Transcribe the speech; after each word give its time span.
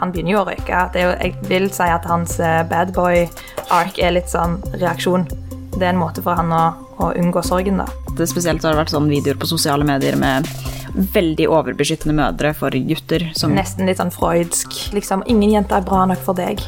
han 0.00 0.12
begynner 0.14 0.34
jo 0.34 0.42
å 0.42 0.46
røyke. 0.48 0.82
Det 0.94 1.04
jo, 1.04 1.14
jeg 1.20 1.48
vil 1.50 1.68
si 1.74 1.88
at 1.90 2.06
hans 2.10 2.38
eh, 2.42 2.62
bad 2.70 2.94
boy-ark 2.96 3.98
er 3.98 4.16
litt 4.16 4.30
sånn 4.32 4.58
reaksjon. 4.76 5.26
Det 5.74 5.82
er 5.82 5.92
en 5.92 6.00
måte 6.00 6.22
for 6.24 6.38
han 6.38 6.52
å, 6.54 6.64
å 7.02 7.10
unngå 7.18 7.42
sorgen, 7.46 7.82
da. 7.82 7.88
Det 8.14 8.28
spesielt 8.30 8.62
har 8.62 8.76
det 8.76 8.84
vært 8.84 8.94
sånn 8.94 9.10
videoer 9.10 9.38
på 9.40 9.50
sosiale 9.50 9.86
medier 9.86 10.18
med 10.20 10.46
veldig 10.94 11.48
overbeskyttende 11.50 12.14
mødre 12.14 12.52
for 12.54 12.74
gutter. 12.88 13.26
Som 13.34 13.56
Nesten 13.56 13.88
litt 13.90 13.98
sånn 13.98 14.14
freudsk. 14.14 14.76
Liksom, 14.94 15.24
ingen 15.30 15.56
jenter 15.56 15.80
er 15.80 15.86
bra 15.86 16.04
nok 16.06 16.22
for 16.22 16.38
deg. 16.38 16.62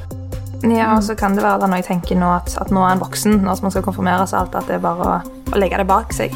Ja, 0.64 0.94
og 0.96 1.04
så 1.04 1.14
kan 1.18 1.36
det 1.36 1.44
være 1.44 1.62
da 1.62 1.68
når 1.70 1.82
jeg 1.82 1.88
tenker 1.92 2.18
nå 2.18 2.32
at, 2.38 2.56
at 2.58 2.72
nå 2.74 2.82
er 2.82 2.94
han 2.94 3.02
voksen, 3.02 3.38
nå 3.44 3.54
som 3.54 3.68
man 3.68 3.74
skal 3.74 3.84
konfirmeres 3.86 4.32
og 4.34 4.40
alt, 4.40 4.58
at 4.58 4.70
det 4.70 4.78
er 4.78 4.84
bare 4.86 5.06
å, 5.06 5.40
å 5.52 5.60
legge 5.60 5.78
det 5.78 5.88
bak 5.88 6.16
seg. 6.16 6.34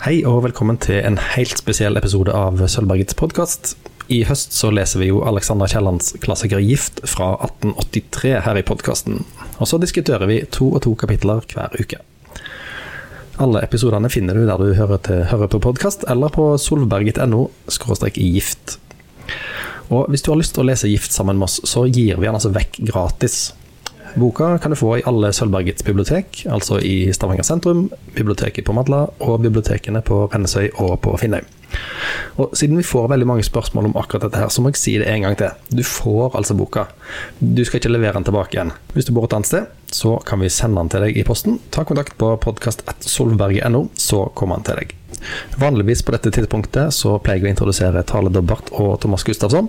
Hei 0.00 0.22
og 0.24 0.46
velkommen 0.46 0.78
til 0.80 0.96
en 1.04 1.18
helt 1.34 1.58
spesiell 1.60 1.98
episode 2.00 2.32
av 2.32 2.56
Sølvbergets 2.72 3.12
podkast. 3.20 3.74
I 4.08 4.22
høst 4.24 4.54
så 4.56 4.70
leser 4.72 5.02
vi 5.02 5.10
jo 5.10 5.18
Alexander 5.28 5.68
Kiellands 5.68 6.14
klassiker 6.24 6.56
'Gift' 6.64 7.02
fra 7.04 7.34
1883 7.44 8.32
her 8.46 8.56
i 8.56 8.62
podkasten. 8.64 9.20
Og 9.58 9.68
så 9.68 9.76
diskuterer 9.76 10.24
vi 10.24 10.38
to 10.56 10.70
og 10.72 10.80
to 10.86 10.94
kapitler 10.96 11.44
hver 11.52 11.76
uke. 11.76 12.00
Alle 13.44 13.60
episodene 13.60 14.08
finner 14.08 14.40
du 14.40 14.46
der 14.48 14.56
du 14.56 14.72
hører, 14.72 15.04
til, 15.04 15.20
hører 15.28 15.52
på 15.52 15.60
podkast, 15.68 16.08
eller 16.08 16.32
på 16.32 16.56
solberget.no 16.56 17.50
gift. 18.16 18.78
Og 19.90 20.08
hvis 20.08 20.22
du 20.22 20.32
har 20.32 20.40
lyst 20.40 20.54
til 20.54 20.64
å 20.64 20.70
lese 20.72 20.88
'Gift' 20.88 21.12
sammen 21.12 21.36
med 21.36 21.44
oss, 21.44 21.60
så 21.64 21.84
gir 21.84 22.16
vi 22.16 22.24
den 22.24 22.34
altså 22.40 22.56
vekk 22.56 22.80
gratis. 22.88 23.52
Boka 24.18 24.56
kan 24.58 24.72
du 24.72 24.78
få 24.78 24.96
i 24.98 25.04
alle 25.06 25.32
Sølvbergets 25.32 25.84
bibliotek, 25.86 26.44
altså 26.50 26.80
i 26.82 27.12
Stavanger 27.14 27.46
sentrum, 27.46 27.86
biblioteket 28.16 28.66
på 28.66 28.74
Madla 28.74 29.06
og 29.20 29.40
bibliotekene 29.44 30.02
på 30.02 30.24
Rennesøy 30.32 30.70
og 30.74 30.98
på 31.04 31.16
Finnøy. 31.20 31.44
Og 32.40 32.54
Siden 32.56 32.78
vi 32.78 32.86
får 32.86 33.10
veldig 33.12 33.28
mange 33.28 33.44
spørsmål 33.46 33.90
om 33.90 33.98
akkurat 34.00 34.26
dette, 34.26 34.40
her, 34.40 34.52
så 34.52 34.62
må 34.62 34.72
jeg 34.72 34.80
si 34.80 34.96
det 35.00 35.08
en 35.10 35.26
gang 35.26 35.36
til. 35.38 35.50
Du 35.68 35.82
får 35.86 36.36
altså 36.38 36.56
boka. 36.58 36.86
Du 37.40 37.64
skal 37.64 37.80
ikke 37.80 37.92
levere 37.92 38.16
den 38.18 38.28
tilbake 38.28 38.56
igjen. 38.56 38.72
Hvis 38.94 39.08
du 39.08 39.14
bor 39.16 39.28
et 39.28 39.36
annet 39.36 39.50
sted, 39.50 39.68
så 39.92 40.16
kan 40.26 40.40
vi 40.40 40.52
sende 40.52 40.80
den 40.80 40.92
til 40.92 41.04
deg 41.06 41.18
i 41.18 41.26
posten. 41.26 41.58
Ta 41.74 41.84
kontakt 41.88 42.16
på 42.20 42.32
podkast.solberget.no, 42.44 43.88
så 43.98 44.28
kommer 44.38 44.60
den 44.60 44.70
til 44.70 44.82
deg. 44.82 44.96
Vanligvis 45.60 46.02
på 46.06 46.14
dette 46.14 46.30
tidspunktet 46.32 46.94
så 46.96 47.16
pleier 47.20 47.40
jeg 47.40 47.48
å 47.48 47.52
introdusere 47.52 48.04
Tale 48.08 48.32
Dobbert 48.32 48.70
og 48.72 48.94
Thomas 49.02 49.24
Gustafsson, 49.26 49.68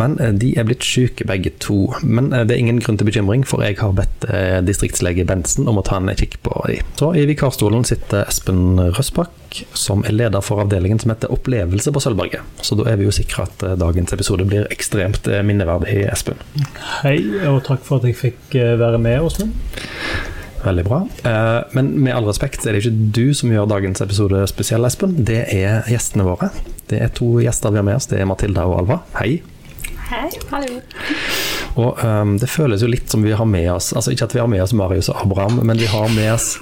men 0.00 0.16
eh, 0.22 0.32
de 0.34 0.54
er 0.58 0.66
blitt 0.68 0.86
syke 0.86 1.26
begge 1.28 1.54
to. 1.62 1.86
Men 2.02 2.32
eh, 2.32 2.46
det 2.48 2.56
er 2.56 2.64
ingen 2.64 2.80
grunn 2.82 2.98
til 3.00 3.08
bekymring, 3.08 3.44
for 3.48 3.64
jeg 3.64 3.78
har 3.80 3.94
bedt 3.96 4.26
eh, 4.30 4.58
distriktslege 4.66 5.26
Bentsen 5.28 5.70
om 5.70 5.78
å 5.80 5.86
ta 5.86 6.00
en 6.00 6.10
kikk 6.14 6.40
på 6.46 6.56
dem. 6.68 6.94
Så 6.98 7.12
i 7.18 7.26
vikarstolen 7.30 7.86
sitter 7.88 8.26
Espen 8.26 8.80
Røsbakk, 8.96 9.32
som 9.76 10.02
er 10.06 10.14
leder 10.16 10.42
for 10.44 10.62
avdelingen 10.64 10.98
som 11.02 11.12
heter 11.12 11.32
Opplevelse 11.34 11.92
på 11.94 12.02
Sølvberget. 12.02 12.42
Så 12.64 12.76
da 12.78 12.88
er 12.90 12.98
vi 13.00 13.06
jo 13.08 13.14
sikre 13.14 13.46
at 13.46 13.64
dagens 13.80 14.12
episode 14.16 14.46
blir 14.48 14.68
ekstremt 14.74 15.28
minneverdig, 15.46 16.04
Espen. 16.10 16.40
Hei, 17.02 17.18
og 17.48 17.62
takk 17.68 17.84
for 17.86 18.02
at 18.02 18.08
jeg 18.10 18.18
fikk 18.18 18.56
være 18.80 18.98
med, 19.02 19.20
Åsmund. 19.24 19.54
Veldig 20.64 20.84
bra. 20.86 21.00
Men 21.76 21.90
med 22.00 22.14
all 22.16 22.24
respekt 22.24 22.64
er 22.64 22.72
det 22.72 22.84
ikke 22.84 23.08
du 23.18 23.34
som 23.36 23.52
gjør 23.52 23.68
dagens 23.68 24.00
episode 24.04 24.46
spesiell, 24.48 24.86
Espen. 24.88 25.18
Det 25.28 25.42
er 25.52 25.84
gjestene 25.92 26.24
våre. 26.26 26.48
Det 26.90 27.02
er 27.04 27.12
to 27.14 27.34
gjester 27.44 27.74
vi 27.74 27.82
har 27.82 27.86
med 27.86 28.00
oss. 28.00 28.08
Det 28.10 28.20
er 28.20 28.30
Matilda 28.30 28.64
og 28.70 28.80
Alva. 28.82 29.02
Hei. 29.20 29.42
Hei, 30.08 30.30
hallo. 30.50 30.80
Og 31.74 31.98
um, 32.04 32.36
det 32.38 32.50
føles 32.50 32.84
jo 32.84 32.90
litt 32.90 33.10
som 33.10 33.24
vi 33.26 33.32
har 33.34 33.48
med 33.50 33.66
oss 33.72 33.88
Altså 33.96 34.12
ikke 34.14 34.28
at 34.28 34.34
vi 34.36 34.40
har 34.42 34.50
med 34.50 34.62
oss 34.62 34.74
Marius 34.78 35.08
og 35.10 35.24
Abraham, 35.24 35.58
men 35.66 35.80
vi 35.80 35.88
har 35.90 36.06
med 36.14 36.30
oss 36.36 36.52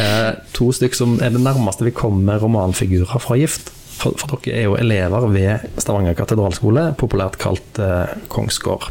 eh, 0.00 0.38
to 0.56 0.70
stykker 0.72 0.96
som 0.96 1.18
er 1.20 1.34
det 1.34 1.42
nærmeste 1.44 1.84
vi 1.84 1.92
kommer 1.96 2.40
romanfigurer 2.40 3.20
fra 3.20 3.36
Gift. 3.36 3.72
For, 3.98 4.14
for 4.16 4.38
dere 4.38 4.60
er 4.60 4.68
jo 4.68 4.76
elever 4.78 5.26
ved 5.32 5.66
Stavanger 5.82 6.16
katedralskole, 6.16 6.92
populært 7.00 7.38
kalt 7.42 7.80
eh, 7.82 8.14
Kongsgård. 8.32 8.88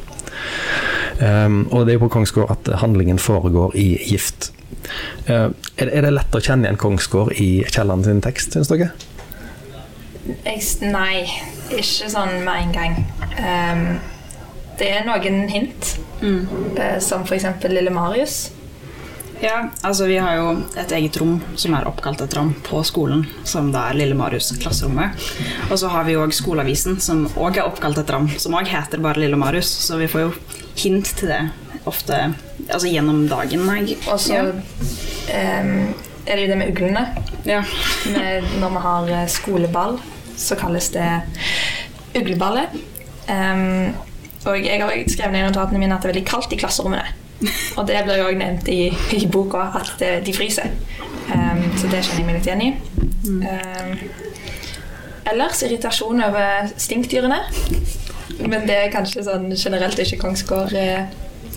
Um, 1.17 1.63
og 1.72 1.88
det 1.88 1.94
er 1.94 1.97
jo 1.97 2.03
på 2.06 2.12
Kongsgård 2.13 2.51
at 2.53 2.67
handlingen 2.84 3.17
foregår 3.17 3.73
i 3.79 3.88
Gift. 4.06 4.51
Uh, 5.29 5.50
er, 5.79 5.88
er, 5.88 6.03
det 6.06 6.12
lett 6.13 6.35
å 6.38 6.44
kjenne 6.44 6.67
igjen 6.67 6.81
Kongsgård 6.81 7.34
i 7.41 7.63
Kielland 7.72 8.06
sin 8.06 8.22
tekst, 8.22 8.53
syns 8.53 8.69
dere? 8.69 8.91
Jeg, 10.28 10.62
nei, 10.84 11.23
ikke 11.72 12.12
sånn 12.12 12.44
med 12.46 12.67
en 12.67 12.75
gang. 12.75 13.00
Um, 13.40 13.84
det 14.78 14.92
er 14.94 15.08
noen 15.08 15.48
hint, 15.52 15.96
mm. 16.22 16.40
uh, 16.78 17.00
som 17.04 17.26
f.eks. 17.26 17.48
Lille 17.70 17.94
Marius. 17.94 18.38
Ja, 19.40 19.70
altså 19.86 20.08
vi 20.10 20.18
har 20.18 20.34
jo 20.40 20.46
et 20.80 20.92
eget 20.98 21.18
rom 21.22 21.36
som 21.60 21.76
er 21.78 21.86
oppkalt 21.86 22.24
etter 22.24 22.40
ham 22.42 22.56
på 22.66 22.82
skolen, 22.88 23.22
som 23.46 23.70
da 23.74 23.86
er 23.92 24.00
Lille 24.00 24.18
Marius 24.18 24.50
klasserommet. 24.58 25.14
Og 25.70 25.78
så 25.78 25.92
har 25.94 26.08
vi 26.08 26.18
òg 26.18 26.34
Skoleavisen, 26.34 26.98
som 27.04 27.28
òg 27.38 27.60
er 27.60 27.68
oppkalt 27.70 28.00
etter 28.02 28.18
ham, 28.18 28.32
som 28.42 28.58
òg 28.58 28.70
heter 28.72 29.04
bare 29.04 29.22
Lille 29.22 29.38
Marius. 29.38 29.70
Så 29.86 30.00
vi 30.02 30.10
får 30.10 30.26
jo 30.26 30.34
hint 30.82 31.14
til 31.20 31.34
det 31.34 31.44
ofte 31.88 32.18
altså 32.68 32.90
gjennom 32.90 33.28
dagen. 33.30 33.70
Og 34.09 34.20
så 34.20 34.40
ja. 34.40 34.50
um, 34.50 35.94
er 36.26 36.34
det 36.34 36.42
jo 36.44 36.50
det 36.52 36.59
med 36.64 36.74
uglene. 36.74 37.06
Ja. 37.46 37.62
med, 38.12 38.50
når 38.59 38.74
vi 38.74 38.84
har 38.88 39.14
eh, 39.22 39.28
skoleball, 39.32 40.00
så 40.38 40.58
kalles 40.59 40.90
det 40.98 41.08
ugleballet. 42.18 42.74
Um, 43.30 43.94
og 44.46 44.66
jeg 44.66 44.81
har 44.81 44.94
skrevet 45.09 45.34
ned 45.34 45.46
i 45.46 45.48
notatene 45.48 45.81
mine 45.81 45.96
at 45.96 46.03
det 46.03 46.12
er 46.12 46.16
veldig 46.16 46.28
kaldt 46.30 46.53
i 46.53 46.59
klasserommene. 46.62 47.06
Og 47.78 47.86
det 47.90 48.00
blir 48.06 48.24
òg 48.25 48.38
nevnt 48.40 48.70
i, 48.74 48.88
i, 49.14 49.25
boka, 49.30 49.68
at 49.78 50.02
de 50.25 50.34
fryser. 50.34 50.72
Um, 51.28 51.64
så 51.78 51.90
det 51.92 52.02
kjenner 52.06 52.22
jeg 52.22 52.28
meg 52.28 52.38
litt 52.40 52.47
igjen 52.50 52.64
i. 52.66 52.72
Um, 53.28 53.92
ellers 55.28 55.62
irritasjon 55.68 56.24
over 56.30 56.72
stinkdyrene. 56.80 57.40
Men 58.38 58.68
det 58.68 58.81
er 58.86 58.92
kanskje 58.94 59.26
sånn 59.28 59.50
generelt 59.56 60.00
ikke 60.02 60.20
Kongsgård 60.22 60.76
eh, 60.78 61.08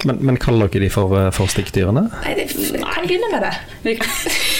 men, 0.09 0.17
men, 0.25 0.37
kaller 0.41 0.71
dere 0.73 0.87
de 0.87 0.89
for, 0.93 1.13
eh, 1.19 1.29
for 1.35 1.51
stikkdyrene? 1.51 2.07
Nei, 2.23 2.31
det, 2.39 2.47
vi 2.57 2.79
kan 2.81 3.05
begynne 3.05 3.29
med 3.35 3.45
det. 3.45 3.97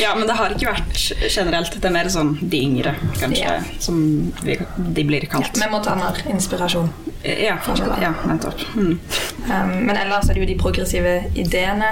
ja, 0.03 0.13
men 0.19 0.27
det 0.29 0.37
har 0.37 0.53
ikke 0.53 0.75
vært 0.75 1.31
generelt. 1.31 1.79
Det 1.81 1.89
er 1.89 1.95
mer 1.95 2.11
sånn 2.13 2.35
de 2.43 2.61
yngre, 2.61 2.93
kanskje, 3.17 3.41
ja. 3.41 3.55
som 3.81 4.03
vi, 4.45 4.59
de 4.77 5.07
blir 5.09 5.25
kalt. 5.33 5.55
Ja, 5.57 5.65
vi 5.65 5.71
må 5.73 5.81
ta 5.85 5.97
mer 5.97 6.21
inspirasjon. 6.29 6.93
Ja, 7.25 7.57
ja 8.01 8.13
nettopp. 8.27 8.61
Mm. 8.75 9.01
Um, 9.45 9.73
men 9.87 9.97
ellers 9.97 10.29
er 10.29 10.35
det 10.35 10.41
jo 10.41 10.49
de 10.49 10.59
progressive 10.59 11.17
ideene. 11.35 11.91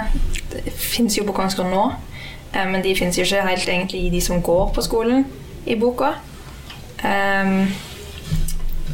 Det 0.53 0.73
fins 0.73 1.19
jo 1.19 1.27
på 1.29 1.35
Kongsgård 1.37 1.69
nå, 1.69 1.85
um, 2.55 2.71
men 2.73 2.85
de 2.85 2.95
fins 2.97 3.19
jo 3.19 3.27
ikke 3.27 3.45
helt 3.49 3.69
egentlig 3.69 4.07
i 4.07 4.13
de 4.15 4.21
som 4.25 4.43
går 4.43 4.71
på 4.75 4.85
skolen 4.85 5.27
i 5.67 5.77
boka. 5.77 6.15
Um, 7.05 7.67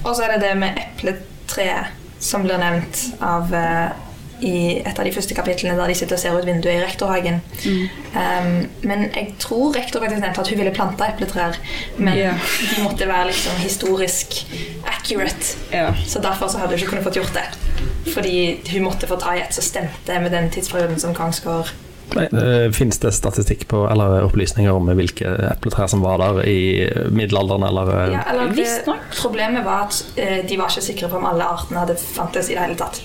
og 0.05 0.17
så 0.17 0.27
er 0.27 0.35
det 0.35 0.49
det 0.49 0.57
med 0.59 0.81
epletreet 0.81 1.95
som 2.21 2.43
blir 2.45 2.59
nevnt 2.61 3.07
av 3.23 3.53
uh, 3.53 4.04
i 4.45 4.57
et 4.81 4.99
av 4.99 5.07
de 5.07 5.13
første 5.15 5.37
kapitlene 5.37 5.77
der 5.79 5.91
de 5.91 5.97
sitter 5.99 6.19
og 6.19 6.23
ser 6.23 6.37
ut 6.37 6.47
vinduet 6.47 6.77
i 6.77 6.83
rektorhagen. 6.83 7.41
Mm. 7.65 7.85
Um, 8.15 8.51
men 8.85 9.07
jeg 9.09 9.35
tror 9.43 9.75
rektor 9.77 10.05
faktisk 10.05 10.21
nevnte 10.21 10.45
at 10.45 10.53
hun 10.53 10.61
ville 10.61 10.75
plante 10.75 11.09
epletrær, 11.09 11.57
men 11.97 12.19
yeah. 12.19 12.51
de 12.61 12.85
måtte 12.85 13.09
være 13.09 13.31
liksom 13.31 13.63
historisk 13.63 14.43
accurate. 14.91 15.57
Yeah. 15.73 15.97
Så 16.07 16.23
derfor 16.25 16.53
så 16.53 16.61
hadde 16.61 16.75
hun 16.75 16.83
ikke 16.83 16.93
kunnet 16.95 17.09
fått 17.09 17.21
gjort 17.21 17.35
det. 17.37 17.47
Fordi 18.15 18.37
hun 18.75 18.85
måtte 18.85 19.09
få 19.09 19.19
ta 19.21 19.35
i 19.35 19.43
et 19.43 19.57
som 19.57 19.65
stemte 19.65 20.21
med 20.21 20.35
den 20.35 20.53
tidsperioden 20.53 21.01
som 21.01 21.17
Kongsgård 21.17 21.73
Uh, 22.15 22.71
Fins 22.71 22.99
det 23.03 23.11
statistikk 23.17 23.65
på, 23.69 23.79
eller 23.91 24.27
opplysninger 24.27 24.71
om 24.77 24.91
hvilke 24.95 25.31
epletrær 25.49 25.89
som 25.91 26.05
var 26.05 26.21
der 26.21 26.43
i 26.47 26.59
middelalderen? 27.11 27.65
Eller, 27.67 27.91
ja, 28.13 28.21
eller 28.31 28.53
det, 28.55 28.69
Problemet 29.17 29.65
var 29.65 29.89
at 29.89 30.03
de 30.15 30.59
var 30.61 30.71
ikke 30.71 30.85
sikre 30.85 31.11
på 31.11 31.19
om 31.19 31.27
alle 31.33 31.49
artene 31.57 31.81
hadde 31.83 31.97
fantes 31.99 32.53
i 32.53 32.59
det 32.59 32.67
hele 32.67 32.79
tatt. 32.79 33.01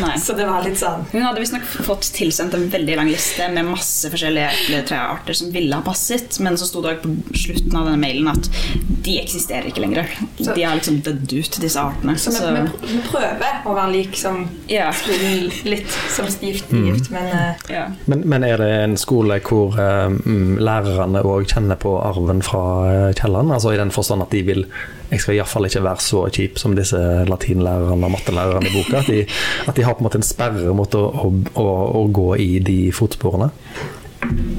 Nei. 0.00 0.18
Så 0.18 0.34
det 0.36 0.46
var 0.48 0.64
litt 0.64 0.78
sånn 0.80 1.04
Hun 1.12 1.22
hadde 1.22 1.42
visstnok 1.42 1.64
fått 1.86 2.08
tilsendt 2.16 2.54
en 2.56 2.66
veldig 2.72 2.96
lang 2.98 3.10
liste 3.10 3.46
med 3.52 3.68
masse 3.68 4.10
forskjellige 4.10 4.50
epletrearter 4.50 5.36
som 5.38 5.52
ville 5.54 5.76
ha 5.76 5.84
passet, 5.86 6.38
men 6.44 6.58
så 6.58 6.68
sto 6.68 6.82
det 6.84 6.96
på 7.02 7.12
slutten 7.38 7.76
av 7.78 7.88
denne 7.88 8.00
mailen 8.02 8.30
at 8.32 8.48
de 9.04 9.18
eksisterer 9.20 9.68
ikke 9.68 9.84
lenger. 9.84 10.10
Så, 10.38 10.50
de 10.54 10.64
har 10.64 10.78
liksom 10.78 11.00
dødd 11.04 11.34
ut, 11.34 11.58
disse 11.62 11.80
artene. 11.80 12.16
Så, 12.20 12.32
så 12.34 12.50
vi, 12.54 12.98
prøver 13.08 13.62
å 13.68 13.76
være 13.76 13.92
lik 13.92 14.18
som 14.18 14.44
ja. 14.70 14.90
litt 15.68 15.92
som 16.14 16.28
stivt 16.32 16.72
mm. 16.72 16.84
gift, 16.88 17.10
men, 17.14 17.30
uh, 17.30 17.64
ja. 17.72 17.86
men, 18.10 18.24
men 18.30 18.46
er 18.46 18.60
det 18.60 18.70
en 18.82 18.98
skole 19.00 19.38
hvor 19.44 19.78
um, 19.78 20.56
lærerne 20.58 21.24
òg 21.24 21.48
kjenner 21.52 21.80
på 21.80 21.96
arven 22.02 22.42
fra 22.44 22.64
kjelleren? 23.14 23.52
Altså 23.54 23.74
i 23.74 23.80
den 23.80 23.94
forstand 23.94 24.24
at 24.24 24.34
de 24.34 24.44
vil 24.46 24.66
jeg 25.14 25.24
skal 25.24 25.38
iallfall 25.38 25.68
ikke 25.68 25.84
være 25.84 26.04
så 26.04 26.22
kjip 26.34 26.60
som 26.60 26.76
disse 26.76 27.00
latinlærerne 27.30 28.08
og 28.08 28.14
mattelærerne 28.16 28.70
i 28.70 28.74
boka. 28.74 29.02
At 29.02 29.10
de, 29.10 29.24
at 29.68 29.76
de 29.76 29.86
har 29.86 29.96
på 29.96 30.04
en 30.04 30.08
måte 30.08 30.20
en 30.20 30.26
sperre 30.26 30.74
mot 30.76 30.98
å, 30.98 31.04
å, 31.24 31.34
å, 31.60 31.68
å 32.00 32.06
gå 32.14 32.30
i 32.42 32.50
de 32.64 32.78
fotsporene. 32.94 33.50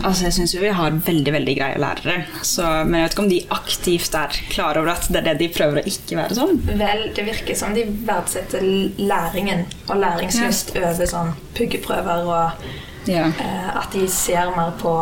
Altså, 0.06 0.28
Jeg 0.28 0.36
syns 0.36 0.54
jo 0.54 0.62
vi 0.62 0.72
har 0.78 0.98
veldig 1.06 1.34
veldig 1.34 1.56
greie 1.58 1.82
lærere. 1.82 2.18
Så, 2.46 2.66
men 2.86 3.00
jeg 3.00 3.08
vet 3.08 3.16
ikke 3.16 3.24
om 3.24 3.32
de 3.32 3.42
aktivt 3.56 4.18
er 4.20 4.40
klar 4.52 4.80
over 4.80 4.94
at 4.94 5.08
det 5.10 5.22
er 5.22 5.28
det 5.32 5.36
de 5.42 5.50
prøver 5.56 5.82
å 5.82 5.86
ikke 5.90 6.20
være 6.20 6.38
sånn. 6.38 6.60
Vel, 6.70 7.06
det 7.18 7.26
virker 7.28 7.58
som 7.58 7.76
de 7.76 7.86
verdsetter 8.08 8.66
læringen 9.02 9.66
og 9.90 10.00
læringslyst 10.04 10.76
ja. 10.76 10.92
over 10.92 11.10
sånn 11.10 11.34
puggeprøver, 11.58 12.30
og 12.30 13.10
ja. 13.12 13.28
eh, 13.32 13.70
at 13.74 13.90
de 13.96 14.06
ser 14.12 14.54
mer 14.56 14.76
på 14.82 14.94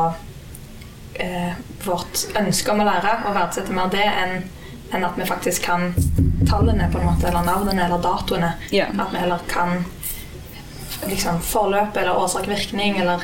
eh, 1.20 1.54
vårt 1.84 2.28
ønske 2.40 2.74
om 2.74 2.84
å 2.84 2.88
lære 2.88 3.18
og 3.28 3.38
verdsetter 3.38 3.76
mer 3.76 3.92
det 3.94 4.08
enn 4.08 4.44
enn 4.94 5.06
at 5.08 5.18
vi 5.18 5.26
faktisk 5.26 5.64
kan 5.66 5.94
tallene, 6.50 6.90
på 6.92 7.00
en 7.00 7.06
måte, 7.12 7.28
eller 7.30 7.46
navnene 7.48 7.86
eller 7.86 8.02
datoene. 8.04 8.54
Ja. 8.72 8.86
At 9.00 9.14
vi 9.14 9.22
heller 9.24 9.40
kan 9.52 9.84
liksom, 11.10 11.40
forløpet 11.42 11.98
eller 12.04 12.20
årsak-virkning, 12.24 13.00
eller 13.02 13.24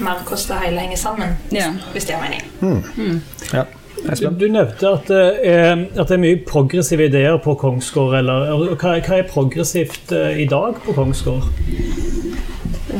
mer 0.00 0.22
hvordan 0.24 0.46
det 0.48 0.62
hele 0.64 0.80
henger 0.86 0.96
sammen, 0.96 1.36
Ja. 1.52 1.68
hvis 1.92 2.04
det 2.08 2.14
er 2.16 2.24
mening. 2.24 3.22
Ja. 3.52 3.64
Du, 4.00 4.08
Espen? 4.12 4.38
du 4.38 4.46
nevnte 4.48 4.88
at 4.94 5.08
det, 5.10 5.24
er, 5.44 5.72
at 6.00 6.08
det 6.08 6.14
er 6.16 6.20
mye 6.22 6.38
progressive 6.48 7.04
ideer 7.10 7.36
på 7.44 7.52
Kongsgård. 7.60 8.14
Eller, 8.22 8.46
hva, 8.80 8.94
hva 9.04 9.18
er 9.18 9.26
progressivt 9.28 10.12
eh, 10.16 10.38
i 10.40 10.46
dag 10.48 10.78
på 10.86 10.94
Kongsgård? 10.96 11.44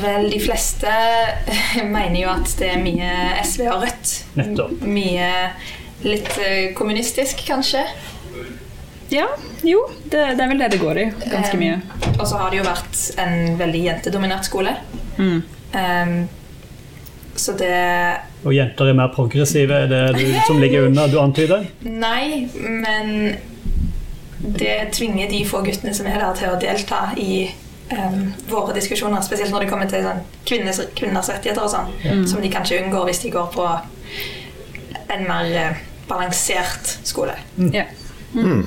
Vel, 0.02 0.28
de 0.30 0.40
fleste 0.44 0.92
mener 1.96 2.18
jo 2.20 2.28
at 2.34 2.52
det 2.60 2.68
er 2.74 2.82
mye 2.84 3.14
SV 3.46 3.64
og 3.72 3.86
Rødt. 3.86 4.12
Nettopp. 4.36 4.84
Mye 4.84 5.30
litt 6.04 6.36
eh, 6.44 6.70
kommunistisk, 6.76 7.40
kanskje. 7.48 7.86
Ja, 9.10 9.26
jo, 9.66 9.84
det, 10.04 10.18
det 10.38 10.44
er 10.44 10.50
vel 10.52 10.60
det 10.62 10.68
det 10.74 10.80
går 10.80 10.98
i. 11.02 11.06
Ganske 11.26 11.56
Um, 11.56 11.62
mye. 11.62 11.78
Og 12.16 12.26
så 12.28 12.38
har 12.38 12.50
det 12.52 12.60
jo 12.60 12.66
vært 12.66 13.00
en 13.18 13.56
veldig 13.58 13.80
jentedominert 13.84 14.46
skole. 14.46 14.74
Mm. 15.18 15.40
Um, 15.74 16.12
så 17.40 17.54
det 17.58 17.74
Og 18.44 18.54
jenter 18.54 18.90
er 18.90 18.98
mer 18.98 19.10
progressive, 19.14 19.74
er 19.74 19.88
det 19.90 20.02
du, 20.18 20.24
som 20.46 20.60
ligger 20.60 20.86
under, 20.88 21.08
du 21.10 21.18
antyder? 21.20 21.66
Nei, 21.82 22.48
men 22.54 23.36
det 24.40 24.92
tvinger 24.96 25.30
de 25.30 25.42
få 25.48 25.62
guttene 25.64 25.94
som 25.96 26.08
er 26.08 26.20
der, 26.20 26.36
til 26.38 26.54
å 26.54 26.60
delta 26.60 27.00
i 27.20 27.48
um, 27.92 28.30
våre 28.50 28.76
diskusjoner. 28.76 29.24
Spesielt 29.26 29.52
når 29.52 29.66
det 29.66 29.72
kommer 29.72 29.90
til 29.90 30.04
sånn, 30.06 30.22
kvinners, 30.48 30.82
kvinners 30.96 31.32
rettigheter 31.32 31.66
og 31.66 31.72
sånn, 31.74 32.26
som 32.30 32.42
de 32.42 32.52
kanskje 32.52 32.84
unngår 32.84 33.10
hvis 33.10 33.24
de 33.26 33.34
går 33.34 33.50
på 33.56 33.66
en 35.10 35.26
mer 35.26 35.50
eh, 35.58 35.82
balansert 36.08 36.98
skole. 37.06 37.34
Ja. 37.74 37.84
Eh, 38.38 38.62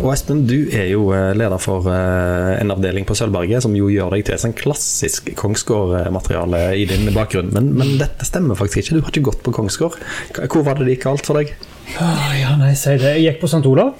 og 0.00 0.10
Espen, 0.12 0.44
du 0.48 0.70
er 0.74 0.88
jo 0.92 1.08
eh, 1.16 1.32
leder 1.36 1.60
for 1.62 1.88
eh, 1.90 2.54
en 2.60 2.72
avdeling 2.74 3.06
på 3.08 3.16
Sølvberget 3.18 3.64
som 3.64 3.74
jo 3.76 3.90
gjør 3.92 4.14
deg 4.14 4.26
til 4.28 4.40
sånn 4.40 4.56
klassisk 4.56 5.32
Kongsgård-materiale 5.38 6.64
i 6.78 6.86
din 6.90 7.10
bakgrunn. 7.14 7.52
Men, 7.54 7.72
men 7.78 7.96
dette 8.00 8.26
stemmer 8.28 8.58
faktisk 8.58 8.84
ikke. 8.84 8.98
Du 8.98 9.04
har 9.04 9.14
ikke 9.14 9.28
gått 9.30 9.44
på 9.46 9.54
Kongsgård. 9.58 9.98
Hvor 10.44 10.66
var 10.66 10.78
det 10.78 10.88
det 10.88 10.98
gikk 10.98 11.08
alt 11.12 11.28
for 11.28 11.40
deg? 11.40 11.54
Ah, 12.00 12.32
ja, 12.38 12.54
nei, 12.60 12.72
si 12.78 12.96
det. 13.00 13.16
Jeg 13.18 13.34
gikk 13.34 13.44
på 13.44 13.50
St. 13.50 13.64
Olav. 13.68 13.94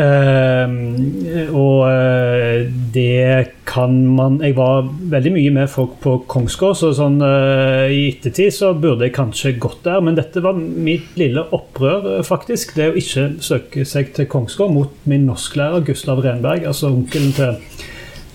Ehm, 0.00 1.50
og 1.52 1.82
eh, 1.90 2.68
det 2.94 3.50
kan 3.68 3.92
man 4.16 4.38
Jeg 4.40 4.54
var 4.56 4.86
veldig 5.12 5.32
mye 5.34 5.52
med 5.52 5.68
folk 5.70 5.98
på 6.00 6.14
Kongsgård, 6.30 6.78
så 6.78 6.92
sånn 6.96 7.18
eh, 7.26 7.92
i 7.92 8.00
ettertid 8.08 8.54
så 8.54 8.72
burde 8.72 9.06
jeg 9.06 9.16
kanskje 9.18 9.56
gått 9.60 9.82
der. 9.86 10.00
Men 10.04 10.16
dette 10.18 10.42
var 10.44 10.56
mitt 10.56 11.12
lille 11.20 11.44
opprør, 11.56 12.22
faktisk. 12.26 12.74
Det 12.78 12.90
å 12.90 12.98
ikke 12.98 13.28
søke 13.44 13.86
seg 13.88 14.14
til 14.16 14.30
Kongsgård 14.30 14.74
mot 14.74 15.08
min 15.10 15.28
norsklærer 15.28 15.84
Gustav 15.86 16.22
Renberg, 16.24 16.66
altså 16.70 16.92
onkelen 16.94 17.34
til 17.36 17.58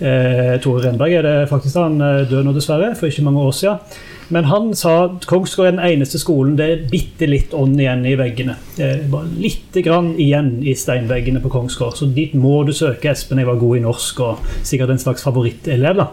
eh, 0.06 0.54
Tore 0.62 0.84
Renberg. 0.86 1.18
Er 1.18 1.26
det 1.26 1.38
faktisk 1.52 1.80
han 1.82 1.98
død 2.00 2.46
nå, 2.46 2.54
dessverre, 2.56 2.94
for 2.98 3.10
ikke 3.10 3.26
mange 3.26 3.48
år 3.48 3.58
siden. 3.64 4.04
Men 4.34 4.48
han 4.50 4.72
sa 4.74 4.94
at 5.04 5.26
Kongsgård 5.30 5.68
er 5.68 5.74
den 5.76 5.84
eneste 5.86 6.18
skolen 6.18 6.56
det 6.58 6.66
er 6.66 6.86
bitte 6.90 7.28
litt 7.30 7.52
ånd 7.54 7.78
igjen 7.78 8.02
i 8.08 8.16
veggene. 8.18 8.56
Det 8.74 8.86
er 8.86 9.04
bare 9.10 9.30
lite 9.38 9.84
grann 9.86 10.14
igjen 10.18 10.56
i 10.66 10.74
steinveggene 10.74 11.42
på 11.44 11.52
Kongsgård. 11.52 11.94
Så 11.98 12.10
dit 12.10 12.34
må 12.34 12.58
du 12.66 12.74
søke. 12.74 13.12
Espen, 13.12 13.38
jeg 13.38 13.46
var 13.48 13.60
god 13.60 13.78
i 13.78 13.84
norsk 13.84 14.24
og 14.26 14.50
sikkert 14.66 14.96
en 14.96 15.02
slags 15.02 15.26
favorittelev. 15.26 16.02
da. 16.02 16.08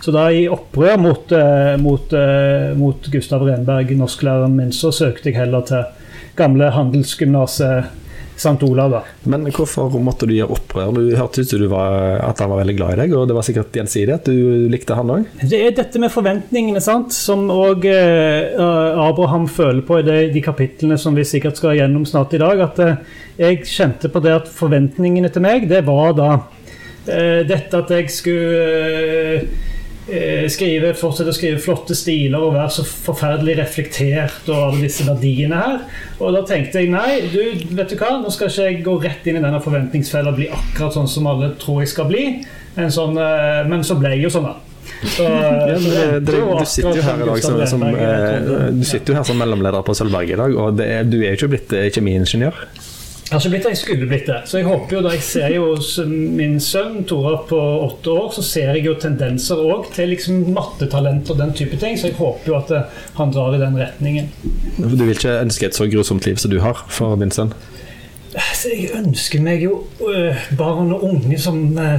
Så 0.00 0.12
da 0.14 0.28
i 0.30 0.46
opprør 0.46 1.00
mot, 1.02 1.32
eh, 1.32 1.74
mot, 1.82 2.12
eh, 2.12 2.76
mot 2.78 3.08
Gustav 3.10 3.42
Renberg, 3.42 3.90
norsklæreren 3.98 4.54
min, 4.54 4.72
så 4.72 4.92
søkte 4.92 5.32
jeg 5.32 5.40
heller 5.40 5.66
til 5.66 5.82
gamle 6.36 6.70
handelsgymnaset 6.70 8.05
St. 8.36 8.62
Olav. 8.62 8.90
da. 8.90 9.02
Men 9.24 9.46
hvorfor 9.48 9.92
måtte 10.02 10.28
du 10.28 10.34
gjøre 10.36 10.52
opprør? 10.52 10.92
Du 10.92 11.16
hørte 11.16 11.40
ut 11.40 11.50
som 11.50 11.62
du 11.62 11.66
var, 11.72 12.18
at 12.20 12.40
han 12.42 12.50
var 12.52 12.60
veldig 12.60 12.76
glad 12.76 12.94
i 12.94 12.98
deg, 13.02 13.14
og 13.16 13.28
det 13.28 13.36
var 13.36 13.46
sikkert 13.46 13.78
gjensidig 13.80 14.12
at 14.12 14.28
du 14.28 14.66
likte 14.72 14.96
han 14.98 15.12
òg? 15.14 15.30
Det 15.40 15.60
er 15.60 15.76
dette 15.76 16.00
med 16.02 16.12
forventningene, 16.12 16.82
sant? 16.84 17.14
som 17.16 17.46
òg 17.52 17.86
eh, 17.88 18.52
Abraham 19.06 19.46
føler 19.48 19.80
på 19.86 20.00
i 20.00 20.06
de, 20.06 20.18
de 20.34 20.42
kapitlene 20.44 20.98
som 21.00 21.16
vi 21.16 21.24
sikkert 21.26 21.60
skal 21.60 21.78
gjennom 21.78 22.04
snart 22.08 22.36
i 22.36 22.42
dag. 22.42 22.60
At 22.68 22.82
eh, 22.84 23.00
jeg 23.40 23.64
kjente 23.70 24.12
på 24.12 24.22
det 24.24 24.36
at 24.42 24.52
forventningene 24.52 25.32
til 25.32 25.44
meg, 25.46 25.68
det 25.70 25.82
var 25.88 26.12
da 26.18 26.30
eh, 27.08 27.40
dette 27.48 27.80
at 27.80 27.96
jeg 27.96 28.12
skulle 28.12 29.48
eh, 30.08 30.44
eh, 30.44 30.48
skrive, 30.52 30.92
fortsette 30.98 31.32
å 31.32 31.36
skrive 31.36 31.62
flotte 31.62 31.96
stiler 31.98 32.42
og 32.42 32.54
være 32.56 32.74
så 32.78 32.84
forferdelig 32.86 33.56
reflektert 33.60 34.50
og 34.50 34.68
alle 34.68 34.84
disse 34.86 35.06
verdiene 35.06 35.62
her. 35.62 35.80
Og 36.20 36.36
da 36.36 36.44
tenkte 36.48 36.82
jeg 36.82 36.92
nei, 36.92 37.18
du, 37.32 37.40
vet 37.76 37.90
du 37.92 37.96
hva, 38.00 38.16
nå 38.22 38.32
skal 38.34 38.50
ikke 38.50 38.68
jeg 38.68 38.84
gå 38.86 38.98
rett 39.06 39.26
inn 39.26 39.40
i 39.40 39.44
denne 39.44 39.62
forventningsfella 39.64 40.32
og 40.32 40.38
bli 40.40 40.50
akkurat 40.52 40.96
sånn 40.96 41.10
som 41.10 41.28
alle 41.30 41.54
tror 41.62 41.82
jeg 41.84 41.92
skal 41.94 42.08
bli. 42.10 42.28
En 42.76 42.92
sånn, 42.92 43.18
eh, 43.20 43.66
men 43.68 43.84
så 43.86 43.98
ble 44.00 44.14
jeg 44.16 44.26
jo 44.26 44.32
sånn, 44.36 44.50
da. 44.50 44.56
Så, 45.16 45.26
Ja, 45.28 45.76
det, 45.76 46.20
det, 46.24 46.40
du 46.40 46.66
sitter 46.68 46.96
jo 47.00 47.04
her 47.04 47.20
i 47.20 47.26
dag 47.26 47.40
Gustav 47.40 47.62
som, 47.68 47.82
eh. 47.90 48.68
Du 48.76 48.84
sitter 48.86 49.12
jo 49.12 49.18
her 49.18 49.26
som 49.28 49.40
mellomleder 49.40 49.84
på 49.86 49.96
Sølvberget 49.96 50.36
i 50.36 50.40
dag, 50.40 50.58
og 50.60 50.76
det, 50.78 50.90
du 51.10 51.18
er 51.20 51.34
jo 51.34 51.40
ikke 51.40 51.52
blitt 51.56 51.74
eh, 51.76 51.88
kjemiingeniør. 51.92 52.66
Jeg 53.26 53.34
har 53.34 53.40
ikke 53.40 53.50
blitt 53.56 53.64
det 53.66 53.70
jeg 53.72 53.78
skulle 53.80 54.06
blitt 54.06 54.28
det. 54.30 54.36
Så 54.46 54.60
jeg 54.60 54.68
håper 54.68 54.94
jo 54.94 55.00
da 55.02 55.10
jeg 55.16 55.22
ser 55.26 55.48
jo 55.50 55.62
hos 55.72 55.88
min 56.06 56.60
sønn 56.62 57.00
Tora 57.10 57.32
på 57.48 57.56
åtte 57.58 58.12
år, 58.12 58.28
så 58.36 58.42
ser 58.46 58.68
jeg 58.76 58.84
jo 58.86 58.92
tendenser 59.02 59.58
òg 59.58 59.88
til 59.96 60.12
liksom 60.12 60.44
mattetalent 60.54 61.32
og 61.34 61.40
den 61.40 61.50
type 61.58 61.74
ting. 61.80 61.96
Så 61.98 62.12
jeg 62.12 62.20
håper 62.20 62.52
jo 62.52 62.54
at 62.60 62.70
eh, 62.70 63.00
han 63.16 63.32
drar 63.34 63.56
i 63.56 63.58
den 63.58 63.74
retningen. 63.80 64.28
Du 64.78 64.86
vil 64.92 65.10
ikke 65.16 65.40
ønske 65.40 65.66
et 65.66 65.74
så 65.74 65.88
grusomt 65.90 66.28
liv 66.28 66.38
som 66.38 66.52
du 66.52 66.60
har 66.62 66.84
for 66.86 67.18
din 67.18 67.34
sønn? 67.34 67.50
Så 68.54 68.70
jeg 68.70 68.92
ønsker 68.94 69.42
meg 69.42 69.64
jo 69.64 69.80
øh, 70.06 70.46
barn 70.58 70.92
og 70.94 71.02
unge 71.08 71.38
som 71.42 71.58
øh, 71.82 71.96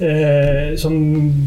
øh, 0.00 0.78
som 0.80 0.96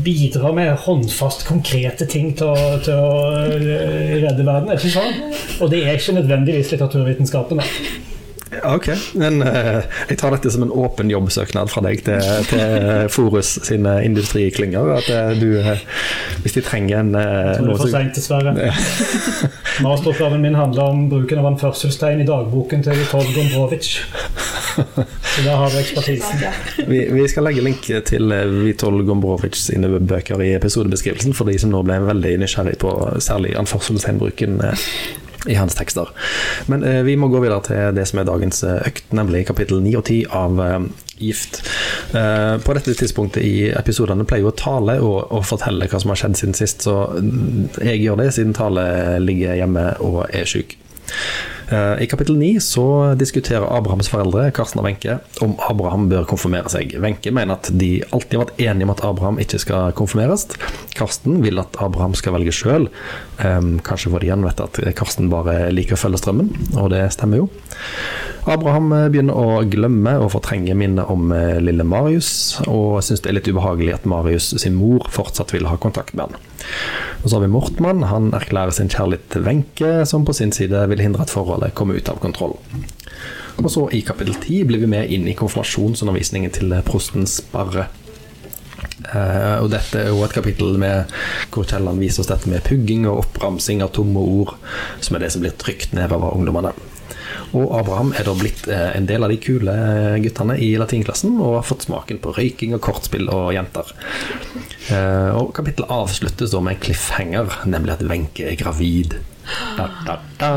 bidrar 0.05 0.53
med 0.53 0.75
håndfast, 0.83 1.47
konkrete 1.47 2.05
ting 2.05 2.35
til 2.37 2.53
å, 2.53 2.77
til 2.85 3.01
å 3.01 3.09
redde 3.49 4.45
verden. 4.45 4.69
Er 4.69 4.77
det 4.77 4.85
ikke 4.85 4.93
sånn? 4.99 5.17
Og 5.57 5.73
det 5.73 5.81
er 5.87 5.97
ikke 5.97 6.19
nødvendigvis 6.19 6.75
litteraturvitenskapen. 6.75 7.63
da. 7.65 8.13
Ok, 8.65 8.89
men 9.19 9.41
uh, 9.43 9.83
jeg 10.09 10.19
tar 10.21 10.33
dette 10.35 10.51
som 10.53 10.65
en 10.65 10.73
åpen 10.73 11.11
jobbsøknad 11.11 11.71
fra 11.71 11.83
deg 11.85 12.03
til, 12.07 12.23
til 12.49 13.11
Forus 13.13 13.57
sine 13.67 13.97
industriklynger. 14.07 14.93
At 14.97 15.11
uh, 15.11 15.33
du, 15.37 15.59
uh, 15.61 15.75
hvis 16.43 16.57
de 16.57 16.63
trenger 16.65 17.01
en 17.01 17.13
uh, 17.15 17.21
Jeg 17.21 17.59
tror 17.59 17.67
det 17.67 17.75
er 17.75 17.83
for 17.83 17.93
seint, 17.93 18.17
dessverre. 18.17 18.55
Masteroppgaven 19.85 20.41
min 20.41 20.57
handler 20.57 20.93
om 20.93 21.05
bruken 21.11 21.41
av 21.41 21.51
anførselstegn 21.53 22.23
i 22.23 22.27
dagboken 22.27 22.85
til 22.85 22.97
Vitol 22.97 23.27
Gombrovic. 23.35 23.91
Så 24.77 25.43
der 25.43 25.55
har 25.57 25.69
du 25.73 25.77
ekspertisen. 25.79 26.43
vi, 26.87 26.99
vi 27.13 27.27
skal 27.29 27.47
legge 27.49 27.63
link 27.65 27.85
til 28.05 28.33
Vitol 28.61 29.01
Gombrovic 29.05 29.57
sine 29.57 29.89
bøker 29.99 30.41
i 30.45 30.53
episodebeskrivelsen 30.57 31.33
for 31.37 31.49
de 31.49 31.57
som 31.61 31.73
nå 31.73 31.83
ble 31.85 31.99
veldig 32.07 32.35
nysgjerrig 32.43 32.77
på 32.81 32.93
særlig 33.23 33.55
anførselstegnbruken 33.59 34.61
eh, 34.65 34.87
i 35.47 35.57
hans 35.57 35.75
tekster. 35.77 36.11
Men 36.71 36.83
eh, 36.83 37.01
vi 37.07 37.17
må 37.19 37.31
gå 37.31 37.41
videre 37.43 37.63
til 37.67 37.97
det 37.97 38.07
som 38.09 38.21
er 38.21 38.29
dagens 38.29 38.63
eh, 38.67 38.79
økt, 38.87 39.11
nemlig 39.15 39.45
kapittel 39.49 39.81
9 39.83 39.97
og 39.99 40.05
10 40.05 40.23
av 40.37 40.63
eh, 40.63 40.79
Gift. 41.17 41.61
Eh, 42.13 42.57
på 42.61 42.73
dette 42.77 42.93
tidspunktet 42.93 43.45
i 43.45 43.69
episodene 43.73 44.25
pleier 44.27 44.45
jo 44.45 44.51
å 44.51 44.57
tale 44.57 44.99
og, 45.01 45.31
og 45.33 45.45
fortelle 45.49 45.89
hva 45.89 46.01
som 46.01 46.13
har 46.13 46.21
skjedd 46.21 46.37
siden 46.37 46.57
sist, 46.57 46.85
så 46.85 47.07
mm, 47.17 47.81
jeg 47.81 48.03
gjør 48.03 48.21
det 48.21 48.31
siden 48.35 48.53
Tale 48.57 48.85
ligger 49.23 49.57
hjemme 49.57 49.89
og 50.05 50.23
er 50.29 50.45
syk. 50.49 50.77
Eh, 51.71 52.03
I 52.03 52.07
kapittel 52.07 52.37
9 52.39 52.59
så 52.63 52.85
diskuterer 53.19 53.67
Abrahams 53.77 54.07
foreldre, 54.07 54.45
Karsten 54.55 54.79
og 54.79 54.87
Wenche, 54.87 55.17
om 55.43 55.57
Abraham 55.67 56.05
bør 56.11 56.27
konfirmere 56.29 56.71
seg. 56.71 56.95
Wenche 57.03 57.33
mener 57.35 57.57
at 57.57 57.67
de 57.75 57.97
alltid 58.07 58.37
har 58.37 58.45
vært 58.45 58.61
enige 58.63 58.87
om 58.87 58.93
at 58.93 59.03
Abraham 59.03 59.41
ikke 59.43 59.59
skal 59.59 59.91
konfirmeres. 59.97 60.47
Karsten 60.95 61.41
vil 61.43 61.59
at 61.59 61.75
Abraham 61.83 62.15
skal 62.15 62.37
velge 62.37 62.55
sjøl, 62.55 62.87
kanskje 63.37 64.13
får 64.13 64.23
de 64.23 64.29
igjen 64.29 64.47
vite 64.47 64.65
at 64.65 64.79
Karsten 64.97 65.27
bare 65.33 65.67
liker 65.75 65.97
å 65.97 66.01
følge 66.05 66.21
strømmen, 66.23 66.53
og 66.79 66.89
det 66.95 67.03
stemmer 67.17 67.43
jo. 67.43 67.49
Abraham 68.47 68.93
eh, 68.95 69.07
begynner 69.11 69.35
å 69.35 69.63
glemme 69.67 70.13
og 70.23 70.31
fortrenge 70.31 70.75
minnet 70.77 71.11
om 71.11 71.33
eh, 71.35 71.57
lille 71.59 71.83
Marius, 71.83 72.29
og 72.63 73.01
syns 73.03 73.23
det 73.23 73.33
er 73.33 73.39
litt 73.41 73.49
ubehagelig 73.51 73.97
at 73.97 74.07
Marius 74.07 74.53
sin 74.61 74.77
mor 74.79 75.03
fortsatt 75.11 75.51
vil 75.55 75.67
ha 75.67 75.75
kontakt 75.81 76.15
med 76.15 76.29
han. 76.31 76.45
Og 77.23 77.29
så 77.29 77.35
har 77.35 77.45
vi 77.45 77.51
Mortmann. 77.51 78.05
Han 78.11 78.31
erklærer 78.37 78.75
sin 78.75 78.91
kjærlighet 78.91 79.29
til 79.33 79.45
Wenche, 79.47 79.93
som 80.05 80.25
på 80.25 80.35
sin 80.37 80.53
side 80.55 80.83
vil 80.91 81.01
hindre 81.03 81.25
at 81.25 81.33
forholdet 81.33 81.75
kommer 81.77 81.97
ut 81.97 82.09
av 82.11 82.21
kontroll. 82.23 82.57
Og 83.57 83.71
så 83.73 83.87
i 83.95 84.03
kapittel 84.05 84.35
10 84.37 84.65
blir 84.69 84.83
vi 84.83 84.89
med 84.91 85.13
inn 85.13 85.25
i 85.27 85.35
konfirmasjonsundervisningen 85.37 86.53
til 86.53 86.75
prosten 86.85 87.25
Sparre. 87.29 87.87
Uh, 89.07 89.63
og 89.63 89.71
dette 89.71 90.01
er 90.01 90.11
jo 90.11 90.23
et 90.25 90.33
kapittel 90.35 90.75
med 90.81 91.09
hvor 91.53 91.65
Kielland 91.69 92.01
viser 92.01 92.23
oss 92.23 92.29
dette 92.29 92.49
med 92.49 92.65
pugging 92.65 93.05
og 93.07 93.23
oppramsing 93.23 93.81
av 93.85 93.93
tomme 93.95 94.21
ord, 94.21 94.55
som 95.01 95.15
er 95.15 95.23
det 95.23 95.31
som 95.33 95.43
blir 95.45 95.55
trykt 95.57 95.95
nedover 95.97 96.35
ungdommene. 96.37 96.73
Og 97.55 97.71
Abraham 97.79 98.11
er 98.17 98.27
da 98.27 98.33
blitt 98.37 98.67
eh, 98.71 98.89
en 98.97 99.07
del 99.07 99.23
av 99.23 99.31
de 99.31 99.37
kule 99.41 99.73
guttene 100.23 100.57
i 100.59 100.73
latinklassen 100.79 101.37
og 101.37 101.59
har 101.59 101.67
fått 101.67 101.87
smaken 101.87 102.19
på 102.23 102.33
røyking 102.35 102.75
og 102.75 102.83
kortspill 102.83 103.29
og 103.31 103.53
jenter. 103.55 103.93
Eh, 104.91 105.31
og 105.37 105.53
kapittelet 105.55 105.91
avsluttes 105.93 106.51
da 106.53 106.63
med 106.63 106.77
en 106.77 106.83
cliffhanger, 106.83 107.59
nemlig 107.69 107.95
at 107.95 108.05
Wenche 108.07 108.51
er 108.51 108.59
gravid. 108.59 109.19
Da, 109.77 109.87
da, 110.07 110.19
da. 110.41 110.51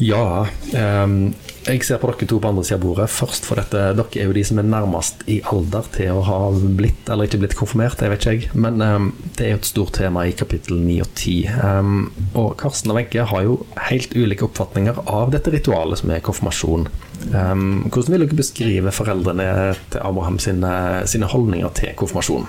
Ja 0.00 0.46
ehm, 0.72 1.34
Jeg 1.64 1.80
ser 1.80 1.96
på 1.96 2.10
dere 2.10 2.26
to 2.28 2.36
på 2.44 2.48
andre 2.50 2.62
siden 2.66 2.76
av 2.76 2.82
bordet. 2.84 3.04
Først 3.08 3.46
for 3.48 3.56
dette, 3.56 3.80
Dere 3.96 4.20
er 4.20 4.26
jo 4.28 4.34
de 4.36 4.42
som 4.44 4.58
er 4.60 4.66
nærmest 4.68 5.22
i 5.32 5.38
alder 5.48 5.86
til 5.94 6.10
å 6.12 6.24
ha 6.26 6.36
blitt 6.52 7.08
eller 7.08 7.24
ikke 7.24 7.40
blitt 7.40 7.56
konfirmert. 7.56 7.96
det 8.00 8.10
vet 8.12 8.20
ikke 8.20 8.34
jeg. 8.34 8.50
Men 8.52 8.82
um, 8.84 9.06
det 9.38 9.46
er 9.46 9.54
jo 9.54 9.60
et 9.62 9.70
stort 9.70 9.94
tema 9.96 10.26
i 10.28 10.34
kapittel 10.36 10.76
9 10.76 10.98
og 11.00 11.08
10. 11.14 11.38
Um, 11.64 11.94
og 12.36 12.50
Karsten 12.60 12.92
og 12.92 12.98
Wenche 12.98 13.24
har 13.30 13.46
jo 13.46 13.56
helt 13.88 14.12
ulike 14.12 14.44
oppfatninger 14.44 15.00
av 15.08 15.32
dette 15.32 15.54
ritualet 15.54 16.02
som 16.02 16.12
er 16.12 16.20
konfirmasjon. 16.26 16.84
Um, 17.32 17.64
hvordan 17.88 18.12
vil 18.12 18.26
dere 18.26 18.40
beskrive 18.42 18.92
foreldrene 18.92 19.48
til 19.88 20.04
Abraham 20.04 20.36
sine, 20.44 20.74
sine 21.08 21.32
holdninger 21.32 21.72
til 21.80 21.96
konfirmasjon? 21.96 22.44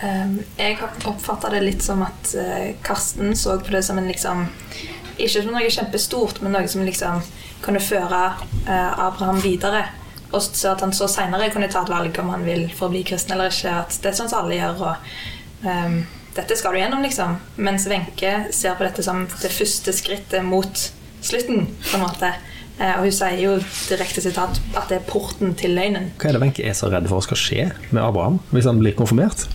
Jeg 0.00 0.78
oppfatta 0.80 1.52
det 1.52 1.62
litt 1.62 1.86
som 1.86 2.02
at 2.02 2.34
uh, 2.34 2.72
Karsten 2.82 3.36
så 3.38 3.60
på 3.62 3.76
det 3.76 3.84
som 3.86 4.00
en 4.00 4.10
liksom 4.10 4.48
Ikke 5.20 5.42
som 5.42 5.54
noe 5.54 5.70
kjempestort, 5.72 6.40
men 6.42 6.54
noe 6.56 6.68
som 6.70 6.84
liksom 6.86 7.24
kunne 7.64 7.82
føre 7.82 8.20
uh, 8.68 9.06
Abraham 9.06 9.40
videre. 9.44 9.84
Og 10.30 10.42
så 10.42 10.72
at 10.74 10.84
han 10.84 10.94
så 10.94 11.08
seinere 11.10 11.50
kunne 11.52 11.70
ta 11.70 11.82
et 11.82 11.90
valg 11.90 12.16
om 12.22 12.30
han 12.32 12.46
vil 12.46 12.68
forbli 12.76 13.02
kristen 13.06 13.34
eller 13.34 13.50
ikke. 13.52 13.74
At 13.82 13.98
det 14.02 14.12
er 14.12 14.18
sånn 14.18 14.30
som 14.30 14.44
alle 14.44 14.60
gjør. 14.60 14.84
og 14.92 15.66
um, 15.66 16.00
dette 16.36 16.56
skal 16.56 16.76
du 16.76 16.80
gjennom, 16.80 17.02
liksom. 17.02 17.34
Mens 17.58 17.88
Wenche 17.90 18.36
ser 18.54 18.78
på 18.78 18.86
dette 18.86 19.02
som 19.02 19.24
det 19.42 19.50
første 19.52 19.94
skrittet 19.96 20.46
mot 20.46 20.86
slutten. 21.20 21.66
på 21.90 21.98
en 21.98 22.06
måte. 22.06 22.32
Uh, 22.80 22.94
og 23.00 23.08
hun 23.08 23.16
sier 23.16 23.40
jo 23.42 23.56
direkte 23.90 24.22
sitat 24.24 24.60
at 24.72 24.86
det 24.88 25.00
er 25.00 25.08
porten 25.08 25.56
til 25.58 25.74
løgnen. 25.76 26.12
Hva 26.20 26.30
er 26.30 26.38
det 26.38 26.44
Wenche 26.46 26.64
er 26.64 26.78
så 26.78 26.88
redd 26.92 27.10
for 27.10 27.26
skal 27.26 27.40
skje 27.40 27.70
med 27.90 28.04
Abraham 28.04 28.38
hvis 28.54 28.70
han 28.70 28.80
blir 28.80 28.96
konfirmert? 28.96 29.48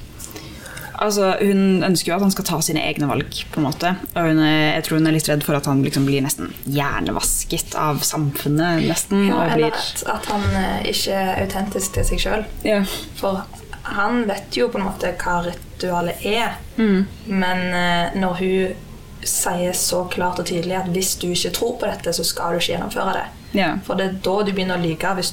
Altså, 1.01 1.33
hun 1.41 1.83
ønsker 1.85 2.11
jo 2.11 2.15
at 2.17 2.23
han 2.23 2.33
skal 2.33 2.47
ta 2.47 2.59
sine 2.63 2.83
egne 2.85 3.09
valg, 3.09 3.41
på 3.51 3.59
en 3.61 3.67
måte. 3.67 3.95
Og 4.13 4.29
hun 4.29 4.41
jeg 4.45 4.85
tror 4.85 4.99
hun 4.99 5.09
er 5.09 5.15
litt 5.15 5.29
redd 5.29 5.43
for 5.45 5.57
at 5.57 5.67
han 5.69 5.83
liksom 5.85 6.07
blir 6.07 6.23
nesten 6.25 6.53
hjernevasket 6.71 7.75
av 7.79 8.01
samfunnet, 8.05 8.85
nesten. 8.87 9.27
Ja, 9.29 9.43
eller 9.45 9.55
blir 9.55 9.75
at, 9.75 10.05
at 10.11 10.31
han 10.31 10.47
eh, 10.61 10.89
ikke 10.93 11.19
er 11.19 11.43
autentisk 11.43 11.97
til 11.97 12.07
seg 12.07 12.25
sjøl. 12.25 12.49
ja. 12.67 12.81
For 13.19 13.43
han 13.85 14.23
vet 14.25 14.55
jo 14.57 14.69
på 14.73 14.79
en 14.79 14.87
måte 14.87 15.11
hva 15.21 15.41
ritualet 15.45 16.23
er. 16.25 16.55
Mm. 16.77 17.05
Men 17.29 17.61
eh, 17.77 18.15
når 18.17 18.39
hun 18.39 18.81
sier 19.25 19.73
så 19.77 20.03
klart 20.11 20.39
og 20.41 20.47
tydelig 20.49 20.75
at 20.79 20.89
hvis 20.93 21.15
du 21.21 21.27
ikke 21.31 21.53
tror 21.53 21.77
på 21.81 21.89
dette, 21.89 22.13
så 22.13 22.25
skal 22.25 22.53
du 22.53 22.61
ikke 22.61 22.75
gjennomføre 22.75 23.13
det. 23.19 23.25
ja. 23.59 23.71
For 23.85 23.97
det 23.97 24.07
er 24.09 24.17
da 24.25 24.35
du 24.41 24.51
begynner 24.51 24.77
å 24.77 24.83
lyve, 24.83 25.13
hvis 25.17 25.31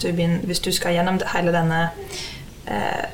hvis 0.48 0.64
du 0.64 0.70
skal 0.72 0.96
gjennom 0.96 1.20
hele 1.34 1.52
denne 1.52 1.80
eh, 2.66 3.04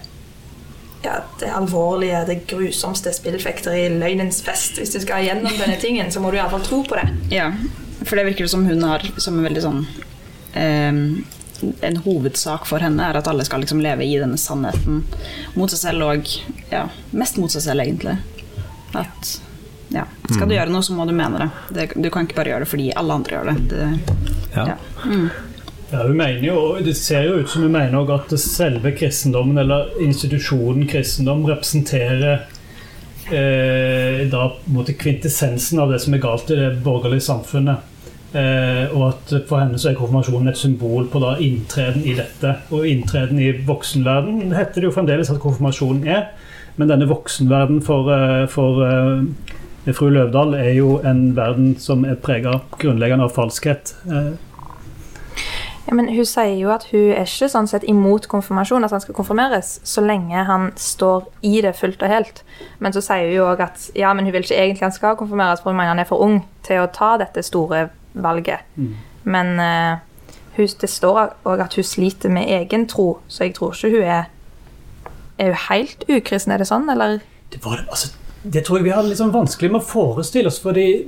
ja, 1.03 1.21
det 1.41 1.51
alvorlige, 1.55 2.25
det 2.27 2.41
grusomste 2.51 3.13
spillfekteri, 3.15 3.89
løgnens 3.99 4.43
fest. 4.43 4.79
Hvis 4.79 4.95
du 4.95 5.01
skal 5.03 5.25
gjennom 5.27 5.55
denne 5.61 5.79
tingen, 5.81 6.11
så 6.13 6.23
må 6.23 6.31
du 6.31 6.39
iallfall 6.39 6.65
tro 6.67 6.83
på 6.87 6.99
det. 6.99 7.09
Ja, 7.35 7.53
for 8.03 8.19
det 8.19 8.29
virker 8.31 8.47
som 8.51 8.67
hun 8.67 8.83
har 8.83 9.05
som 9.17 9.39
en 9.39 9.47
veldig 9.47 9.63
sånn 9.65 9.81
ehm, 10.55 11.03
En 11.83 11.97
hovedsak 12.05 12.69
for 12.71 12.83
henne 12.83 13.03
er 13.03 13.19
at 13.19 13.27
alle 13.27 13.43
skal 13.47 13.65
liksom 13.65 13.81
leve 13.83 14.07
i 14.07 14.15
denne 14.21 14.39
sannheten 14.39 15.01
mot 15.59 15.71
seg 15.73 15.81
selv 15.81 16.07
og 16.07 16.31
ja, 16.71 16.85
mest 17.11 17.41
mot 17.43 17.51
seg 17.51 17.65
selv, 17.65 17.83
egentlig. 17.83 18.15
At 18.95 19.33
ja, 19.91 20.05
skal 20.29 20.47
du 20.47 20.55
gjøre 20.55 20.71
noe, 20.71 20.85
så 20.87 20.95
må 20.95 21.07
du 21.09 21.15
mene 21.17 21.41
det. 21.41 21.49
det. 21.75 21.87
Du 21.99 22.11
kan 22.15 22.29
ikke 22.29 22.39
bare 22.39 22.53
gjøre 22.53 22.67
det 22.67 22.71
fordi 22.71 22.89
alle 23.01 23.19
andre 23.19 23.39
gjør 23.39 23.51
det. 23.51 23.57
det 23.73 23.89
Ja. 24.55 24.65
ja. 24.71 24.77
Mm. 25.05 25.29
Ja, 25.91 26.03
hun 26.03 26.17
mener 26.17 26.45
jo, 26.45 26.77
Det 26.85 26.95
ser 26.97 27.25
jo 27.25 27.39
ut 27.41 27.49
som 27.49 27.65
hun 27.65 27.73
mener 27.73 27.99
også 27.99 28.19
at 28.19 28.41
selve 28.43 28.93
kristendommen, 28.93 29.59
eller 29.59 29.89
institusjonen 30.05 30.89
kristendom, 30.89 31.47
representerer 31.49 32.43
eh, 33.33 34.27
da 34.29 34.43
på 34.53 34.69
en 34.69 34.77
måte 34.77 34.97
kvintessensen 35.01 35.81
av 35.81 35.93
det 35.93 36.03
som 36.05 36.15
er 36.15 36.21
galt 36.21 36.53
i 36.53 36.59
det 36.59 36.75
borgerlige 36.85 37.25
samfunnet. 37.31 37.95
Eh, 38.37 38.85
og 38.93 39.07
at 39.07 39.33
for 39.49 39.63
henne 39.63 39.81
så 39.81 39.89
er 39.91 39.97
konfirmasjonen 39.97 40.51
et 40.53 40.61
symbol 40.61 41.07
på 41.09 41.23
da 41.25 41.39
inntreden 41.41 42.05
i 42.05 42.17
dette. 42.19 42.59
Og 42.69 42.85
inntreden 42.89 43.41
i 43.41 43.55
voksenverden 43.65 44.53
heter 44.53 44.83
det 44.83 44.91
jo 44.91 44.97
fremdeles 44.97 45.33
at 45.33 45.41
konfirmasjonen 45.41 46.05
er. 46.05 46.27
Men 46.77 46.93
denne 46.93 47.09
voksenverden 47.09 47.81
for, 47.87 48.13
eh, 48.13 48.45
for 48.53 48.85
eh, 48.85 49.93
fru 49.97 50.11
Løvdahl 50.13 50.53
er 50.55 50.75
jo 50.77 50.99
en 51.01 51.33
verden 51.37 51.73
som 51.81 52.05
er 52.05 52.21
prega 52.21 52.59
grunnleggende 52.77 53.25
av 53.25 53.33
falskhet. 53.33 53.95
Eh, 54.13 54.37
Ja, 55.89 55.95
men 55.95 56.09
Hun 56.13 56.27
sier 56.29 56.53
jo 56.61 56.69
at 56.69 56.85
hun 56.91 57.15
er 57.17 57.25
ikke 57.25 57.47
sånn 57.49 57.69
sett 57.71 57.85
imot 57.89 58.27
konfirmasjon, 58.29 58.85
at 58.85 58.93
han 58.93 59.01
skal 59.01 59.17
konfirmeres, 59.17 59.79
så 59.89 60.03
lenge 60.05 60.43
han 60.45 60.67
står 60.77 61.25
i 61.49 61.63
det 61.65 61.73
fullt 61.79 62.03
og 62.05 62.13
helt. 62.13 62.43
Men 62.79 62.93
så 62.93 63.01
sier 63.05 63.25
hun 63.25 63.37
jo 63.39 63.47
òg 63.49 63.63
at 63.65 63.87
ja, 63.97 64.11
men 64.13 64.29
hun 64.29 64.35
vil 64.35 64.45
ikke 64.45 64.59
egentlig 64.59 64.85
han 64.85 64.93
skal 64.93 65.17
konfirmeres, 65.17 65.63
for 65.65 65.73
hun 65.73 65.79
mener 65.81 65.95
han 65.95 66.03
er 66.03 66.11
for 66.11 66.21
ung 66.21 66.43
til 66.67 66.83
å 66.83 66.91
ta 66.93 67.15
dette 67.23 67.41
store 67.47 67.87
valget. 68.13 68.69
Men 69.25 69.55
uh, 69.57 69.97
hun, 70.59 70.69
det 70.83 70.91
står 70.93 71.23
òg 71.49 71.65
at 71.65 71.79
hun 71.81 71.89
sliter 71.89 72.37
med 72.37 72.53
egen 72.59 72.85
tro, 72.91 73.23
så 73.29 73.49
jeg 73.49 73.55
tror 73.57 73.73
ikke 73.73 73.95
hun 73.97 74.05
er 74.19 74.35
Er 75.39 75.53
hun 75.55 75.61
helt 75.71 76.03
ukristen, 76.11 76.53
er 76.53 76.59
det 76.59 76.67
sånn, 76.67 76.89
eller? 76.91 77.21
Det, 77.53 77.61
var, 77.63 77.85
altså, 77.89 78.09
det 78.43 78.65
tror 78.67 78.81
jeg 78.81 78.89
vi 78.89 78.91
har 78.91 79.07
litt 79.07 79.21
sånn 79.21 79.31
vanskelig 79.31 79.71
med 79.71 79.81
å 79.81 79.87
forestille 79.87 80.51
oss, 80.51 80.59
fordi 80.59 81.07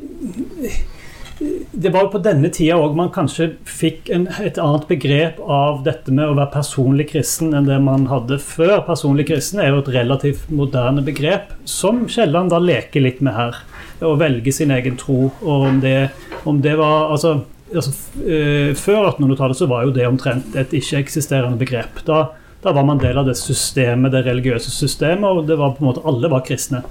det 1.73 1.89
var 1.89 2.05
jo 2.05 2.11
på 2.13 2.21
denne 2.21 2.51
tida 2.53 2.77
òg 2.77 2.97
man 2.99 3.09
kanskje 3.15 3.47
fikk 3.65 4.11
en, 4.13 4.27
et 4.45 4.59
annet 4.61 4.85
begrep 4.91 5.39
av 5.41 5.81
dette 5.87 6.13
med 6.13 6.29
å 6.29 6.35
være 6.37 6.53
personlig 6.53 7.07
kristen 7.15 7.55
enn 7.57 7.69
det 7.69 7.79
man 7.81 8.05
hadde 8.11 8.37
før. 8.45 8.83
Personlig 8.85 9.31
kristen 9.31 9.63
er 9.63 9.71
jo 9.71 9.81
et 9.81 9.89
relativt 9.95 10.51
moderne 10.53 11.05
begrep, 11.07 11.55
som 11.65 12.05
Kielland 12.13 12.53
da 12.53 12.61
leker 12.61 13.07
litt 13.07 13.23
med 13.25 13.37
her. 13.39 13.57
Å 14.05 14.13
velge 14.21 14.53
sin 14.53 14.73
egen 14.75 15.01
tro. 15.01 15.31
Og 15.41 15.67
om 15.71 15.81
det, 15.81 16.11
om 16.49 16.61
det 16.61 16.77
var 16.81 17.15
altså, 17.15 17.39
altså, 17.73 17.95
eh, 18.21 18.77
Før 18.77 19.09
1800-tallet 19.15 19.63
så 19.63 19.69
var 19.71 19.87
jo 19.87 19.97
det 19.97 20.09
omtrent 20.09 20.57
et 20.61 20.77
ikke-eksisterende 20.77 21.61
begrep. 21.61 22.05
Da, 22.09 22.27
da 22.61 22.77
var 22.77 22.85
man 22.85 23.01
del 23.01 23.17
av 23.17 23.29
det 23.29 23.39
systemet, 23.41 24.13
det 24.13 24.27
religiøse 24.29 24.73
systemet, 24.75 25.25
og 25.31 25.49
det 25.49 25.57
var 25.61 25.73
på 25.77 25.87
en 25.87 25.95
måte 25.95 26.05
alle 26.05 26.33
var 26.33 26.45
kristne. 26.45 26.85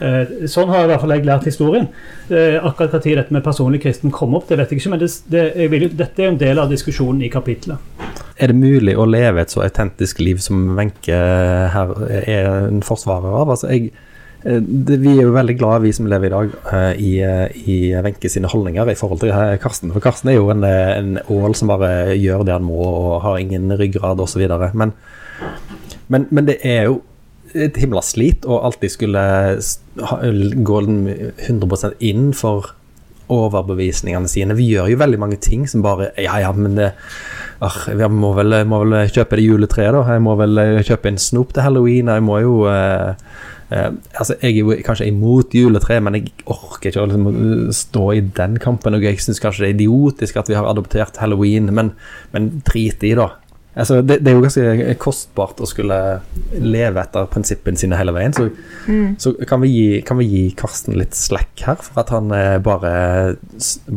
Eh, 0.00 0.46
Sånn 0.50 0.68
har 0.72 0.84
i 0.84 0.90
hvert 0.90 1.00
fall 1.02 1.14
jeg 1.14 1.24
lært 1.26 1.46
historien. 1.48 1.86
Eh, 2.28 2.58
Akkurat 2.60 2.92
når 2.96 3.22
dette 3.22 3.36
med 3.36 3.44
personlig 3.46 3.80
kristen 3.84 4.12
kom 4.14 4.34
opp, 4.36 4.48
det 4.50 4.58
vet 4.60 4.72
jeg 4.74 4.82
ikke, 4.82 4.92
men 4.92 5.00
det, 5.02 5.10
det, 5.32 5.44
jeg 5.56 5.72
vil, 5.72 5.86
dette 5.96 6.22
er 6.24 6.32
en 6.32 6.40
del 6.40 6.60
av 6.60 6.72
diskusjonen 6.72 7.22
i 7.24 7.30
kapitlet. 7.32 7.78
Er 8.36 8.52
det 8.52 8.58
mulig 8.58 8.96
å 9.00 9.06
leve 9.08 9.40
et 9.40 9.52
så 9.54 9.62
autentisk 9.64 10.20
liv 10.20 10.42
som 10.44 10.74
Wenche 10.76 11.20
her 11.72 11.94
er 12.20 12.50
en 12.66 12.82
forsvarer 12.84 13.32
av? 13.40 13.54
Altså, 13.54 13.70
jeg, 13.72 13.94
eh, 14.44 14.60
det, 14.60 14.98
vi 15.00 15.14
er 15.16 15.24
jo 15.24 15.32
veldig 15.38 15.56
glade, 15.56 15.86
vi 15.86 15.94
som 15.96 16.10
lever 16.12 16.28
i 16.28 16.34
dag, 16.34 16.52
eh, 16.76 16.92
i, 17.00 17.12
eh, 17.24 17.56
i 17.64 17.78
Wenche 18.04 18.28
sine 18.32 18.52
holdninger 18.52 18.92
i 18.92 18.98
forhold 19.00 19.24
til 19.24 19.32
eh, 19.32 19.56
Karsten. 19.62 19.94
For 19.96 20.04
Karsten 20.04 20.28
er 20.34 20.36
jo 20.36 20.50
en, 20.52 20.64
eh, 20.68 20.92
en 20.98 21.16
ål 21.32 21.56
som 21.56 21.72
bare 21.72 22.12
gjør 22.20 22.44
det 22.44 22.58
han 22.58 22.68
må 22.68 22.82
og 22.84 23.22
har 23.24 23.40
ingen 23.40 23.72
ryggrad 23.80 24.20
osv. 24.20 24.44
Men, 24.76 24.92
men, 26.12 26.28
men 26.28 26.52
det 26.52 26.60
er 26.60 26.90
jo 26.90 27.00
et 27.54 27.76
himla 27.78 28.02
slit 28.02 28.46
å 28.48 28.58
alltid 28.66 28.92
skulle 28.92 29.22
gå 30.66 30.80
100 30.82 31.94
inn 32.04 32.32
for 32.36 32.72
overbevisningene 33.32 34.30
sine. 34.30 34.56
Vi 34.58 34.68
gjør 34.70 34.92
jo 34.92 35.00
veldig 35.00 35.18
mange 35.18 35.40
ting 35.42 35.66
som 35.70 35.82
bare 35.84 36.12
Ja, 36.20 36.38
ja, 36.42 36.52
men 36.54 36.76
det 36.78 36.92
ar, 37.60 37.76
Jeg 37.88 38.10
må 38.12 38.32
vel, 38.36 38.54
må 38.68 38.82
vel 38.84 39.10
kjøpe 39.10 39.38
det 39.38 39.46
juletreet, 39.46 39.94
da. 39.96 40.04
Jeg 40.14 40.22
må 40.22 40.36
vel 40.38 40.62
eh, 40.62 40.84
kjøpe 40.86 41.10
en 41.10 41.20
snop 41.20 41.54
til 41.54 41.66
halloween. 41.66 42.12
Jeg 42.12 42.24
må 42.24 42.38
jo 42.44 42.56
eh, 42.70 43.14
eh, 43.70 43.88
Altså, 44.14 44.36
jeg 44.42 44.52
er 44.52 44.60
jo 44.60 44.76
kanskje 44.86 45.08
imot 45.10 45.56
juletre, 45.56 45.98
men 46.04 46.20
jeg 46.20 46.34
orker 46.44 46.92
ikke 46.92 47.02
å 47.02 47.08
liksom, 47.10 47.72
stå 47.74 48.04
i 48.14 48.22
den 48.36 48.60
kampen. 48.62 48.98
Og 48.98 49.08
jeg 49.08 49.22
syns 49.24 49.42
kanskje 49.42 49.64
det 49.64 49.72
er 49.72 49.78
idiotisk 49.80 50.38
at 50.38 50.52
vi 50.52 50.58
har 50.58 50.68
adoptert 50.68 51.18
halloween, 51.22 51.72
men, 51.74 51.94
men 52.36 52.52
drit 52.68 53.02
i, 53.02 53.16
da. 53.18 53.32
Altså, 53.76 53.98
det, 54.00 54.22
det 54.24 54.30
er 54.30 54.38
jo 54.38 54.42
ganske 54.44 54.94
kostbart 55.02 55.58
å 55.60 55.66
skulle 55.68 55.96
leve 56.56 57.02
etter 57.02 57.26
prinsippene 57.28 57.76
sine 57.76 57.98
hele 58.00 58.14
veien. 58.16 58.32
Så, 58.32 58.46
så 59.20 59.34
kan, 59.48 59.60
vi 59.60 59.68
gi, 59.68 59.88
kan 60.06 60.16
vi 60.16 60.28
gi 60.30 60.44
Karsten 60.56 60.96
litt 60.96 61.12
slack 61.18 61.60
her, 61.66 61.76
for 61.84 62.00
at 62.00 62.12
han 62.14 62.32
eh, 62.32 62.56
bare, 62.64 62.92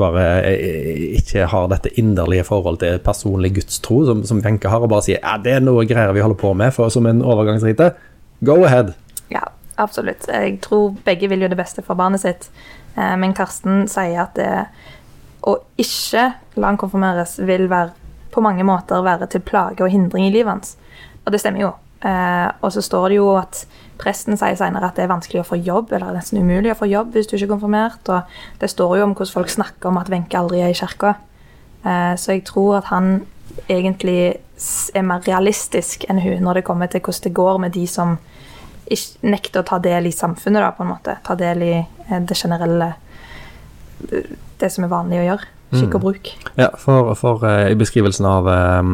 bare 0.02 0.26
eh, 0.50 0.90
ikke 1.22 1.48
har 1.54 1.70
dette 1.72 1.94
inderlige 2.02 2.44
forhold 2.50 2.82
til 2.84 3.00
personlig 3.06 3.54
gudstro 3.56 4.02
som, 4.10 4.26
som 4.28 4.44
Wenche 4.44 4.68
har, 4.72 4.84
og 4.84 4.92
bare 4.92 5.08
sier 5.08 5.24
ja, 5.24 5.38
det 5.40 5.56
er 5.56 5.64
noe 5.64 5.88
greier 5.88 6.12
vi 6.16 6.26
holder 6.26 6.42
på 6.44 6.52
med 6.60 6.76
for, 6.76 6.92
som 6.92 7.08
en 7.08 7.24
overgangsrite. 7.24 7.94
Go 8.44 8.60
ahead. 8.68 8.92
Ja, 9.32 9.46
absolutt. 9.80 10.28
Jeg 10.28 10.60
tror 10.66 10.92
begge 11.08 11.32
vil 11.32 11.48
jo 11.48 11.52
det 11.52 11.60
beste 11.60 11.86
for 11.88 12.00
barnet 12.00 12.26
sitt. 12.28 12.52
Eh, 12.98 13.16
Men 13.16 13.36
Karsten 13.38 13.88
sier 13.88 14.26
at 14.28 14.36
det 14.36 14.52
å 15.48 15.56
ikke 15.80 16.26
la 16.60 16.68
han 16.68 16.78
konfirmeres 16.80 17.38
vil 17.48 17.70
være, 17.72 17.94
på 18.32 18.44
mange 18.46 18.66
måter 18.68 19.04
være 19.06 19.30
til 19.32 19.44
plage 19.46 19.84
og 19.84 19.92
hindring 19.94 20.28
i 20.28 20.34
livet 20.34 20.52
hans. 20.52 20.76
Og 21.26 21.34
det 21.34 21.42
stemmer 21.42 21.66
jo. 21.66 21.72
Eh, 22.06 22.50
og 22.62 22.72
så 22.72 22.82
står 22.82 23.10
det 23.12 23.20
jo 23.20 23.32
at 23.36 23.66
presten 24.00 24.38
sier 24.40 24.56
senere 24.56 24.88
at 24.88 24.96
det 24.96 25.04
er 25.04 25.12
vanskelig 25.12 25.42
å 25.42 25.50
få 25.50 25.60
jobb, 25.60 25.92
eller 25.96 26.16
nesten 26.16 26.40
umulig 26.40 26.72
å 26.72 26.78
få 26.80 26.88
jobb 26.88 27.12
hvis 27.16 27.28
du 27.28 27.36
ikke 27.36 27.50
er 27.50 27.56
konfirmert. 27.56 28.14
Og 28.14 28.62
det 28.62 28.72
står 28.72 29.00
jo 29.00 29.08
om 29.08 29.16
hvordan 29.16 29.36
folk 29.40 29.52
snakker 29.54 29.92
om 29.92 30.00
at 30.02 30.12
Wenche 30.12 30.40
aldri 30.40 30.64
er 30.64 30.74
i 30.74 30.78
kirka. 30.80 31.18
Eh, 31.84 32.14
så 32.16 32.38
jeg 32.38 32.46
tror 32.48 32.80
at 32.80 32.94
han 32.94 33.20
egentlig 33.68 34.40
er 34.96 35.06
mer 35.06 35.24
realistisk 35.26 36.06
enn 36.10 36.22
hun 36.24 36.44
når 36.44 36.60
det 36.60 36.68
kommer 36.68 36.90
til 36.92 37.02
hvordan 37.04 37.26
det 37.26 37.36
går 37.36 37.62
med 37.64 37.76
de 37.76 37.86
som 37.90 38.18
nekter 39.22 39.62
å 39.62 39.68
ta 39.68 39.78
del 39.84 40.10
i 40.10 40.16
samfunnet, 40.16 40.64
da, 40.64 40.72
på 40.74 40.84
en 40.84 40.92
måte. 40.94 41.20
Ta 41.26 41.36
del 41.38 41.64
i 41.66 41.74
eh, 41.78 42.20
det 42.20 42.38
generelle 42.38 42.94
eh, 44.10 44.36
Det 44.60 44.68
som 44.74 44.84
er 44.84 44.92
vanlig 44.92 45.22
å 45.22 45.28
gjøre. 45.28 45.46
Skikk 45.70 46.00
og 46.00 46.06
bruk. 46.08 46.30
Ja, 46.58 46.72
for, 46.82 47.14
for 47.20 47.46
uh, 47.46 47.68
i 47.70 47.78
beskrivelsen 47.78 48.26
av 48.26 48.48
um, 48.50 48.94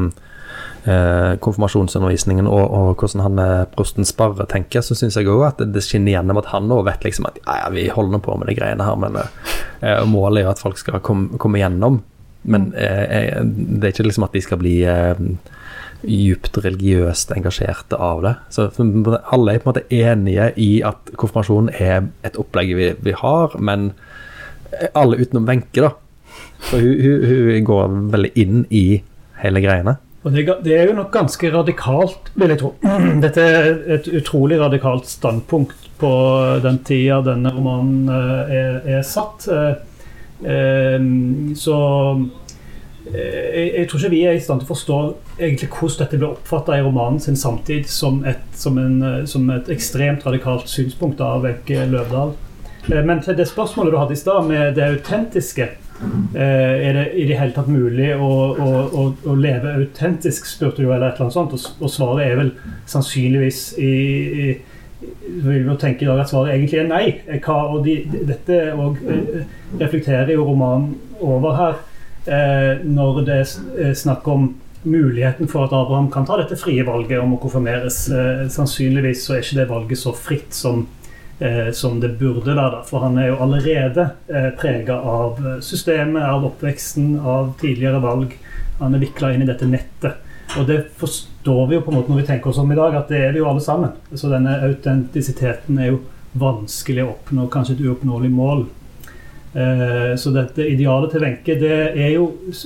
uh, 0.88 1.36
konfirmasjonsundervisningen 1.44 2.50
og, 2.50 2.64
og 2.64 3.00
hvordan 3.00 3.24
han 3.24 3.38
med 3.40 3.72
prosten 3.76 4.08
Sparre 4.08 4.48
tenker, 4.52 4.84
så 4.84 4.98
syns 4.98 5.16
jeg 5.20 5.30
òg 5.32 5.46
at 5.48 5.64
det, 5.64 5.72
det 5.78 5.86
skinner 5.86 6.18
gjennom 6.18 6.42
at 6.42 6.52
han 6.52 6.72
òg 6.76 6.86
vet 6.90 7.08
liksom 7.08 7.30
at 7.30 7.40
ja, 7.46 7.62
ja, 7.64 7.70
vi 7.76 7.88
holder 7.94 8.24
på 8.26 8.36
med 8.40 8.52
de 8.52 8.58
greiene 8.58 8.88
her, 8.88 9.00
men 9.00 9.22
uh, 9.22 10.04
målet 10.10 10.44
er 10.44 10.52
at 10.52 10.64
folk 10.64 10.82
skal 10.82 11.00
komme, 11.06 11.40
komme 11.42 11.64
gjennom. 11.64 12.02
Men 12.46 12.68
eh, 12.78 13.40
det 13.42 13.88
er 13.88 13.94
ikke 13.96 14.04
liksom 14.06 14.28
at 14.28 14.36
de 14.38 14.42
skal 14.46 14.60
bli 14.62 14.76
djupt 16.06 16.60
religiøst 16.62 17.32
engasjerte 17.34 17.98
av 17.98 18.22
det. 18.22 18.34
Så 18.54 18.68
alle 18.70 19.56
er 19.56 19.64
på 19.64 19.66
en 19.66 19.72
måte 19.72 19.82
enige 19.90 20.52
i 20.62 20.70
at 20.86 21.10
konfirmasjonen 21.18 21.72
er 21.74 22.06
et 22.22 22.38
opplegg 22.38 22.76
vi, 22.78 22.92
vi 23.02 23.16
har, 23.18 23.56
men 23.58 23.96
alle 24.94 25.18
utenom 25.24 25.50
Wenche, 25.50 25.88
da. 25.88 25.96
For 26.60 26.82
hun, 26.82 26.96
hun, 27.02 27.52
hun 27.52 27.68
går 27.68 27.96
veldig 28.16 28.34
inn 28.42 28.66
i 28.74 28.86
hele 29.42 29.62
greiene. 29.64 29.98
Og 30.26 30.34
det, 30.34 30.48
det 30.66 30.74
er 30.74 30.88
jo 30.90 30.96
nok 30.98 31.12
ganske 31.14 31.50
radikalt, 31.54 32.32
vil 32.34 32.50
jeg 32.50 32.62
tro. 32.64 32.72
Dette 33.26 33.44
er 33.46 33.68
et 33.98 34.08
utrolig 34.10 34.58
radikalt 34.58 35.06
standpunkt 35.10 35.86
på 36.02 36.14
den 36.64 36.80
tida 36.88 37.20
denne 37.24 37.52
romanen 37.54 38.10
eh, 38.10 38.56
er, 38.58 38.80
er 38.98 39.06
satt. 39.06 39.46
Eh, 39.54 39.76
eh, 40.50 40.98
Så 41.56 41.78
jeg, 43.06 43.68
jeg 43.78 43.86
tror 43.88 44.02
ikke 44.02 44.16
vi 44.16 44.24
er 44.26 44.34
i 44.34 44.42
stand 44.42 44.64
til 44.64 44.66
å 44.66 44.74
forstå 44.74 45.00
egentlig 45.38 45.70
hvordan 45.70 46.00
dette 46.02 46.18
ble 46.18 46.32
oppfatta 46.32 46.74
i 46.74 46.82
romanen 46.82 47.22
sin 47.22 47.38
samtid 47.38 47.86
som 47.86 48.24
et, 48.26 48.42
som, 48.58 48.80
en, 48.82 49.28
som 49.30 49.46
et 49.54 49.70
ekstremt 49.70 50.26
radikalt 50.26 50.66
synspunkt 50.72 51.22
av 51.22 51.46
Wenche 51.46 51.86
Løvdahl. 51.92 52.34
Men 52.90 53.22
til 53.22 53.38
det 53.38 53.46
spørsmålet 53.50 53.94
du 53.94 54.00
hadde 54.02 54.18
i 54.18 54.20
stad, 54.20 54.50
med 54.50 54.74
det 54.78 54.90
autentiske. 54.90 55.70
Eh, 56.04 56.88
er 56.90 56.94
det 56.94 57.04
i 57.16 57.26
det 57.30 57.38
hele 57.40 57.56
tatt 57.56 57.70
mulig 57.72 58.10
å, 58.20 58.30
å, 58.52 58.72
å, 58.92 59.04
å 59.32 59.36
leve 59.40 59.76
autentisk, 59.80 60.48
spurte 60.50 60.84
du, 60.84 60.90
eller 60.90 61.08
et 61.08 61.20
eller 61.20 61.30
annet 61.30 61.38
sånt? 61.38 61.56
Og, 61.80 61.92
svaret 61.92 62.26
er 62.26 62.40
vel 62.42 62.52
sannsynligvis 62.92 63.62
i, 63.80 63.94
i 64.46 64.48
vil 65.46 65.62
vi 65.62 65.70
jo 65.70 65.78
tenke 65.80 66.06
i 66.06 66.10
dag 66.10 66.24
at 66.24 66.32
svaret 66.32 66.56
egentlig 66.56 66.82
er 66.82 66.90
nei. 66.90 67.06
Eh, 67.30 67.40
Hva, 67.44 67.62
og 67.72 67.88
de, 67.88 68.02
de, 68.12 68.26
dette 68.28 68.60
og, 68.76 69.00
eh, 69.08 69.48
reflekterer 69.80 70.36
jo 70.36 70.48
romanen 70.50 70.96
over 71.24 71.60
her. 71.60 71.84
Når 72.26 73.18
det 73.28 73.34
er 73.38 73.92
snakk 73.94 74.26
om 74.34 74.48
muligheten 74.82 75.46
for 75.46 75.68
at 75.68 75.74
Abraham 75.78 76.08
kan 76.10 76.26
ta 76.26 76.40
dette 76.40 76.58
frie 76.58 76.82
valget 76.86 77.22
om 77.22 77.36
å 77.36 77.38
konfirmeres. 77.44 78.00
Sannsynligvis 78.50 79.22
så 79.28 79.36
er 79.36 79.44
ikke 79.44 79.60
det 79.60 79.68
valget 79.70 80.02
så 80.02 80.14
fritt 80.18 80.58
som 80.58 80.88
eh, 81.40 81.72
som 81.72 82.00
det 82.00 82.16
burde 82.20 82.56
da, 82.56 82.84
For 82.88 83.00
han 83.06 83.18
er 83.18 83.32
jo 83.32 83.40
allerede 83.46 84.10
eh, 84.28 84.52
prega 84.60 85.00
av 85.02 85.40
eh, 85.46 85.60
systemet, 85.62 86.24
av 86.24 86.46
oppveksten, 86.46 87.20
av 87.20 87.54
tidligere 87.62 88.00
valg. 88.04 88.38
Han 88.80 88.96
er 88.96 89.04
vikla 89.04 89.34
inn 89.34 89.46
i 89.46 89.50
dette 89.50 89.68
nettet. 89.70 90.22
Og 90.60 90.68
det 90.68 90.82
forstår 90.98 91.68
vi 91.68 91.76
jo 91.76 91.84
på 91.84 91.92
en 91.92 92.00
måte 92.00 92.12
når 92.12 92.22
vi 92.22 92.28
tenker 92.28 92.52
oss 92.52 92.60
om 92.62 92.72
i 92.72 92.78
dag, 92.78 92.96
at 92.96 93.10
det 93.12 93.22
er 93.24 93.34
vi 93.34 93.42
jo 93.42 93.50
alle 93.50 93.64
sammen. 93.64 93.96
Så 94.14 94.30
denne 94.32 94.60
autentisiteten 94.68 95.80
er 95.82 95.94
jo 95.94 96.02
vanskelig 96.36 97.06
å 97.06 97.14
oppnå, 97.16 97.48
kanskje 97.52 97.78
et 97.78 97.86
uoppnåelig 97.88 98.32
mål. 98.32 98.66
Eh, 99.56 100.16
Så 100.20 100.32
dette 100.36 100.68
idealet 100.68 101.12
til 101.12 101.24
Wenche 101.24 101.56
det 101.60 101.76
er 101.96 102.10
jo 102.18 102.26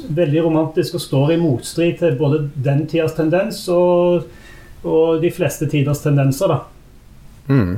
veldig 0.10 0.44
romantisk 0.48 0.98
og 0.98 1.04
står 1.04 1.34
i 1.36 1.42
motstrid 1.42 2.00
til 2.02 2.18
både 2.18 2.48
den 2.56 2.88
tidas 2.90 3.14
tendens 3.18 3.62
og, 3.70 4.26
og 4.84 5.22
de 5.22 5.30
fleste 5.32 5.70
tiders 5.70 6.02
tendenser. 6.02 6.48
da. 6.48 6.60
Mm. 7.50 7.78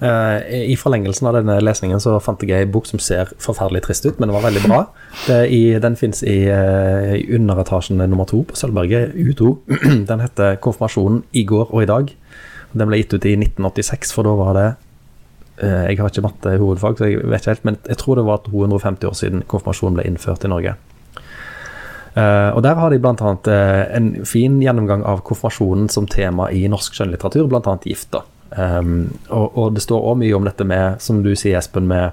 Eh, 0.00 0.70
I 0.72 0.76
forlengelsen 0.78 1.26
av 1.30 1.38
denne 1.38 1.58
lesningen 1.62 2.00
så 2.02 2.16
fant 2.22 2.42
jeg 2.44 2.54
ei 2.54 2.68
bok 2.70 2.86
som 2.88 3.00
ser 3.02 3.32
forferdelig 3.42 3.84
trist 3.86 4.06
ut, 4.06 4.18
men 4.18 4.28
den 4.28 4.36
var 4.36 4.46
veldig 4.46 4.64
bra. 4.66 4.80
Det 5.28 5.38
i, 5.54 5.62
den 5.82 5.96
fins 5.98 6.22
i, 6.22 6.40
eh, 6.52 7.14
i 7.18 7.24
underetasjen 7.36 7.98
nummer 8.00 8.28
to 8.28 8.44
på 8.48 8.58
Sølvberget, 8.58 9.14
U2. 9.14 9.54
Den 10.10 10.20
heter 10.20 10.56
'Konfirmasjonen 10.62 11.24
i 11.32 11.44
går 11.44 11.72
og 11.74 11.82
i 11.82 11.88
dag'. 11.90 12.12
Den 12.72 12.88
ble 12.88 13.00
gitt 13.00 13.14
ut 13.14 13.24
i 13.24 13.34
1986, 13.36 14.12
for 14.12 14.28
da 14.28 14.34
var 14.36 14.52
det 14.54 14.68
eh, 15.64 15.88
Jeg 15.90 15.98
har 15.98 16.12
ikke 16.12 16.26
matte 16.26 16.54
i 16.54 16.60
hovedfag, 16.60 16.98
så 16.98 17.08
jeg 17.08 17.24
vet 17.24 17.40
ikke 17.40 17.54
helt, 17.56 17.64
men 17.64 17.78
jeg 17.88 17.98
tror 17.98 18.20
det 18.20 18.28
var 18.28 18.44
250 18.44 19.08
år 19.08 19.16
siden 19.16 19.42
konfirmasjonen 19.48 19.98
ble 19.98 20.06
innført 20.06 20.44
i 20.44 20.52
Norge. 20.52 20.76
Uh, 22.18 22.50
og 22.56 22.62
Der 22.64 22.74
har 22.74 22.90
de 22.90 22.98
bl.a. 22.98 23.12
Uh, 23.14 23.96
en 23.96 24.26
fin 24.26 24.56
gjennomgang 24.62 25.04
av 25.06 25.20
konfirmasjonen 25.26 25.88
som 25.92 26.08
tema 26.10 26.48
i 26.50 26.64
norsk 26.70 26.96
skjønnlitteratur, 26.96 27.46
bl.a. 27.46 27.76
gift. 27.84 28.10
da. 28.12 28.24
Um, 28.50 29.18
og, 29.28 29.58
og 29.58 29.74
det 29.76 29.84
står 29.84 30.06
òg 30.12 30.22
mye 30.22 30.36
om 30.36 30.46
dette 30.48 30.64
med, 30.64 31.02
som 31.04 31.20
du 31.24 31.34
sier, 31.36 31.58
Espen, 31.60 31.88
med 31.90 32.10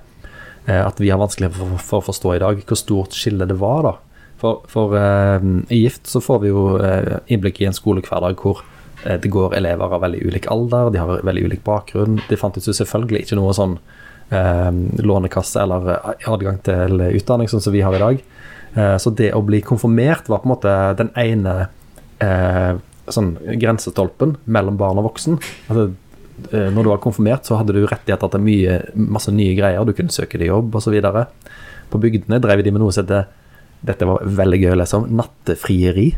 eh, 0.65 0.81
at 0.81 0.99
vi 0.99 1.09
har 1.09 1.21
vanskelig 1.21 1.51
for, 1.55 1.77
for 1.79 2.01
å 2.01 2.07
forstå 2.09 2.35
i 2.35 2.41
dag 2.43 2.61
hvor 2.65 2.79
stort 2.79 3.15
skille 3.15 3.47
det 3.47 3.57
var. 3.61 3.85
da. 3.87 3.93
For, 4.41 4.63
for 4.71 4.95
eh, 4.99 5.45
i 5.71 5.83
Gift 5.83 6.09
så 6.11 6.21
får 6.23 6.41
vi 6.43 6.51
jo 6.51 6.65
eh, 6.83 7.19
innblikk 7.31 7.61
i 7.61 7.69
en 7.69 7.77
skolehverdag 7.77 8.41
hvor 8.41 8.63
eh, 9.05 9.19
det 9.21 9.31
går 9.31 9.55
elever 9.57 9.95
av 9.95 10.03
veldig 10.03 10.23
ulik 10.27 10.49
alder, 10.51 10.91
de 10.91 11.01
har 11.01 11.23
veldig 11.27 11.45
ulik 11.47 11.63
bakgrunn. 11.67 12.19
Det 12.29 12.39
fantes 12.41 12.67
jo 12.67 12.75
selvfølgelig 12.75 13.25
ikke 13.25 13.39
noe 13.39 13.55
sånn 13.55 13.77
eh, 14.35 14.71
lånekasse 15.05 15.63
eller 15.63 15.93
eh, 15.95 16.27
adgang 16.31 16.59
til 16.65 17.07
utdanning 17.13 17.51
sånn 17.51 17.63
som 17.63 17.75
vi 17.75 17.85
har 17.85 17.95
i 17.95 18.03
dag. 18.03 18.23
Eh, 18.75 18.95
så 18.99 19.13
det 19.15 19.31
å 19.33 19.43
bli 19.45 19.63
konfirmert 19.63 20.27
var 20.31 20.43
på 20.43 20.49
en 20.49 20.55
måte 20.57 20.77
den 20.99 21.13
ene 21.19 21.57
sånn 23.11 23.33
grensestolpen 23.59 24.37
mellom 24.47 24.77
barn 24.79 24.97
og 25.01 25.09
voksen. 25.09 25.35
Altså, 25.67 25.89
når 26.51 26.83
du 26.83 26.89
var 26.91 27.01
konfirmert, 27.03 27.47
så 27.47 27.57
hadde 27.59 27.75
du 27.75 27.85
rettigheter 27.87 28.31
til 28.33 28.43
mye, 28.43 28.79
masse 28.95 29.31
nye 29.31 29.55
greier. 29.57 29.85
Du 29.87 29.93
kunne 29.95 30.13
søke 30.13 30.39
deg 30.41 30.51
jobb 30.51 30.75
osv. 30.75 30.97
På 31.91 32.01
bygdene 32.01 32.41
drev 32.43 32.63
de 32.65 32.73
med 32.75 32.83
noe 32.83 32.95
som 32.95 33.05
heter 33.05 33.29
dette 33.85 34.07
var 34.07 34.23
veldig 34.25 34.59
gøy 34.63 34.71
å 34.73 34.79
lese 34.79 34.97
om, 34.97 35.05
nattefrieri. 35.19 36.09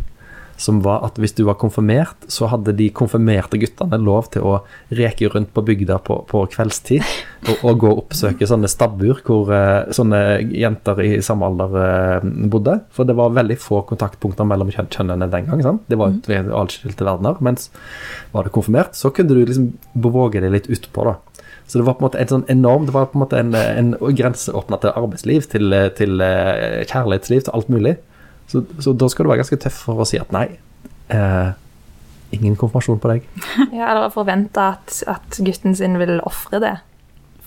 Som 0.57 0.79
var 0.85 1.03
at 1.05 1.19
hvis 1.21 1.35
du 1.37 1.43
var 1.45 1.59
konfirmert, 1.61 2.25
så 2.33 2.49
hadde 2.49 2.73
de 2.77 2.89
konfirmerte 2.95 3.59
guttene 3.61 3.99
lov 4.01 4.31
til 4.33 4.45
å 4.45 4.55
reke 4.97 5.29
rundt 5.29 5.51
på 5.53 5.63
bygda 5.67 5.99
på, 6.07 6.23
på 6.29 6.41
kveldstid 6.53 7.05
og, 7.51 7.61
og 7.61 7.81
gå 7.83 7.91
og 7.91 8.01
oppsøke 8.03 8.47
sånne 8.49 8.69
stabbur 8.71 9.21
hvor 9.27 9.51
eh, 9.53 9.91
sånne 9.93 10.21
jenter 10.57 11.03
i 11.05 11.11
samme 11.25 11.47
alder 11.51 11.77
eh, 11.83 12.27
bodde. 12.49 12.79
For 12.95 13.07
det 13.07 13.17
var 13.19 13.37
veldig 13.37 13.59
få 13.61 13.83
kontaktpunkter 13.89 14.49
mellom 14.49 14.73
kjønnene 14.73 15.29
den 15.31 15.47
gang. 15.49 15.63
Sant? 15.65 15.85
Det 15.87 15.99
var 15.99 16.17
jo 16.17 16.41
atskilte 16.57 17.05
verdener. 17.05 17.37
Mens 17.45 17.69
var 18.33 18.47
du 18.47 18.53
konfirmert, 18.53 18.97
så 18.97 19.13
kunne 19.13 19.37
du 19.37 19.45
liksom 19.45 19.71
bevåge 19.93 20.41
deg 20.43 20.53
litt 20.55 20.71
utpå, 20.73 21.05
da. 21.11 21.17
Så 21.67 21.79
det 21.79 21.85
var 21.85 21.97
på 21.97 22.05
en 22.05 22.07
måte 22.07 22.19
en 22.21 22.29
sånn 22.31 22.45
enorm 22.47 22.85
Det 22.87 22.93
var 22.95 23.09
på 23.11 23.17
en 23.17 23.23
måte 23.25 23.39
en, 23.41 23.49
en 23.51 23.89
grenseåpner 24.15 24.79
til 24.79 24.93
arbeidsliv, 24.95 25.47
til, 25.51 25.75
til 25.99 26.23
eh, 26.23 26.83
kjærlighetsliv, 26.87 27.43
til 27.43 27.57
alt 27.57 27.71
mulig. 27.73 27.97
Så, 28.47 28.61
så 28.79 28.93
da 28.95 29.07
skal 29.11 29.25
du 29.27 29.31
være 29.33 29.41
ganske 29.43 29.59
tøff 29.59 29.81
for 29.89 29.99
å 30.03 30.07
si 30.07 30.19
at 30.21 30.31
nei, 30.31 30.45
eh, 31.11 31.49
ingen 32.35 32.55
konfirmasjon 32.59 32.99
på 33.03 33.11
deg. 33.11 33.25
Ja, 33.77 33.89
eller 33.93 34.09
forvente 34.13 34.61
at, 34.75 35.01
at 35.07 35.39
gutten 35.43 35.75
sin 35.75 35.97
vil 35.99 36.17
ofre 36.27 36.61
det 36.63 36.75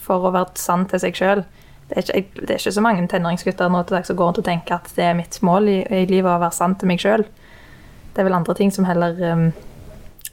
for 0.00 0.26
å 0.28 0.32
være 0.34 0.56
sann 0.60 0.86
til 0.90 1.00
seg 1.02 1.16
sjøl. 1.16 1.42
Det, 1.90 1.96
er 1.98 2.20
ikke- 2.20 2.44
det 2.46 2.50
er 2.54 2.60
ikke 2.60 2.74
så 2.76 2.84
mange 2.84 3.06
tenåringsgutter 3.10 3.70
nå 3.72 3.82
til 3.86 3.96
dags 3.98 4.08
som 4.12 4.16
går 4.18 4.28
rundt 4.30 4.38
og 4.42 4.46
tenker 4.46 4.76
at 4.78 4.92
det 4.96 5.04
er 5.08 5.16
mitt 5.18 5.40
mål 5.46 5.68
i, 5.72 5.78
i 5.88 6.04
livet 6.10 6.30
å 6.30 6.38
være 6.42 6.54
sann 6.56 6.76
til 6.80 6.88
meg 6.92 7.00
sjøl. 7.02 7.24
Det 8.14 8.22
er 8.22 8.26
vel 8.28 8.36
andre 8.36 8.54
ting 8.58 8.70
som 8.74 8.84
heller 8.88 9.16
um, 9.32 9.48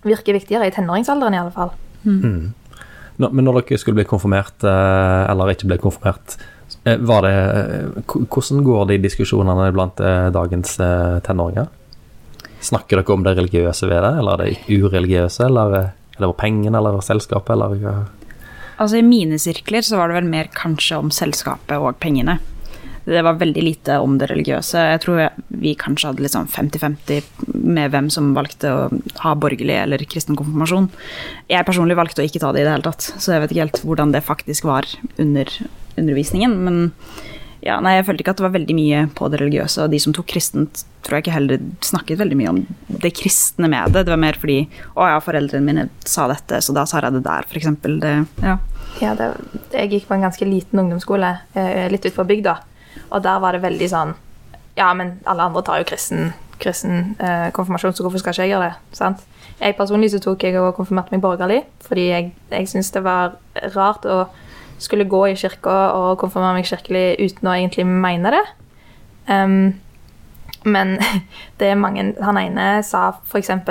virker 0.08 0.34
viktigere 0.38 0.68
i 0.70 0.74
tenåringsalderen, 0.74 1.36
i 1.36 1.42
alle 1.42 1.54
fall. 1.56 1.72
Nå, 2.08 3.30
men 3.34 3.46
når 3.48 3.62
dere 3.64 3.80
skulle 3.82 3.98
bli 4.00 4.06
konfirmert, 4.10 4.62
eh, 4.66 5.24
eller 5.32 5.50
ikke 5.54 5.68
ble 5.72 5.78
konfirmert, 5.82 6.36
var 7.00 7.26
det, 7.26 7.34
eh, 7.34 8.16
hvordan 8.32 8.64
går 8.64 8.86
de 8.92 9.00
diskusjonene 9.04 9.72
blant 9.76 10.00
eh, 10.00 10.28
dagens 10.34 10.80
eh, 10.80 11.20
tenåringer? 11.26 11.68
Snakker 12.64 13.02
dere 13.02 13.14
om 13.16 13.26
det 13.26 13.36
religiøse 13.38 13.90
ved 13.90 14.02
det, 14.04 14.14
eller 14.22 14.38
er 14.38 14.44
det 14.44 14.78
ureligiøse, 14.82 15.48
eller 15.50 15.78
eh, 15.78 15.96
er 16.18 16.26
det 16.26 16.36
pengene 16.40 16.80
eller 16.80 17.02
selskapet, 17.06 17.56
eller? 17.56 18.06
Altså 18.78 19.00
I 19.00 19.06
mine 19.06 19.40
sirkler 19.42 19.86
så 19.86 19.98
var 20.00 20.10
det 20.10 20.20
vel 20.20 20.30
mer 20.30 20.52
kanskje 20.54 21.00
om 21.02 21.10
selskapet 21.14 21.82
og 21.82 21.98
pengene. 22.02 22.38
Det 23.08 23.22
var 23.24 23.38
veldig 23.40 23.62
lite 23.64 23.98
om 24.04 24.18
det 24.20 24.28
religiøse. 24.28 24.82
Jeg 24.92 25.00
tror 25.06 25.22
vi 25.48 25.72
kanskje 25.80 26.10
hadde 26.10 26.26
litt 26.26 26.34
sånn 26.34 26.50
50-50 26.52 27.54
med 27.56 27.94
hvem 27.94 28.10
som 28.12 28.34
valgte 28.36 28.74
å 28.74 28.82
ha 29.24 29.32
borgerlig 29.40 29.78
eller 29.80 30.04
kristen 30.12 30.36
konfirmasjon. 30.36 30.90
Jeg 31.48 31.68
personlig 31.70 31.96
valgte 31.96 32.22
å 32.22 32.28
ikke 32.28 32.42
ta 32.44 32.52
det 32.52 32.66
i 32.66 32.68
det 32.68 32.74
hele 32.76 32.88
tatt, 32.90 33.08
så 33.16 33.34
jeg 33.34 33.46
vet 33.46 33.54
ikke 33.56 33.64
helt 33.64 33.80
hvordan 33.88 34.12
det 34.12 34.26
faktisk 34.28 34.68
var 34.68 34.90
under 35.24 35.54
undervisningen. 35.98 36.54
Men 36.64 36.80
ja, 37.66 37.80
nei, 37.82 37.96
jeg 37.98 38.06
følte 38.08 38.24
ikke 38.24 38.34
at 38.36 38.40
det 38.40 38.46
var 38.46 38.54
veldig 38.54 38.76
mye 38.78 39.00
på 39.18 39.28
det 39.34 39.40
religiøse, 39.42 39.84
og 39.84 39.92
de 39.92 40.00
som 40.02 40.14
tok 40.16 40.30
kristent, 40.30 40.84
tror 41.04 41.18
jeg 41.18 41.26
ikke 41.26 41.36
heller 41.36 41.64
snakket 41.84 42.22
veldig 42.22 42.38
mye 42.38 42.54
om 42.54 42.62
det 43.02 43.12
kristne 43.18 43.70
med 43.72 43.96
det. 43.96 44.06
Det 44.06 44.14
var 44.14 44.22
mer 44.22 44.38
fordi 44.40 44.60
å 44.94 45.08
ja, 45.10 45.18
foreldrene 45.24 45.66
mine 45.66 45.88
sa 46.06 46.28
dette, 46.32 46.62
så 46.64 46.76
da 46.78 46.86
sa 46.88 47.02
jeg 47.02 47.18
det 47.18 47.24
der, 47.26 47.48
f.eks. 47.50 47.70
Det, 47.84 48.14
ja. 48.46 48.56
Ja, 49.02 49.14
det, 49.18 49.32
jeg 49.74 49.92
gikk 49.96 50.08
på 50.10 50.18
en 50.18 50.26
ganske 50.28 50.48
liten 50.48 50.84
ungdomsskole 50.84 51.34
eh, 51.58 51.88
litt 51.92 52.06
utenfor 52.06 52.30
bygda. 52.30 52.56
Og 53.10 53.24
der 53.26 53.44
var 53.44 53.56
det 53.56 53.64
veldig 53.64 53.88
sånn 53.92 54.16
Ja, 54.78 54.90
men 54.98 55.18
alle 55.30 55.46
andre 55.48 55.62
tar 55.66 55.82
jo 55.82 55.88
kristen, 55.90 56.32
kristen 56.62 57.16
eh, 57.18 57.50
konfirmasjon, 57.56 57.96
så 57.98 58.06
hvorfor 58.06 58.22
skal 58.22 58.36
ikke 58.36 58.46
jeg 58.46 58.54
gjøre 58.56 58.70
det? 58.70 58.98
Sant? 58.98 59.24
Jeg 59.58 59.78
personlig 59.78 60.12
så 60.14 60.22
tok 60.22 60.44
jeg 60.46 60.58
og 60.62 60.76
konfirmerte 60.78 61.16
meg 61.16 61.24
borgerlig, 61.24 61.64
fordi 61.86 62.12
jeg, 62.12 62.34
jeg 62.54 62.70
syntes 62.70 62.94
det 62.94 63.02
var 63.06 63.40
rart 63.74 64.06
å 64.06 64.28
skulle 64.78 65.10
gå 65.10 65.24
i 65.32 65.36
kirka 65.40 65.76
og 65.98 66.20
konfirmere 66.22 66.60
meg 66.60 66.70
kirkelig 66.70 67.18
uten 67.20 67.50
å 67.50 67.58
egentlig 67.58 67.86
mene 67.88 68.34
det. 68.36 68.46
Um, 69.28 69.76
men 70.68 70.98
det 71.60 71.70
er 71.72 71.80
mange 71.80 72.04
Han 72.24 72.40
ene 72.40 72.68
sa 72.86 73.10
f.eks. 73.30 73.50
at 73.50 73.68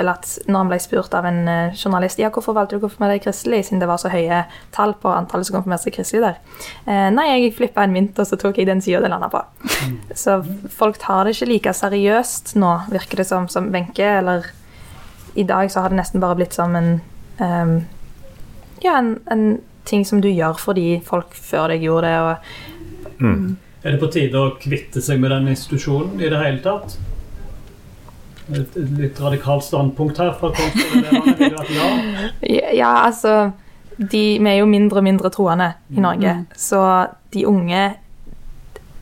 når 0.47 0.57
han 0.57 0.71
ble 0.71 0.79
spurt 0.81 1.15
av 1.17 1.27
en 1.29 1.39
eh, 1.51 1.75
journalist 1.77 2.19
ja, 2.21 2.31
hvorfor 2.33 2.55
valgte 2.57 2.75
du 2.75 2.81
å 2.81 2.85
konfirmere 2.87 3.17
deg 3.17 3.25
kristelig, 3.27 3.63
siden 3.67 3.81
det 3.83 3.89
var 3.89 4.01
så 4.01 4.11
høye 4.13 4.43
tall 4.75 4.95
på 5.01 5.11
antallet 5.13 5.49
som 5.49 5.57
konfirmerte 5.57 5.87
seg 5.87 5.97
kristelig 5.97 6.23
der. 6.25 6.39
Eh, 6.85 7.07
nei, 7.13 7.27
jeg 7.31 7.55
flippa 7.57 7.85
en 7.85 7.95
mynt, 7.95 8.17
og 8.17 8.29
så 8.29 8.39
tok 8.39 8.59
jeg 8.59 8.69
den 8.69 8.83
sida 8.83 9.03
det 9.03 9.11
landa 9.13 9.29
på. 9.31 9.43
Så 10.23 10.39
folk 10.73 10.97
tar 11.01 11.27
det 11.27 11.35
ikke 11.35 11.49
like 11.51 11.73
seriøst 11.75 12.55
nå, 12.57 12.71
virker 12.93 13.21
det 13.21 13.27
som, 13.29 13.45
som 13.51 13.69
Wenche, 13.73 14.07
eller 14.21 14.47
i 15.37 15.45
dag 15.45 15.69
så 15.69 15.83
har 15.83 15.93
det 15.93 15.99
nesten 15.99 16.23
bare 16.23 16.39
blitt 16.39 16.55
som 16.55 16.73
en 16.75 16.95
um, 17.37 17.75
Ja, 18.81 18.97
en, 18.97 19.17
en 19.29 19.59
ting 19.87 20.05
som 20.05 20.21
du 20.23 20.29
gjør 20.29 20.59
fordi 20.61 20.99
folk 21.05 21.33
før 21.33 21.73
deg 21.73 21.85
gjorde 21.87 22.11
det, 22.11 22.17
og 22.21 23.55
Er 23.83 23.93
det 23.93 23.99
på 24.01 24.09
tide 24.13 24.39
å 24.39 24.55
kvitte 24.59 25.01
seg 25.01 25.21
med 25.21 25.31
den 25.31 25.47
institusjonen 25.53 26.19
i 26.19 26.29
det 26.29 26.41
hele 26.41 26.59
tatt? 26.65 26.97
Et 28.47 28.75
et 28.79 28.91
litt 28.95 29.19
radikalt 29.19 29.65
standpunkt 29.65 30.19
her 30.21 30.33
fra 30.39 30.51
at 30.55 31.71
ja? 31.77 31.87
Ja, 32.73 32.91
altså 33.05 33.51
de, 33.97 34.37
Vi 34.39 34.49
er 34.49 34.59
jo 34.61 34.67
mindre 34.69 35.01
og 35.01 35.07
mindre 35.07 35.31
troende 35.33 35.73
i 35.89 35.99
Norge, 36.03 36.45
så 36.55 37.07
de 37.33 37.45
unge 37.49 37.95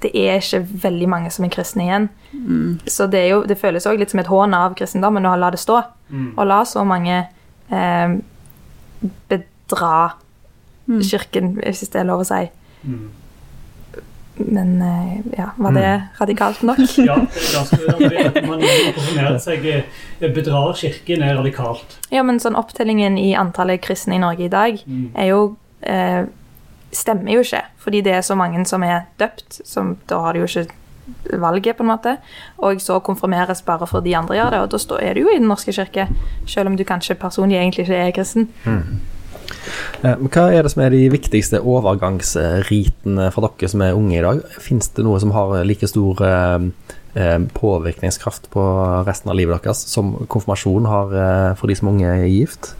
Det 0.01 0.11
er 0.13 0.39
ikke 0.39 0.63
veldig 0.83 1.09
mange 1.09 1.29
som 1.31 1.45
er 1.45 1.49
kristne 1.49 1.83
igjen. 1.83 2.09
Så 2.87 3.07
det, 3.07 3.19
er 3.19 3.29
jo, 3.31 3.43
det 3.47 3.57
føles 3.57 3.87
òg 3.89 3.97
litt 3.97 4.11
som 4.11 4.19
et 4.21 4.29
hån 4.29 4.53
av 4.53 4.75
kristendommen 4.77 5.25
å 5.25 5.35
la 5.39 5.49
det 5.49 5.59
stå. 5.59 5.79
Og 6.37 6.45
la 6.45 6.59
så 6.67 6.83
mange 6.85 7.23
eh, 7.73 8.17
bedra 9.31 9.95
kirken, 10.85 11.55
hvis 11.59 11.85
det 11.89 12.01
er 12.01 12.09
lov 12.09 12.21
å 12.23 12.27
si. 12.27 12.43
Mm. 12.85 13.05
Men 14.37 14.81
eh, 14.81 15.19
ja, 15.37 15.49
var 15.55 15.71
det 15.71 16.01
radikalt 16.19 16.61
nok? 16.67 16.77
Ja, 17.07 17.15
det 17.15 17.51
ganske 17.55 18.41
man 18.47 18.59
konfirmerer 18.95 19.37
seg 19.39 19.63
eh, 19.71 19.85
bedrar 20.35 20.73
kirken 20.75 21.23
er 21.23 21.37
radikalt. 21.39 21.95
Ja, 22.11 22.23
men 22.27 22.41
sånn 22.43 22.57
opptellingen 22.59 23.15
i 23.17 23.29
antallet 23.39 23.79
kristne 23.85 24.17
i 24.17 24.23
Norge 24.23 24.45
i 24.49 24.51
dag 24.51 24.81
Mm. 24.85 25.11
er 25.15 25.29
jo 25.31 25.55
eh, 25.81 26.25
Stemmer 26.95 27.33
jo 27.33 27.41
ikke, 27.43 27.59
fordi 27.83 27.99
det 28.05 28.13
er 28.15 28.21
så 28.23 28.35
mange 28.39 28.61
som 28.69 28.83
er 28.87 29.01
døpt, 29.19 29.57
som 29.67 29.97
da 30.07 30.21
har 30.23 30.33
de 30.33 30.39
jo 30.39 30.45
ikke 30.47 31.39
valget, 31.41 31.75
på 31.75 31.83
en 31.83 31.89
måte. 31.89 32.13
Og 32.63 32.79
så 32.79 33.01
konfirmeres 33.03 33.59
bare 33.67 33.83
for 33.89 33.99
de 34.05 34.13
andre 34.15 34.37
gjør 34.37 34.53
det, 34.53 34.61
og 34.63 34.69
da 34.71 34.99
er 35.03 35.13
du 35.17 35.25
jo 35.25 35.33
i 35.33 35.39
Den 35.41 35.49
norske 35.51 35.73
kirke, 35.75 36.05
selv 36.47 36.71
om 36.71 36.77
du 36.79 36.85
kanskje 36.87 37.17
personlig 37.19 37.57
egentlig 37.59 37.83
ikke 37.83 37.99
er 37.99 38.13
kristen. 38.15 38.47
Men 38.63 39.01
Hva 40.01 40.45
er 40.53 40.65
det 40.65 40.71
som 40.73 40.83
er 40.85 40.93
de 40.93 41.05
viktigste 41.13 41.61
overgangsritene 41.61 43.29
for 43.33 43.47
dere 43.47 43.71
som 43.71 43.83
er 43.85 43.97
unge 43.97 44.19
i 44.19 44.23
dag? 44.25 44.41
Fins 44.61 44.91
det 44.95 45.05
noe 45.07 45.19
som 45.23 45.33
har 45.35 45.57
like 45.67 45.89
stor 45.89 46.21
eh, 46.25 46.69
eh, 47.17 47.37
påvirkningskraft 47.57 48.49
på 48.53 48.63
resten 49.07 49.33
av 49.33 49.39
livet 49.39 49.65
deres 49.65 49.85
som 49.89 50.15
konfirmasjon 50.29 50.89
har 50.89 51.15
eh, 51.21 51.51
for 51.59 51.71
de 51.71 51.77
som 51.79 51.93
unge 51.93 52.09
er 52.09 52.27
gift? 52.29 52.75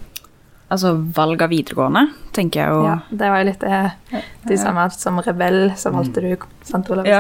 Altså 0.66 0.96
valg 1.14 1.44
av 1.46 1.52
videregående, 1.54 2.08
tenker 2.34 2.64
jeg 2.64 2.74
jo. 2.74 2.86
Ja, 2.88 2.96
det 3.14 3.28
var 3.30 3.42
jo 3.44 3.46
litt 3.52 3.62
det, 3.62 4.22
de 4.50 4.56
samme 4.58 4.86
som 4.96 5.20
rebell, 5.22 5.60
så 5.78 5.92
valgte 5.94 6.24
du 6.24 6.32
Sant 6.66 6.90
Olav 6.90 7.06
Ja. 7.06 7.20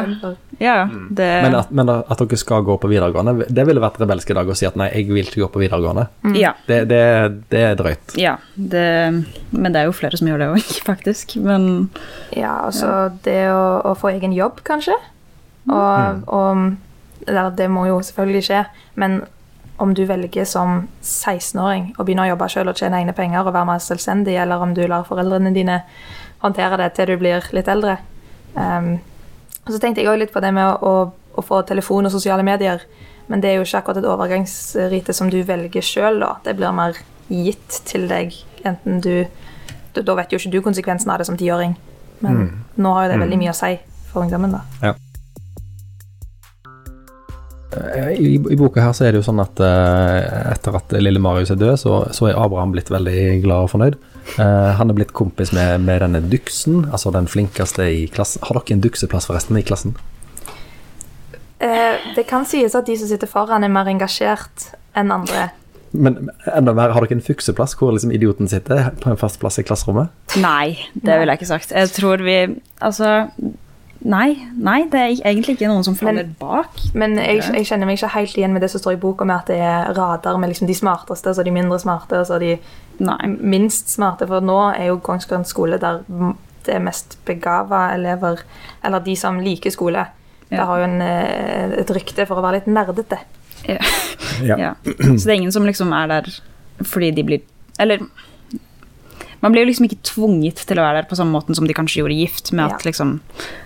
Ja, 0.57 0.87
det 0.89 1.27
Men 1.43 1.57
at, 1.59 1.69
men 1.69 1.91
at 1.91 2.17
dere 2.17 2.39
skal 2.41 2.63
gå 2.65 2.77
på 2.81 2.89
videregående, 2.89 3.45
det 3.45 3.65
ville 3.67 3.83
vært 3.83 3.99
rebelsk 4.01 4.31
i 4.33 4.37
dag 4.39 4.49
å 4.49 4.55
si 4.57 4.65
at 4.65 4.79
nei, 4.79 4.87
jeg 4.95 5.11
vil 5.11 5.29
ikke 5.29 5.43
gå 5.43 5.49
på 5.53 5.61
videregående. 5.61 6.07
Ja. 6.33 6.55
Det, 6.65 6.79
det, 6.89 7.01
det 7.53 7.61
er 7.67 7.77
drøyt. 7.77 8.15
ja 8.17 8.37
det, 8.55 8.87
men 9.51 9.75
det 9.75 9.83
er 9.83 9.91
jo 9.91 9.97
flere 9.99 10.17
som 10.17 10.31
gjør 10.31 10.41
det 10.41 10.49
òg, 10.55 10.73
faktisk. 10.89 11.37
Men 11.45 11.91
Ja, 12.33 12.63
altså 12.65 13.11
det 13.27 13.43
å, 13.53 13.61
å 13.91 13.93
få 13.99 14.15
egen 14.15 14.33
jobb, 14.33 14.63
kanskje. 14.65 14.97
Og, 15.69 16.25
og 16.33 16.65
eller, 17.27 17.53
det 17.57 17.69
må 17.73 17.85
jo 17.89 18.01
selvfølgelig 18.05 18.43
skje, 18.49 18.65
men 19.01 19.21
om 19.77 19.93
du 19.93 20.05
velger 20.07 20.45
som 20.47 20.85
16-åring 21.03 21.89
å 21.97 22.05
begynne 22.05 22.25
å 22.25 22.31
jobbe 22.31 22.47
selv 22.51 22.71
og 22.71 22.79
tjene 22.79 23.01
egne 23.01 23.15
penger 23.15 23.43
og 23.43 23.53
være 23.53 23.67
mer 23.67 23.81
selvstendig, 23.83 24.37
eller 24.39 24.63
om 24.63 24.75
du 24.75 24.85
lar 24.87 25.07
foreldrene 25.07 25.51
dine 25.55 25.81
håndtere 26.43 26.79
det 26.79 26.93
til 26.95 27.11
du 27.11 27.17
blir 27.19 27.49
litt 27.55 27.71
eldre. 27.71 27.97
Um, 28.55 28.95
så 29.67 29.79
tenkte 29.81 30.01
jeg 30.01 30.11
også 30.11 30.21
litt 30.21 30.33
på 30.35 30.43
det 30.43 30.53
med 30.55 30.69
å, 30.69 30.75
å, 30.87 31.33
å 31.35 31.43
få 31.43 31.61
telefon 31.67 32.07
og 32.07 32.13
sosiale 32.13 32.45
medier. 32.45 32.85
Men 33.27 33.41
det 33.41 33.51
er 33.51 33.57
jo 33.57 33.65
ikke 33.65 33.81
akkurat 33.81 33.99
et 33.99 34.07
overgangsrite 34.09 35.15
som 35.17 35.31
du 35.33 35.39
velger 35.47 35.83
sjøl, 35.83 36.21
da. 36.21 36.35
Det 36.45 36.53
blir 36.59 36.75
mer 36.75 36.99
gitt 37.31 37.81
til 37.89 38.05
deg, 38.11 38.35
enten 38.63 39.01
du 39.01 39.25
Da 39.95 40.13
vet 40.17 40.33
jo 40.33 40.37
ikke 40.37 40.51
du 40.51 40.57
konsekvensen 40.59 41.09
av 41.09 41.21
det 41.21 41.25
som 41.29 41.37
tiåring, 41.39 41.77
men 42.19 42.65
nå 42.75 42.89
har 42.97 43.05
jo 43.05 43.11
det 43.13 43.19
veldig 43.21 43.37
mye 43.39 43.53
å 43.53 43.55
si 43.55 43.69
for 44.09 44.25
ungdommen, 44.25 44.51
da. 44.51 44.89
Eh, 44.89 44.97
I, 47.73 48.35
I 48.37 48.57
boka 48.59 48.83
her 48.83 48.93
så 48.95 49.07
er 49.07 49.13
det 49.13 49.19
jo 49.19 49.25
sånn 49.25 49.41
at 49.43 49.59
uh, 49.59 50.51
etter 50.53 50.77
at 50.77 50.93
lille 51.01 51.19
Marius 51.19 51.51
er 51.51 51.59
død, 51.59 51.77
så, 51.81 51.95
så 52.15 52.29
er 52.29 52.37
Abraham 52.39 52.75
blitt 52.75 52.91
veldig 52.93 53.41
glad 53.43 53.67
og 53.67 53.71
fornøyd. 53.73 53.97
Uh, 54.37 54.71
han 54.77 54.89
er 54.89 54.97
blitt 54.97 55.13
kompis 55.17 55.51
med, 55.55 55.83
med 55.85 56.01
denne 56.05 56.21
duksen, 56.31 56.85
altså 56.91 57.11
den 57.15 57.27
flinkeste 57.31 57.87
i 57.91 58.05
klassen. 58.11 58.43
Har 58.45 58.59
dere 58.59 58.77
en 58.77 58.85
dukseplass 58.85 59.27
forresten 59.29 59.59
i 59.59 59.65
klassen? 59.65 59.97
Uh, 61.59 61.97
det 62.15 62.27
kan 62.29 62.47
sies 62.47 62.77
at 62.77 62.87
de 62.87 62.97
som 62.99 63.11
sitter 63.11 63.29
foran, 63.29 63.65
er 63.65 63.73
mer 63.73 63.89
engasjert 63.91 64.71
enn 64.95 65.13
andre. 65.13 65.49
Men 65.95 66.29
enda 66.51 66.73
mer, 66.75 66.93
har 66.95 67.05
dere 67.05 67.17
en 67.19 67.23
fukseplass 67.23 67.75
hvor 67.79 67.93
liksom 67.95 68.13
idioten 68.15 68.49
sitter 68.51 68.91
på 69.01 69.11
en 69.11 69.19
fast 69.19 69.39
plass 69.41 69.59
i 69.61 69.65
klasserommet? 69.67 70.11
nei, 70.41 70.75
det 70.93 71.19
ville 71.19 71.31
jeg 71.31 71.41
ikke 71.41 71.53
sagt. 71.53 71.75
Jeg 71.75 71.93
tror 71.95 72.23
vi 72.25 72.39
Altså 72.83 73.27
Nei, 74.05 74.35
nei, 74.53 74.83
det 74.91 74.99
er 75.01 75.13
egentlig 75.31 75.55
ikke 75.55 75.69
noen 75.69 75.85
som 75.85 75.95
faller 75.97 76.27
bak. 76.39 76.77
Men 76.93 77.15
jeg, 77.17 77.39
jeg 77.55 77.65
kjenner 77.65 77.89
meg 77.89 77.97
ikke 77.97 78.11
helt 78.13 78.35
igjen 78.37 78.53
med 78.53 78.61
det 78.61 78.69
som 78.69 78.81
står 78.83 78.99
i 78.99 78.99
boka, 79.01 79.25
med 79.25 79.39
at 79.39 79.49
det 79.49 79.57
er 79.65 79.93
radar 79.97 80.37
med 80.37 80.51
liksom 80.51 80.69
de 80.69 80.75
smarteste, 80.77 81.33
så 81.33 81.45
de 81.45 81.53
mindre 81.55 81.79
smarte, 81.81 82.19
og 82.21 82.27
så 82.29 82.37
de 82.41 82.51
Nei. 83.01 83.17
minst 83.41 83.89
smarte. 83.89 84.27
For 84.29 84.45
nå 84.45 84.59
er 84.75 84.91
jo 84.91 84.99
Kongsgården 85.03 85.47
skole 85.49 85.81
der 85.81 86.03
det 86.65 86.73
er 86.73 86.85
mest 86.85 87.17
begava 87.25 87.87
elever, 87.93 88.41
eller 88.85 89.03
de 89.05 89.15
som 89.17 89.41
liker 89.41 89.73
skole. 89.73 90.05
Det 90.49 90.61
har 90.61 90.79
jo 90.79 90.85
en, 90.85 91.01
eh, 91.01 91.73
et 91.81 91.91
rykte 91.93 92.25
for 92.29 92.37
å 92.37 92.45
være 92.45 92.61
litt 92.61 92.69
nerdete. 92.69 93.19
Ja. 93.65 93.81
Ja. 94.43 94.57
Ja. 94.59 94.71
Så 94.85 95.23
det 95.25 95.31
er 95.31 95.39
ingen 95.39 95.53
som 95.53 95.65
liksom 95.65 95.93
er 95.95 96.07
der 96.11 96.25
fordi 96.85 97.11
de 97.15 97.23
blir 97.23 97.39
Eller 97.79 98.01
man 99.41 99.51
blir 99.51 99.65
jo 99.65 99.71
liksom 99.71 99.85
ikke 99.89 100.01
tvunget 100.03 100.65
til 100.67 100.77
å 100.79 100.85
være 100.85 101.01
der 101.01 101.09
på 101.09 101.15
samme 101.19 101.31
måten 101.35 101.55
som 101.55 101.67
de 101.67 101.73
kanskje 101.73 102.01
gjorde 102.03 102.17
gift, 102.19 102.51
med 102.53 102.65
at 102.65 102.79
Ja. 102.83 102.91
liksom 102.91 103.19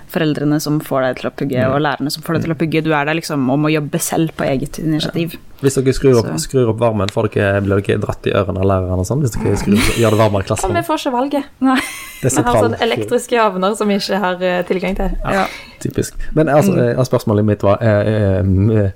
foreldrene 0.09 0.57
som 0.59 0.79
får 0.81 1.01
deg 1.05 1.17
til 1.19 1.29
å 1.29 1.33
pugge, 1.37 1.65
og 1.69 1.81
lærerne 1.85 2.09
som 2.11 2.23
får 2.25 2.33
deg 2.39 2.43
til 2.47 2.53
å 2.55 2.57
pugge, 2.57 2.81
du 2.83 2.89
er 2.97 3.05
der 3.05 3.13
liksom 3.13 3.43
om 3.53 3.67
å 3.67 3.69
jobbe 3.69 3.99
selv 4.01 4.31
på 4.35 4.43
eget 4.47 4.79
initiativ. 4.81 5.35
Hvis 5.61 5.75
dere 5.75 5.93
skrur 5.93 6.17
opp, 6.21 6.31
skrur 6.39 6.69
opp 6.71 6.79
varmen, 6.79 7.11
får 7.13 7.29
dere, 7.35 7.61
blir 7.61 7.81
dere 7.85 7.99
dratt 8.01 8.25
i 8.25 8.31
ørene 8.33 8.57
av 8.63 8.65
lærerne 8.71 8.97
og 9.03 9.05
sånn? 9.05 9.21
Hvis 9.21 9.35
dere 9.37 9.57
skrur, 9.59 9.77
gjør 10.01 10.15
det 10.15 10.19
varmere 10.23 10.47
i 10.49 10.65
Og 10.65 10.73
vi 10.73 10.81
får 10.87 10.97
ikke 11.03 11.13
valget. 11.13 11.43
Nei. 11.61 11.75
Det 11.75 11.83
er 11.83 12.29
Vi 12.29 12.29
har 12.29 12.37
sentral- 12.39 12.63
sånn 12.65 12.77
elektriske 12.87 13.37
ovner 13.43 13.75
som 13.77 13.87
vi 13.87 13.95
ikke 13.99 14.19
har 14.19 14.41
eh, 14.41 14.63
tilgang 14.63 14.95
til. 14.97 15.11
Ja. 15.29 15.45
Typisk. 15.79 16.15
Men 16.33 16.47
altså, 16.47 16.73
eh, 16.79 17.03
spørsmålet 17.05 17.45
mitt 17.45 17.61
var 17.61 17.77
eh, 17.83 18.81
eh, 18.81 18.91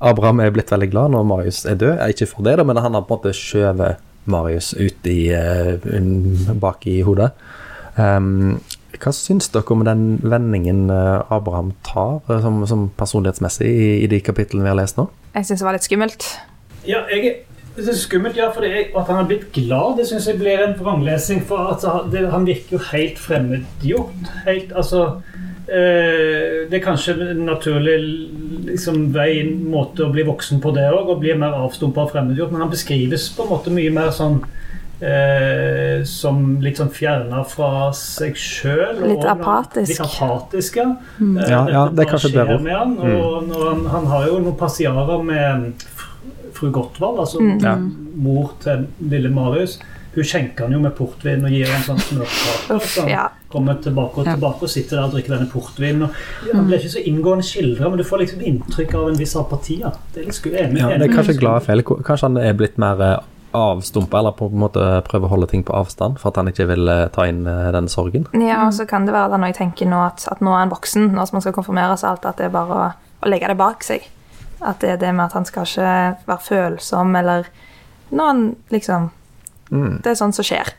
Abraham 0.00 0.40
er 0.40 0.50
blitt 0.50 0.68
veldig 0.70 0.90
glad 0.92 1.10
når 1.14 1.24
Marius 1.26 1.64
er 1.66 1.74
død. 1.80 1.96
Er 1.98 2.12
ikke 2.12 2.28
for 2.28 2.42
det, 2.44 2.56
da, 2.60 2.64
men 2.64 2.76
han 2.76 2.92
har 2.94 3.02
på 3.08 3.14
en 3.16 3.22
måte 3.22 3.32
skjøvet 3.34 3.96
Marius 4.30 4.72
ut 4.78 5.06
i, 5.10 5.18
eh, 5.34 5.78
bak 6.60 6.86
i 6.86 7.00
hodet. 7.06 7.32
Um, 7.98 8.60
hva 8.98 9.10
syns 9.14 9.50
dere 9.54 9.74
om 9.74 9.82
den 9.86 10.04
vendingen 10.22 10.86
eh, 10.90 11.32
Abraham 11.34 11.72
tar 11.86 12.20
eh, 12.30 12.40
som, 12.44 12.60
som 12.70 12.86
personlighetsmessig 12.98 13.66
i, 13.68 13.88
i 14.04 14.08
de 14.10 14.20
kapitlene 14.24 14.64
vi 14.66 14.72
har 14.72 14.78
lest 14.78 14.98
nå? 15.00 15.08
Jeg 15.34 15.46
syns 15.50 15.62
det 15.62 15.66
var 15.68 15.76
litt 15.76 15.86
skummelt. 15.86 16.26
Ja, 16.88 17.02
jeg, 17.12 17.34
det 17.76 17.88
er 17.92 17.98
skummelt, 17.98 18.38
ja, 18.38 18.48
for 18.54 18.64
det, 18.66 18.88
at 18.96 19.06
han 19.10 19.20
har 19.20 19.26
blitt 19.30 19.48
glad, 19.54 19.98
det 20.00 20.06
syns 20.08 20.26
jeg 20.30 20.38
blir 20.40 20.62
en 20.64 20.72
vranglesing. 20.78 21.42
For 21.46 21.72
altså, 21.74 21.92
han- 21.98 22.10
det, 22.14 22.24
han 22.32 22.46
virker 22.48 22.78
jo 22.78 22.80
helt 22.92 23.18
fremmedgjort. 23.22 24.32
Helt, 24.46 24.72
altså 24.74 25.04
Det 25.68 26.72
er 26.78 26.80
kanskje 26.80 27.12
en 27.26 27.42
naturlig 27.44 27.96
liksom, 28.70 29.10
vei, 29.12 29.42
måte 29.44 30.06
å 30.06 30.12
bli 30.14 30.24
voksen 30.24 30.62
på 30.64 30.72
det 30.72 30.86
òg, 30.88 31.10
og 31.12 31.20
bli 31.20 31.34
mer 31.36 31.58
avstumpa 31.58 32.06
og 32.06 32.14
fremmedgjort, 32.14 32.54
men 32.54 32.64
han 32.64 32.72
beskrives 32.72 33.26
på 33.36 33.44
en 33.44 33.52
måte 33.52 33.74
mye 33.74 33.92
mer 33.92 34.08
sånn 34.16 34.40
Eh, 34.98 36.00
som 36.10 36.56
litt 36.58 36.80
sånn 36.80 36.88
fjerna 36.90 37.44
fra 37.46 37.92
seg 37.94 38.34
sjøl. 38.34 38.96
Litt 39.06 39.26
apatisk. 39.30 39.92
Litt 39.92 40.00
apatisk, 40.02 40.80
ja. 40.80 40.88
Eh, 41.20 41.44
Ja, 41.52 41.60
ja, 41.70 41.82
det 41.92 42.02
er 42.02 42.10
kanskje 42.10 42.32
bedre 42.34 42.58
med 42.58 42.74
han, 42.74 42.96
og 42.98 43.46
når 43.46 43.62
han, 43.68 43.84
han 43.92 44.08
har 44.10 44.26
jo 44.26 44.40
noen 44.42 44.56
passiarer 44.58 45.22
med 45.22 45.86
fru 46.56 46.72
Gottwald, 46.74 47.20
altså 47.22 47.38
mm. 47.38 47.86
mor 48.18 48.56
til 48.64 48.88
lille 48.98 49.30
Marius. 49.30 49.78
Hun 50.16 50.26
skjenker 50.26 50.66
han 50.66 50.74
jo 50.74 50.82
med 50.82 50.96
portvin 50.98 51.46
og 51.46 51.54
gir 51.54 51.70
en 51.70 51.86
sånn 51.86 52.02
smørkake. 52.02 52.74
Uff, 52.74 52.98
ja. 53.06 53.28
Kommer 53.48 53.78
tilbake 53.82 54.20
og 54.20 54.28
tilbake 54.28 54.66
og 54.66 54.72
sitter 54.72 54.98
der 54.98 55.06
og 55.06 55.14
drikker 55.16 55.34
denne 55.36 55.48
portvinen. 55.52 56.04
Og 56.10 56.52
han 56.52 56.68
blir 56.68 56.82
ikke 56.82 56.92
så 56.98 57.04
inngående 57.08 57.46
skildra, 57.48 57.88
men 57.88 58.00
du 58.00 58.04
får 58.04 58.24
liksom 58.24 58.44
inntrykk 58.50 58.94
av 58.98 59.08
en 59.08 59.18
viss 59.20 59.34
apati. 59.40 59.80
Ja. 59.86 59.94
Det 60.12 60.22
er 60.22 60.28
litt 60.28 60.38
sku 60.38 60.50
enig. 60.52 60.82
Ja, 60.82 60.92
det 60.94 61.08
er 61.08 61.16
kanskje 61.16 61.38
glad 61.40 61.66
feil. 61.66 61.84
Kanskje 61.86 62.28
han 62.28 62.38
er 62.42 62.54
blitt 62.58 62.76
mer 62.80 63.02
eh, 63.06 63.16
avstumpa, 63.56 64.20
eller 64.20 64.36
på 64.36 64.50
en 64.52 64.60
måte 64.60 64.84
prøver 65.08 65.30
å 65.30 65.32
holde 65.32 65.48
ting 65.48 65.64
på 65.64 65.72
avstand 65.76 66.20
for 66.20 66.32
at 66.32 66.42
han 66.42 66.52
ikke 66.52 66.68
vil 66.68 66.92
eh, 66.92 67.06
ta 67.14 67.24
inn 67.30 67.46
eh, 67.48 67.72
den 67.74 67.88
sorgen. 67.88 68.28
Ja, 68.36 68.66
og 68.66 68.76
så 68.76 68.84
kan 68.90 69.08
det 69.08 69.16
være 69.16 69.32
da 69.32 69.40
når 69.40 69.54
jeg 69.54 69.60
tenker 69.62 69.88
nå 69.88 70.04
at, 70.04 70.28
at 70.28 70.44
nå 70.44 70.52
er 70.52 70.66
han 70.66 70.74
voksen, 70.74 71.12
nå 71.16 71.28
som 71.28 71.40
han 71.40 71.48
skal 71.48 71.56
konfirmere 71.56 71.96
seg 71.96 72.12
alt, 72.12 72.28
at 72.28 72.40
det 72.40 72.50
er 72.50 72.56
bare 72.58 72.80
å 72.80 72.88
å 73.18 73.30
legge 73.30 73.50
det 73.50 73.58
bak 73.58 73.84
seg. 73.86 74.06
At 74.58 74.82
det 74.82 74.94
er 74.94 75.00
det 75.02 75.12
med 75.14 75.28
at 75.28 75.36
han 75.38 75.46
skal 75.46 75.66
ikke 75.66 75.92
være 76.28 76.44
følsom, 76.48 77.14
eller 77.18 77.48
når 78.10 78.32
han 78.32 78.44
liksom 78.74 79.14
Mm. 79.68 79.98
Det 80.00 80.08
er 80.08 80.14
sånn 80.16 80.32
som 80.32 80.46
skjer. 80.48 80.70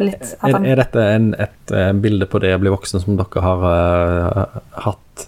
Litt 0.00 0.34
Er, 0.42 0.56
er 0.58 0.80
dette 0.80 1.02
en, 1.14 1.28
et 1.38 1.70
eh, 1.70 1.92
bilde 2.02 2.26
på 2.26 2.40
det 2.42 2.50
å 2.56 2.60
bli 2.62 2.72
voksen 2.72 3.02
som 3.02 3.18
dere 3.18 3.42
har 3.44 3.60
uh, 3.62 4.56
hatt 4.88 5.26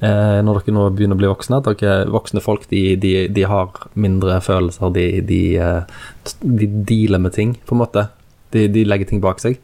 uh, 0.00 0.40
når 0.40 0.62
dere 0.62 0.76
nå 0.78 0.86
begynner 0.96 1.18
å 1.18 1.20
bli 1.20 1.28
voksne? 1.28 1.60
At 1.60 1.68
dere 1.82 2.08
voksne 2.08 2.40
folk 2.40 2.64
de, 2.72 2.82
de, 2.96 3.12
de 3.28 3.44
har 3.50 3.76
mindre 3.92 4.40
følelser, 4.44 4.94
de, 4.96 5.06
de, 5.28 5.42
uh, 5.60 6.08
de 6.40 6.70
dealer 6.88 7.20
med 7.20 7.36
ting, 7.36 7.58
på 7.68 7.76
en 7.76 7.82
måte? 7.84 8.08
De, 8.56 8.64
de 8.72 8.86
legger 8.88 9.12
ting 9.12 9.20
bak 9.20 9.44
seg? 9.44 9.60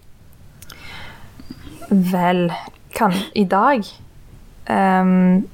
vel 1.95 2.53
kan 2.95 3.13
i 3.35 3.45
dag 3.45 3.85
um, 4.69 5.45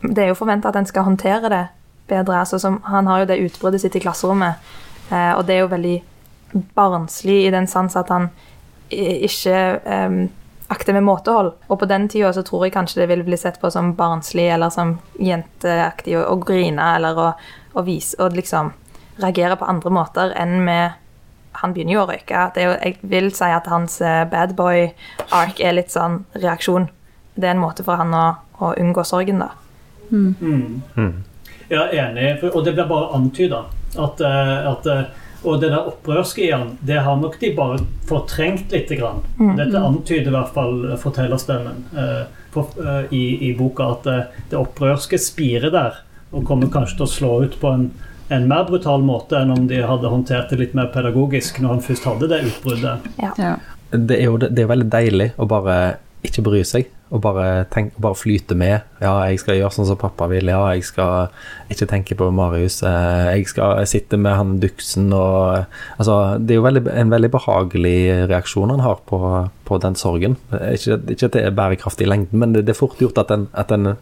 Det 0.00 0.22
er 0.22 0.28
jo 0.28 0.34
forventa 0.38 0.68
at 0.68 0.76
en 0.76 0.86
skal 0.86 1.02
håndtere 1.02 1.48
det 1.48 1.66
bedre. 2.08 2.38
Altså, 2.38 2.58
som, 2.58 2.80
han 2.84 3.06
har 3.06 3.18
jo 3.18 3.26
det 3.26 3.40
utbruddet 3.42 3.80
sitt 3.80 3.96
i 3.96 4.00
klasserommet, 4.00 4.54
eh, 5.10 5.32
og 5.34 5.46
det 5.46 5.54
er 5.54 5.64
jo 5.64 5.70
veldig 5.72 5.94
barnslig 6.52 7.46
i 7.46 7.50
den 7.54 7.66
sans 7.66 7.96
at 7.96 8.08
han 8.12 8.28
ikke 8.90 9.80
um, 9.84 10.18
akter 10.68 10.92
med 10.96 11.02
måtehold. 11.06 11.52
Og 11.68 11.78
på 11.80 11.88
den 11.90 12.08
tida 12.08 12.32
så 12.34 12.42
tror 12.46 12.66
jeg 12.66 12.74
kanskje 12.74 13.02
det 13.02 13.08
ville 13.10 13.26
bli 13.26 13.38
sett 13.38 13.60
på 13.62 13.70
som 13.70 13.94
barnslig 13.98 14.48
eller 14.54 14.70
som 14.74 14.96
jenteaktig 15.18 16.16
å, 16.20 16.36
grine 16.42 16.92
eller 16.96 17.18
å, 17.18 17.28
å 17.74 17.84
vise 17.86 18.18
og 18.22 18.36
liksom 18.38 18.72
reagere 19.22 19.56
på 19.56 19.64
andre 19.68 19.90
måter 19.90 20.34
enn 20.36 20.58
med 20.64 21.02
han 21.56 21.72
begynner 21.72 21.94
jo 21.94 22.02
å 22.02 22.08
røyke. 22.10 22.40
Det 22.52 22.60
er 22.60 22.66
jo, 22.68 22.72
jeg 22.84 22.96
vil 23.08 23.30
si 23.32 23.46
at 23.48 23.68
hans 23.72 23.94
eh, 24.04 24.26
bad 24.28 24.50
boy-ark 24.58 25.62
er 25.64 25.72
litt 25.78 25.88
sånn 25.94 26.18
reaksjon. 26.36 26.90
Det 27.32 27.48
er 27.48 27.54
en 27.54 27.62
måte 27.62 27.84
for 27.86 27.96
han 27.96 28.12
å, 28.12 28.24
å 28.60 28.74
unngå 28.76 29.04
sorgen, 29.08 29.40
da. 29.40 29.48
Mm. 30.12 31.14
Ja, 31.72 31.86
enig. 31.88 32.34
For- 32.42 32.58
Og 32.58 32.66
det 32.66 32.74
blir 32.76 32.84
bare 32.90 33.08
antyda. 33.16 33.62
At, 33.96 34.20
eh, 34.20 34.68
at, 34.68 34.86
eh, 34.86 35.02
og 35.46 35.60
det 35.62 35.70
der 35.70 35.86
opprørske 35.90 36.42
i 36.42 36.50
han, 36.50 36.74
det 36.86 36.98
har 37.06 37.18
nok 37.20 37.38
de 37.40 37.52
bare 37.56 37.78
fortrengt 38.08 38.72
litt. 38.74 38.90
Grann. 38.96 39.22
Dette 39.58 39.80
antyder 39.82 40.30
i 40.30 40.34
hvert 40.34 40.52
fall 40.54 40.74
fortellerstemmen 41.02 41.84
eh, 41.98 42.24
for, 42.54 42.74
eh, 42.82 43.14
i, 43.14 43.22
i 43.48 43.52
boka. 43.58 43.92
At 43.96 44.08
eh, 44.10 44.42
det 44.50 44.58
opprørske 44.58 45.18
spirer 45.20 45.72
der, 45.74 46.02
og 46.34 46.46
kommer 46.48 46.70
kanskje 46.72 46.98
til 46.98 47.06
å 47.06 47.12
slå 47.12 47.32
ut 47.46 47.58
på 47.60 47.70
en, 47.70 47.88
en 48.34 48.48
mer 48.50 48.66
brutal 48.68 49.04
måte 49.06 49.38
enn 49.38 49.54
om 49.54 49.68
de 49.70 49.82
hadde 49.86 50.10
håndtert 50.10 50.50
det 50.50 50.60
litt 50.62 50.74
mer 50.78 50.90
pedagogisk 50.94 51.60
når 51.62 51.76
han 51.76 51.86
først 51.86 52.08
hadde 52.10 52.30
det 52.32 52.42
utbruddet. 52.50 53.10
Ja. 53.22 53.54
Det 53.90 54.18
er 54.18 54.26
jo 54.26 54.40
det, 54.42 54.50
det 54.56 54.64
er 54.64 54.72
veldig 54.72 54.90
deilig 54.90 55.30
å 55.38 55.46
bare 55.50 55.76
ikke 56.26 56.42
bry 56.46 56.64
seg, 56.66 56.90
og 57.14 57.20
bare, 57.22 57.64
tenk, 57.70 57.92
bare 58.02 58.16
flyte 58.18 58.56
med. 58.58 58.80
Ja, 58.98 59.12
jeg 59.30 59.38
skal 59.38 59.60
gjøre 59.60 59.70
sånn 59.76 59.86
som 59.86 59.98
pappa 60.00 60.26
vil. 60.26 60.48
Ja, 60.50 60.64
jeg 60.74 60.82
skal 60.88 61.28
ikke 61.70 61.86
tenke 61.92 62.16
på 62.18 62.26
Marius. 62.34 62.80
eh, 62.82 63.36
Jeg 63.36 63.46
skal 63.52 63.84
sitte 63.86 64.18
med 64.18 64.34
han 64.34 64.56
duksen 64.60 65.12
og 65.14 65.66
Altså, 65.98 66.16
det 66.42 66.50
er 66.56 66.58
jo 66.60 66.64
veldig, 66.66 66.82
en 66.90 67.10
veldig 67.14 67.30
behagelig 67.30 68.26
reaksjon 68.28 68.70
han 68.74 68.80
har 68.82 68.98
på, 69.06 69.20
på 69.64 69.78
den 69.86 69.94
sorgen. 69.94 70.34
Ikke, 70.50 70.98
ikke 71.14 71.26
at 71.30 71.32
det 71.38 71.44
er 71.46 71.54
bærekraftig 71.54 72.06
i 72.06 72.10
lengden, 72.10 72.38
men 72.42 72.52
det, 72.52 72.64
det 72.66 72.74
er 72.74 72.80
fort 72.82 72.98
gjort 72.98 73.18
at 73.22 73.30
en, 73.30 73.46
at 73.54 73.70
en 73.70 73.92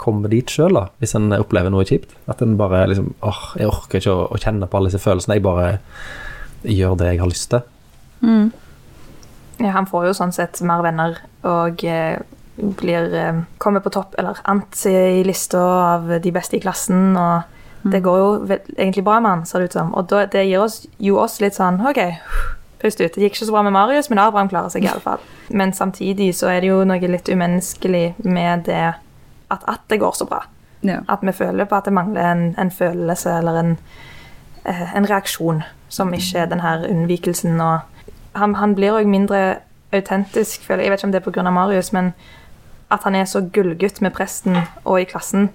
kommer 0.00 0.30
dit 0.32 0.48
sjøl, 0.48 0.78
hvis 1.02 1.12
en 1.18 1.34
opplever 1.36 1.68
noe 1.70 1.84
kjipt. 1.84 2.14
At 2.32 2.40
en 2.40 2.56
bare 2.56 2.86
liksom 2.88 3.12
åh, 3.20 3.42
jeg 3.60 3.68
orker 3.68 4.00
ikke 4.00 4.14
å, 4.16 4.26
å 4.32 4.40
kjenne 4.40 4.66
på 4.72 4.78
alle 4.80 4.88
disse 4.88 5.04
følelsene. 5.04 5.36
Jeg 5.36 5.44
bare 5.44 5.68
gjør 6.64 6.96
det 6.96 7.12
jeg 7.12 7.20
har 7.20 7.28
lyst 7.28 7.50
til. 7.52 7.68
Ja, 9.62 9.72
han 9.76 9.86
får 9.86 10.08
jo 10.08 10.14
sånn 10.16 10.34
sett 10.34 10.58
mer 10.66 10.82
venner 10.82 11.18
og 11.46 11.84
eh, 11.86 12.18
blir 12.56 13.14
eh, 13.14 13.42
kommer 13.62 13.80
på 13.80 13.92
topp, 13.94 14.16
eller 14.18 14.40
ant 14.50 14.86
i 14.86 15.22
lista 15.26 15.60
av 15.62 16.10
de 16.22 16.32
beste 16.34 16.58
i 16.58 16.62
klassen. 16.62 17.16
og 17.16 17.86
Det 17.92 18.02
går 18.02 18.18
jo 18.18 18.32
egentlig 18.76 19.04
bra 19.06 19.20
med 19.20 19.30
han, 19.30 19.44
ser 19.46 19.62
det 19.62 19.70
ut 19.70 19.78
som. 19.78 19.92
Og 19.94 20.08
da, 20.10 20.26
det 20.26 20.46
gir 20.48 20.64
oss, 20.64 20.82
jo 20.98 21.20
oss 21.22 21.38
litt 21.40 21.58
sånn 21.58 21.80
OK, 21.86 22.02
pust 22.82 23.00
ut. 23.00 23.14
Det 23.14 23.22
gikk 23.22 23.36
ikke 23.36 23.48
så 23.48 23.54
bra 23.54 23.62
med 23.66 23.76
Marius, 23.76 24.10
men 24.10 24.22
Abraham 24.22 24.50
klarer 24.50 24.72
seg 24.74 24.86
iallfall. 24.86 25.22
Men 25.48 25.74
samtidig 25.76 26.32
så 26.38 26.50
er 26.50 26.62
det 26.62 26.72
jo 26.72 26.82
noe 26.88 27.12
litt 27.14 27.30
umenneskelig 27.30 28.12
med 28.26 28.66
det 28.66 28.82
at, 28.92 29.62
at 29.68 29.86
det 29.92 30.00
går 30.02 30.18
så 30.18 30.26
bra. 30.26 30.42
Ja. 30.82 30.98
At 31.08 31.22
vi 31.22 31.34
føler 31.36 31.68
på 31.70 31.78
at 31.78 31.86
det 31.86 31.94
mangler 31.94 32.26
en, 32.26 32.48
en 32.58 32.74
følelse 32.74 33.38
eller 33.38 33.60
en, 33.60 33.76
eh, 34.66 34.96
en 34.98 35.06
reaksjon 35.06 35.62
som 35.92 36.10
ikke 36.16 36.42
er 36.42 36.50
den 36.50 36.64
her 36.64 36.82
unnvikelsen. 36.88 37.60
og 37.60 37.91
Han, 38.38 38.54
han 38.54 38.74
blir 38.74 38.96
òg 38.96 39.08
mindre 39.10 39.42
autentisk, 39.92 40.62
føler 40.64 40.82
jeg. 40.82 40.88
Jeg 40.88 40.92
vet 40.92 41.00
ikke 41.00 41.08
om 41.08 41.12
det 41.12 41.20
er 41.20 41.30
pga. 41.30 41.50
Marius, 41.50 41.92
men 41.92 42.12
at 42.92 43.04
han 43.04 43.16
er 43.16 43.24
så 43.24 43.40
gullgutt 43.52 44.00
med 44.04 44.12
presten 44.12 44.56
og 44.84 45.00
i 45.00 45.08
klassen, 45.08 45.48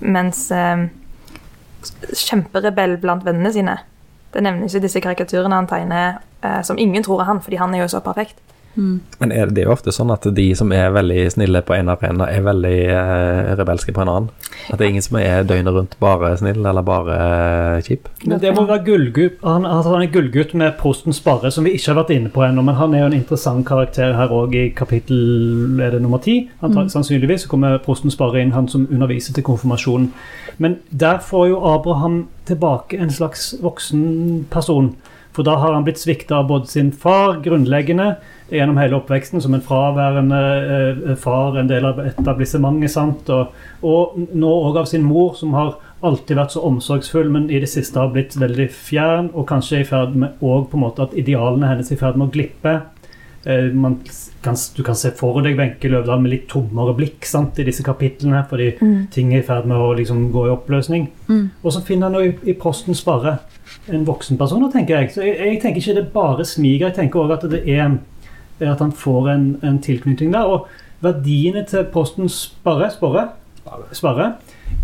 mens 0.00 0.48
eh, 0.54 0.88
kjemperebell 2.10 2.96
blant 3.02 3.26
vennene 3.26 3.52
sine. 3.54 3.76
Det 4.34 4.42
nevnes 4.42 4.74
jo 4.74 4.80
disse 4.82 5.00
karikaturene 5.02 5.58
han 5.60 5.68
tegner, 5.70 6.22
eh, 6.42 6.62
som 6.66 6.78
ingen 6.78 7.04
tror 7.04 7.22
er 7.22 7.30
han, 7.30 7.42
fordi 7.42 7.60
han 7.60 7.74
er 7.74 7.84
jo 7.84 7.92
så 7.94 8.00
perfekt. 8.00 8.38
Men 8.76 9.32
er 9.32 9.46
det, 9.46 9.54
det 9.56 9.62
er 9.62 9.66
jo 9.68 9.74
ofte 9.74 9.92
sånn 9.92 10.10
at 10.14 10.24
de 10.34 10.46
som 10.56 10.70
er 10.72 10.92
veldig 10.94 11.26
snille 11.34 11.60
på 11.66 11.74
en 11.76 11.90
arena, 11.92 12.28
er 12.32 12.44
veldig 12.46 12.76
eh, 12.88 13.50
rebelske 13.58 13.92
på 13.92 14.00
en 14.04 14.10
annen. 14.12 14.30
At 14.70 14.78
det 14.78 14.86
er 14.86 14.92
ingen 14.94 15.04
som 15.04 15.18
er 15.20 15.44
døgnet 15.48 15.74
rundt 15.76 15.96
bare 16.00 16.30
snill 16.40 16.64
eller 16.64 16.86
bare 16.86 17.18
eh, 17.18 17.82
kjip. 17.84 18.08
Men 18.24 18.40
det 18.42 18.54
må 18.56 18.64
være 18.68 18.84
gullgutt. 18.86 19.38
Han, 19.44 19.66
altså 19.68 19.92
han 19.96 20.06
er 20.06 20.12
gullgutt 20.14 20.54
med 20.58 20.76
prosten 20.80 21.12
Sparre, 21.16 21.50
som 21.52 21.68
vi 21.68 21.74
ikke 21.76 21.92
har 21.92 22.00
vært 22.02 22.14
inne 22.16 22.32
på 22.32 22.44
ennå. 22.46 22.64
Men 22.64 22.78
han 22.80 22.94
er 22.96 23.04
jo 23.04 23.10
en 23.12 23.18
interessant 23.20 23.66
karakter 23.68 24.16
her 24.16 24.32
òg 24.32 24.56
i 24.56 24.66
kapittel 24.78 25.80
er 25.82 25.96
det 25.96 26.02
nummer 26.04 26.22
ti. 26.24 26.38
Antag- 26.62 26.90
Sannsynligvis 26.92 27.44
så 27.46 27.52
kommer 27.52 27.78
prosten 27.84 28.12
Sparre 28.12 28.40
inn, 28.42 28.52
han 28.56 28.68
som 28.72 28.88
underviser 28.90 29.36
til 29.36 29.44
konfirmasjonen. 29.46 30.10
Men 30.62 30.78
der 30.90 31.20
får 31.24 31.48
jo 31.52 31.62
Abraham 31.74 32.22
tilbake 32.48 32.98
en 33.00 33.10
slags 33.12 33.52
voksen 33.62 34.46
person. 34.52 34.94
For 35.32 35.46
da 35.46 35.54
har 35.56 35.72
han 35.72 35.84
blitt 35.86 35.96
svikta 36.02 36.42
av 36.42 36.50
både 36.50 36.68
sin 36.68 36.90
far, 36.92 37.38
grunnleggende, 37.40 38.16
gjennom 38.52 38.78
hele 38.80 38.98
oppveksten, 38.98 39.40
som 39.42 39.54
en 39.56 39.64
fraværende 39.64 40.40
eh, 40.76 41.14
far, 41.20 41.56
en 41.58 41.70
del 41.70 41.86
av 41.88 42.00
etablissementet, 42.04 42.92
sant? 42.92 43.30
Og, 43.32 43.54
og 43.82 44.18
nå 44.32 44.52
òg 44.68 44.82
av 44.82 44.90
sin 44.90 45.06
mor, 45.06 45.34
som 45.38 45.56
har 45.56 45.76
alltid 46.02 46.38
vært 46.38 46.56
så 46.56 46.64
omsorgsfull, 46.66 47.30
men 47.32 47.50
i 47.50 47.60
det 47.62 47.70
siste 47.70 48.00
har 48.00 48.12
blitt 48.14 48.36
veldig 48.38 48.68
fjern, 48.74 49.30
og 49.32 49.48
kanskje 49.50 49.82
i 49.82 49.88
ferd 49.88 50.16
med 50.18 50.42
også 50.42 50.72
på 50.72 50.78
en 50.78 50.84
måte 50.86 51.06
at 51.06 51.14
idealene 51.18 51.70
hennes 51.70 51.92
er 51.92 51.96
i 51.96 52.02
ferd 52.02 52.18
med 52.18 52.28
å 52.28 52.34
glippe. 52.34 52.74
Eh, 53.44 53.70
man 53.74 53.96
kan, 54.44 54.58
du 54.76 54.82
kan 54.86 54.98
se 54.98 55.10
for 55.18 55.40
deg 55.42 55.56
Wenche 55.58 55.90
Løvdahl 55.90 56.20
med 56.22 56.34
litt 56.34 56.46
tommere 56.50 56.94
blikk 56.98 57.26
sant, 57.26 57.58
i 57.58 57.66
disse 57.66 57.86
kapitlene, 57.86 58.44
fordi 58.50 58.72
ting 59.14 59.32
er 59.32 59.42
i 59.42 59.46
ferd 59.46 59.66
med 59.70 59.78
å 59.78 59.92
liksom, 59.98 60.28
gå 60.34 60.46
i 60.48 60.54
oppløsning. 60.54 61.08
Og 61.62 61.72
så 61.74 61.82
finner 61.86 62.10
han 62.10 62.20
i, 62.20 62.36
i 62.50 62.58
Posten 62.58 62.98
spare 62.98 63.38
en 63.88 64.06
voksen 64.06 64.38
person, 64.38 64.70
tenker 64.70 65.00
jeg. 65.00 65.12
Så 65.14 65.24
jeg, 65.24 65.38
jeg 65.40 65.60
tenker 65.62 65.80
ikke 65.80 65.96
det 65.96 66.04
er 66.04 66.14
bare 66.14 66.46
smiger, 66.46 66.90
jeg 66.90 66.98
tenker 67.00 67.22
òg 67.22 67.36
at 67.38 67.46
det 67.50 67.62
er 67.66 67.96
at 68.60 68.80
han 68.82 68.92
får 68.92 69.30
en, 69.32 69.46
en 69.62 69.78
tilknytning 69.82 70.32
der. 70.34 70.48
Og 70.48 70.68
verdiene 71.02 71.64
til 71.68 71.86
Posten 71.92 72.28
Sparre, 72.30 72.90
Sparre, 72.92 73.28
Sparre 73.92 74.32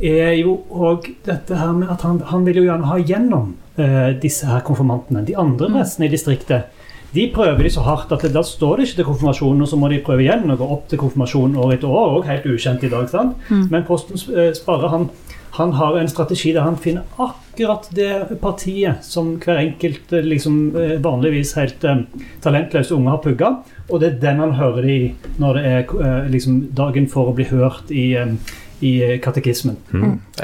er 0.05 0.35
jo 0.39 0.59
òg 0.71 1.09
dette 1.27 1.57
her 1.59 1.73
med 1.75 1.91
at 1.91 2.05
han, 2.07 2.21
han 2.31 2.45
vil 2.47 2.61
jo 2.61 2.67
gjerne 2.69 2.89
ha 2.91 2.99
gjennom 2.99 3.55
eh, 3.79 4.15
disse 4.23 4.47
her 4.47 4.65
konfirmantene. 4.67 5.25
De 5.27 5.37
andre 5.39 5.71
prestene 5.73 6.09
i 6.09 6.13
distriktet 6.13 6.75
de 7.15 7.25
prøver 7.33 7.65
de 7.65 7.71
så 7.73 7.81
hardt 7.87 8.11
at 8.13 8.27
da 8.35 8.43
står 8.45 8.77
det 8.77 8.89
ikke 8.89 8.99
til 8.99 9.07
konfirmasjonen, 9.09 9.63
og 9.65 9.71
så 9.71 9.79
må 9.81 9.89
de 9.89 10.03
prøve 10.05 10.27
igjen 10.27 10.51
og 10.53 10.59
gå 10.61 10.67
opp 10.75 10.91
til 10.91 11.01
konfirmasjonen 11.01 11.57
år 11.57 11.79
etter 11.79 11.89
år. 11.89 12.19
Også 12.19 12.29
helt 12.29 12.49
ukjent 12.53 12.85
i 12.85 12.91
dag. 12.93 13.09
sant? 13.09 13.49
Men 13.73 13.87
Posten 13.89 14.21
eh, 14.35 14.51
Sparre 14.57 14.91
han, 14.93 15.09
han 15.59 15.73
har 15.73 15.97
en 15.99 16.09
strategi 16.09 16.53
der 16.55 16.63
han 16.63 16.77
finner 16.79 17.03
akkurat 17.19 17.89
det 17.91 18.41
partiet 18.41 19.05
som 19.05 19.33
hver 19.43 19.59
enkelt 19.59 20.13
eh, 20.13 20.23
liksom, 20.23 20.77
eh, 20.77 20.95
vanligvis 21.03 21.57
helt 21.59 21.85
eh, 21.85 22.05
talentløse 22.45 22.95
unge 22.95 23.11
har 23.11 23.23
pugga. 23.25 23.51
Og 23.89 24.01
det 24.01 24.13
er 24.13 24.21
den 24.23 24.43
han 24.45 24.55
hører 24.59 24.87
det 24.87 24.95
i 24.95 25.33
når 25.43 25.59
det 25.59 25.65
er 25.67 25.93
eh, 26.07 26.31
liksom, 26.31 26.61
dagen 26.79 27.09
for 27.11 27.31
å 27.31 27.35
bli 27.35 27.49
hørt 27.51 27.91
i, 27.91 28.13
eh, 28.21 28.59
i 28.87 28.93
katekismen. 29.19 29.81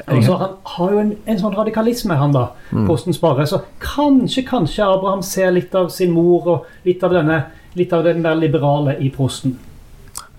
Og 0.09 0.24
så 0.27 0.38
Han 0.40 0.57
har 0.74 0.90
jo 0.90 1.03
en, 1.05 1.12
en 1.31 1.38
sånn 1.38 1.55
radikalisme, 1.55 2.16
han 2.18 2.35
da, 2.35 2.48
Posten 2.88 3.14
Sparre. 3.14 3.46
Så 3.46 3.62
kanskje, 3.79 4.42
kanskje 4.48 4.88
Abraham 4.88 5.22
ser 5.22 5.55
litt 5.55 5.74
av 5.79 5.92
sin 5.94 6.11
mor 6.11 6.48
og 6.57 6.88
litt 6.88 7.07
av, 7.07 7.14
denne, 7.14 7.44
litt 7.79 7.94
av 7.94 8.03
den 8.09 8.27
der 8.27 8.35
liberale 8.35 8.98
i 8.98 9.12
prosten. 9.14 9.55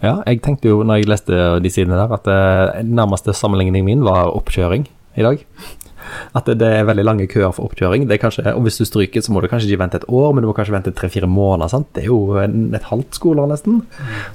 Ja, 0.03 0.19
jeg 0.27 0.41
tenkte 0.43 0.69
jo 0.69 0.83
når 0.83 1.01
jeg 1.01 1.09
leste 1.09 1.39
de 1.63 1.71
sidene 1.71 1.97
der, 1.99 2.11
at 2.17 2.27
eh, 2.29 2.83
nærmeste 2.83 3.33
sammenligning 3.33 3.85
min 3.87 4.05
var 4.05 4.33
oppkjøring 4.35 4.87
i 5.15 5.25
dag. 5.25 5.45
At 6.35 6.45
det, 6.45 6.67
er 6.67 6.85
veldig 6.85 7.05
lange 7.05 7.27
køer 7.31 7.53
for 7.55 7.69
oppkjøring. 7.69 8.05
Kanskje, 8.21 8.43
og 8.53 8.65
hvis 8.65 8.77
du 8.77 8.85
stryker, 8.85 9.23
så 9.23 9.33
må 9.33 9.41
du 9.41 9.47
kanskje 9.49 9.71
ikke 9.71 9.81
vente 9.81 9.99
et 10.01 10.07
år, 10.07 10.33
men 10.33 10.43
du 10.43 10.49
må 10.49 10.55
kanskje 10.57 10.75
vente 10.75 10.93
tre-fire 10.95 11.29
måneder. 11.31 11.71
sant? 11.71 11.87
Det 11.95 12.03
er 12.03 12.11
jo 12.11 12.37
en, 12.41 12.67
et 12.75 12.89
halvt 12.91 13.17
skoleår 13.17 13.49
nesten. 13.49 13.81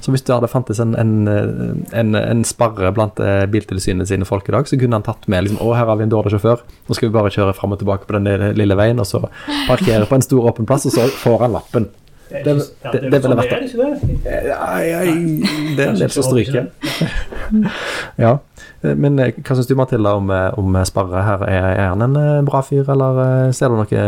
Så 0.02 0.14
hvis 0.14 0.24
det 0.26 0.34
hadde 0.34 0.50
fantes 0.50 0.80
en, 0.82 0.96
en, 0.98 2.16
en 2.18 2.44
sparre 2.48 2.90
blant 2.96 3.20
eh, 3.22 3.44
Biltilsynet 3.52 4.10
sine 4.10 4.28
folk 4.28 4.48
i 4.50 4.56
dag, 4.56 4.68
så 4.68 4.80
kunne 4.80 4.98
han 4.98 5.06
tatt 5.06 5.28
med 5.30 5.46
liksom, 5.46 5.62
å, 5.62 5.72
her 5.78 5.88
har 5.90 6.00
vi 6.00 6.08
en 6.08 6.14
dårlig 6.16 6.34
sjåfør, 6.34 6.64
nå 6.88 6.98
skal 6.98 7.10
vi 7.10 7.16
bare 7.20 7.32
kjøre 7.36 7.54
fram 7.56 7.76
og 7.76 7.82
tilbake 7.82 8.08
på 8.08 8.18
den 8.18 8.56
lille 8.58 8.78
veien, 8.80 9.00
og 9.00 9.08
så 9.08 9.22
parkere 9.68 10.08
på 10.08 10.18
en 10.18 10.26
stor 10.26 10.50
åpen 10.50 10.68
plass, 10.68 10.88
og 10.90 10.96
så 10.96 11.06
får 11.22 11.46
han 11.46 11.58
lappen. 11.60 11.90
Det, 12.30 12.42
Det- 12.44 12.54
ja, 12.84 12.90
det- 12.92 13.00
det, 13.02 13.10
det 13.10 13.22
ville 13.22 13.36
vært 13.36 13.50
vært 13.50 13.52
er 13.52 13.60
det, 13.60 13.70
ikke 13.70 13.78
det? 13.82 14.42
Nei, 14.50 14.84
nei, 14.94 15.74
det 15.76 15.84
er 15.86 15.88
en 15.90 16.00
del 16.04 16.10
som 16.14 16.22
stryker. 16.28 16.70
Ja. 18.20 18.36
Men 18.82 19.18
eh, 19.20 19.32
hva 19.44 19.56
syns 19.56 19.68
du, 19.68 19.74
Matilda, 19.78 20.14
om, 20.16 20.30
eh, 20.32 20.52
om 20.60 20.76
Sparre 20.88 21.22
her? 21.26 21.42
Er, 21.48 21.66
er 21.74 21.88
han 21.92 22.04
en 22.06 22.14
eh, 22.20 22.36
bra 22.46 22.62
fyr, 22.64 22.86
eller 22.92 23.18
eh, 23.24 23.50
ser 23.56 23.68
du 23.72 23.76
noe 23.80 24.04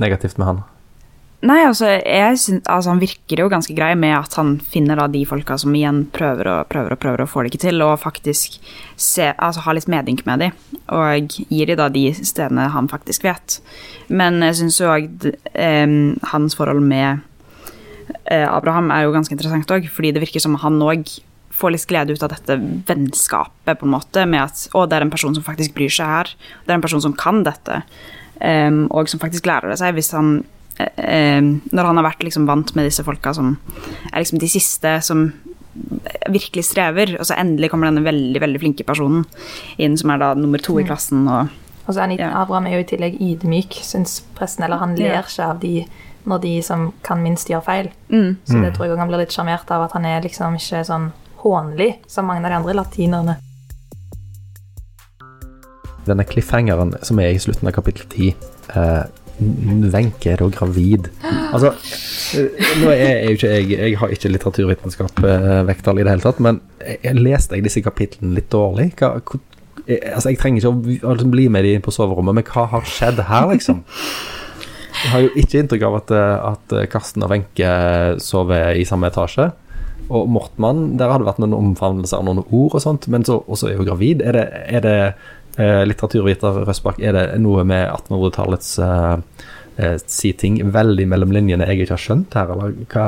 negativt 0.00 0.38
med 0.40 0.46
han? 0.48 0.64
Nei, 1.46 1.58
altså, 1.68 1.84
jeg 2.00 2.38
synes, 2.40 2.62
altså, 2.64 2.90
han 2.94 2.98
virker 3.02 3.42
jo 3.42 3.50
ganske 3.52 3.74
grei 3.76 3.90
med 3.94 4.14
at 4.16 4.32
han 4.40 4.54
finner 4.72 4.96
da 4.98 5.04
de 5.12 5.20
folka 5.28 5.58
som 5.60 5.74
igjen 5.76 6.06
prøver 6.16 6.48
og 6.48 6.70
prøver 6.72 6.96
og 6.96 6.98
prøver 7.02 7.22
og 7.22 7.28
får 7.30 7.44
det 7.46 7.52
ikke 7.52 7.62
til, 7.68 7.82
og 7.84 8.00
faktisk 8.02 8.56
se, 8.96 9.28
altså, 9.36 9.62
har 9.66 9.76
litt 9.76 9.86
medynk 9.92 10.24
med 10.26 10.42
de, 10.46 10.48
og 10.96 11.36
gir 11.52 11.68
de 11.70 11.76
da 11.78 11.90
de 11.92 12.06
stedene 12.16 12.70
han 12.74 12.88
faktisk 12.90 13.28
vet. 13.28 13.60
Men 14.08 14.40
jeg 14.48 14.58
syns 14.62 14.80
jo 14.80 14.90
òg 14.90 15.28
hans 16.32 16.56
forhold 16.58 16.82
med 16.82 17.06
eh, 17.12 17.24
Abraham 18.30 18.92
er 18.94 19.06
jo 19.06 19.14
ganske 19.14 19.34
interessant 19.34 19.70
òg, 19.74 19.88
fordi 19.90 20.12
det 20.14 20.22
virker 20.22 20.42
som 20.42 20.58
han 20.62 20.78
òg 20.82 21.08
får 21.56 21.72
litt 21.72 21.86
glede 21.88 22.16
ut 22.16 22.24
av 22.24 22.34
dette 22.34 22.58
vennskapet, 22.88 23.78
på 23.78 23.86
en 23.86 23.94
måte, 23.94 24.26
med 24.28 24.44
at 24.44 24.66
å, 24.76 24.84
det 24.88 24.98
er 24.98 25.06
en 25.06 25.12
person 25.12 25.34
som 25.36 25.44
faktisk 25.46 25.76
bryr 25.76 25.92
seg 25.92 26.10
her, 26.10 26.32
det 26.66 26.72
er 26.74 26.78
en 26.78 26.84
person 26.84 27.02
som 27.02 27.16
kan 27.16 27.42
dette, 27.46 27.80
um, 28.42 28.84
og 28.92 29.10
som 29.10 29.22
faktisk 29.22 29.48
lærer 29.48 29.72
det 29.72 29.80
seg 29.80 29.96
hvis 29.96 30.12
han 30.12 30.38
eh, 30.76 31.40
Når 31.40 31.88
han 31.88 31.96
har 31.96 32.04
vært 32.04 32.26
liksom 32.26 32.44
vant 32.48 32.74
med 32.76 32.84
disse 32.84 33.04
folka 33.06 33.32
som 33.32 33.54
er 34.12 34.20
liksom 34.20 34.42
de 34.42 34.50
siste 34.52 34.98
som 35.06 35.30
virkelig 36.32 36.66
strever, 36.70 37.14
og 37.20 37.26
så 37.28 37.36
endelig 37.40 37.70
kommer 37.72 37.90
denne 37.90 38.04
veldig 38.04 38.40
veldig 38.42 38.60
flinke 38.60 38.84
personen 38.88 39.24
inn, 39.80 39.96
som 40.00 40.12
er 40.12 40.20
da 40.22 40.32
nummer 40.36 40.60
to 40.62 40.78
i 40.80 40.84
klassen. 40.86 41.26
og 41.28 41.52
Og 41.86 41.94
så 41.94 42.02
er 42.02 42.16
han. 42.16 42.32
Abraham 42.32 42.68
er 42.68 42.78
jo 42.78 42.84
i 42.84 42.88
tillegg 42.92 43.18
ydmyk, 43.20 43.76
syns 43.84 44.22
presten. 44.36 44.64
Eller 44.64 44.80
han 44.80 44.96
ler 44.96 45.20
ikke 45.20 45.50
av 45.50 45.60
de 45.60 45.74
når 46.26 46.42
de 46.42 46.54
som 46.64 46.88
kan 47.06 47.22
minst, 47.22 47.50
gjør 47.50 47.64
feil. 47.64 47.90
Mm. 48.10 48.36
Så 48.44 48.60
det 48.62 48.74
tror 48.74 48.86
jeg 48.86 48.94
også 48.94 49.02
han 49.04 49.12
blir 49.12 49.22
litt 49.22 49.34
sjarmert 49.34 49.70
av 49.74 49.86
at 49.86 49.94
han 49.96 50.08
er 50.08 50.24
liksom 50.26 50.58
ikke 50.58 50.82
sånn 50.88 51.10
hånlig 51.44 51.92
som 52.10 52.26
mange 52.26 52.42
av 52.44 52.50
de 52.50 52.58
andre 52.60 52.74
latinerne. 52.80 53.36
Denne 56.06 56.26
cliffhangeren 56.26 56.94
som 57.06 57.18
er 57.22 57.34
i 57.34 57.42
slutten 57.42 57.70
av 57.70 57.74
kapittel 57.74 58.06
10 58.06 58.34
eh, 58.74 59.06
Wenche 59.92 60.30
er 60.32 60.40
da 60.40 60.46
gravid. 60.48 61.10
Altså, 61.52 61.72
eh, 62.38 62.70
nå 62.80 62.92
er 62.92 63.02
jeg 63.02 63.26
jo 63.26 63.36
ikke 63.36 63.50
jeg 63.50 63.66
Jeg 63.76 63.98
har 64.00 64.14
ikke 64.14 64.30
litteraturvitenskap 64.32 65.20
eh, 65.28 65.58
vekttall 65.68 66.00
i 66.00 66.06
det 66.06 66.14
hele 66.14 66.24
tatt, 66.24 66.40
men 66.40 66.62
jeg, 66.80 67.02
jeg 67.04 67.20
leste 67.20 67.58
jeg 67.58 67.66
disse 67.66 67.84
kapitlene 67.84 68.38
litt 68.38 68.48
dårlig? 68.52 68.92
Hva, 68.96 69.16
hvor, 69.20 69.42
jeg, 69.84 70.00
altså, 70.14 70.30
jeg 70.30 70.40
trenger 70.40 70.62
ikke 70.62 70.72
å 70.72 71.12
altså, 71.12 71.28
bli 71.30 71.48
med 71.52 71.66
de 71.66 71.76
inn 71.76 71.84
på 71.84 71.94
soverommet, 71.94 72.38
men 72.38 72.48
hva 72.48 72.64
har 72.72 72.88
skjedd 72.88 73.20
her, 73.28 73.50
liksom? 73.52 73.84
Jeg 75.04 75.12
har 75.12 75.22
jo 75.24 75.30
ikke 75.36 75.60
inntrykk 75.60 75.86
av 75.86 76.00
at, 76.00 76.12
eh, 76.16 76.50
at 76.52 76.74
Karsten 76.92 77.24
og 77.26 77.32
Wenche 77.32 77.70
sover 78.22 78.78
i 78.78 78.84
samme 78.88 79.10
etasje. 79.12 79.50
Og 80.06 80.28
Mortmann, 80.30 80.96
der 80.98 81.10
har 81.10 81.18
det 81.18 81.26
vært 81.26 81.40
noen 81.42 81.56
omfavnelser 81.56 82.20
av 82.20 82.28
noen 82.28 82.44
ord 82.44 82.76
og 82.78 82.82
sånt, 82.82 83.08
men 83.10 83.26
så 83.26 83.40
også 83.42 83.72
er 83.72 83.80
hun 83.80 83.88
gravid. 83.88 84.22
Er 84.22 84.36
det, 84.36 84.44
er 84.78 84.84
det 84.84 84.98
eh, 85.58 85.82
litteraturviter 85.88 86.62
Røsbakk, 86.68 87.00
er 87.02 87.16
det 87.16 87.24
noe 87.42 87.64
med 87.66 87.88
1800-tallets 87.88 88.76
eh, 88.84 89.46
eh, 89.76 89.96
si 90.06 90.32
ting 90.38 90.60
veldig 90.72 91.06
mellom 91.08 91.34
linjene 91.36 91.68
jeg 91.68 91.84
ikke 91.84 91.96
har 91.96 92.04
skjønt 92.06 92.38
her, 92.38 92.46
eller 92.54 92.68
hva 92.92 93.06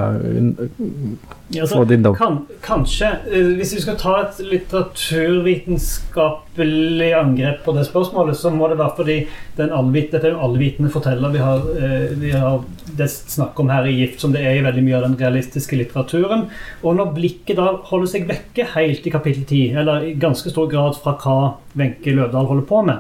Ja, 1.49 1.65
altså, 1.65 1.81
kan, 2.13 2.45
kanskje, 2.61 3.09
eh, 3.33 3.57
hvis 3.57 3.71
vi 3.73 3.81
skal 3.81 3.97
ta 3.97 4.21
et 4.21 4.37
litteraturvitenskapelig 4.45 7.09
angrep 7.17 7.65
på 7.65 7.73
det 7.73 7.89
spørsmålet, 7.89 8.37
så 8.37 8.53
må 8.53 8.69
det 8.69 8.77
være 8.77 8.93
fordi 8.99 9.25
den 9.57 9.73
allvit, 9.73 10.13
dette 10.13 10.29
er 10.29 10.35
en 10.35 10.45
allvitende 10.45 10.93
forteller 10.93 11.33
vi 11.33 11.41
har, 11.41 11.65
eh, 11.81 12.13
vi 12.21 12.37
har 12.37 12.61
det 12.99 13.09
snakk 13.09 13.57
om 13.61 13.69
her 13.73 13.85
i 13.89 13.97
Gift, 13.97 14.21
som 14.21 14.33
det 14.33 14.45
er 14.45 14.55
i 14.59 14.67
veldig 14.67 14.83
mye 14.85 14.97
av 14.99 15.05
den 15.07 15.17
realistiske 15.17 15.77
litteraturen. 15.81 16.43
Og 16.83 16.97
når 16.99 17.15
blikket 17.17 17.57
da 17.57 17.81
holder 17.89 18.09
seg 18.13 18.29
vekke 18.29 18.65
helt 18.75 19.07
i 19.07 19.15
kapittel 19.17 19.45
10, 19.49 19.73
eller 19.81 19.97
i 20.05 20.21
ganske 20.21 20.51
stor 20.53 20.69
grad 20.69 21.01
fra 21.01 21.13
hva 21.17 21.57
Wenche 21.81 22.13
Løvdahl 22.13 22.49
holder 22.51 22.67
på 22.69 22.79
med, 22.91 22.99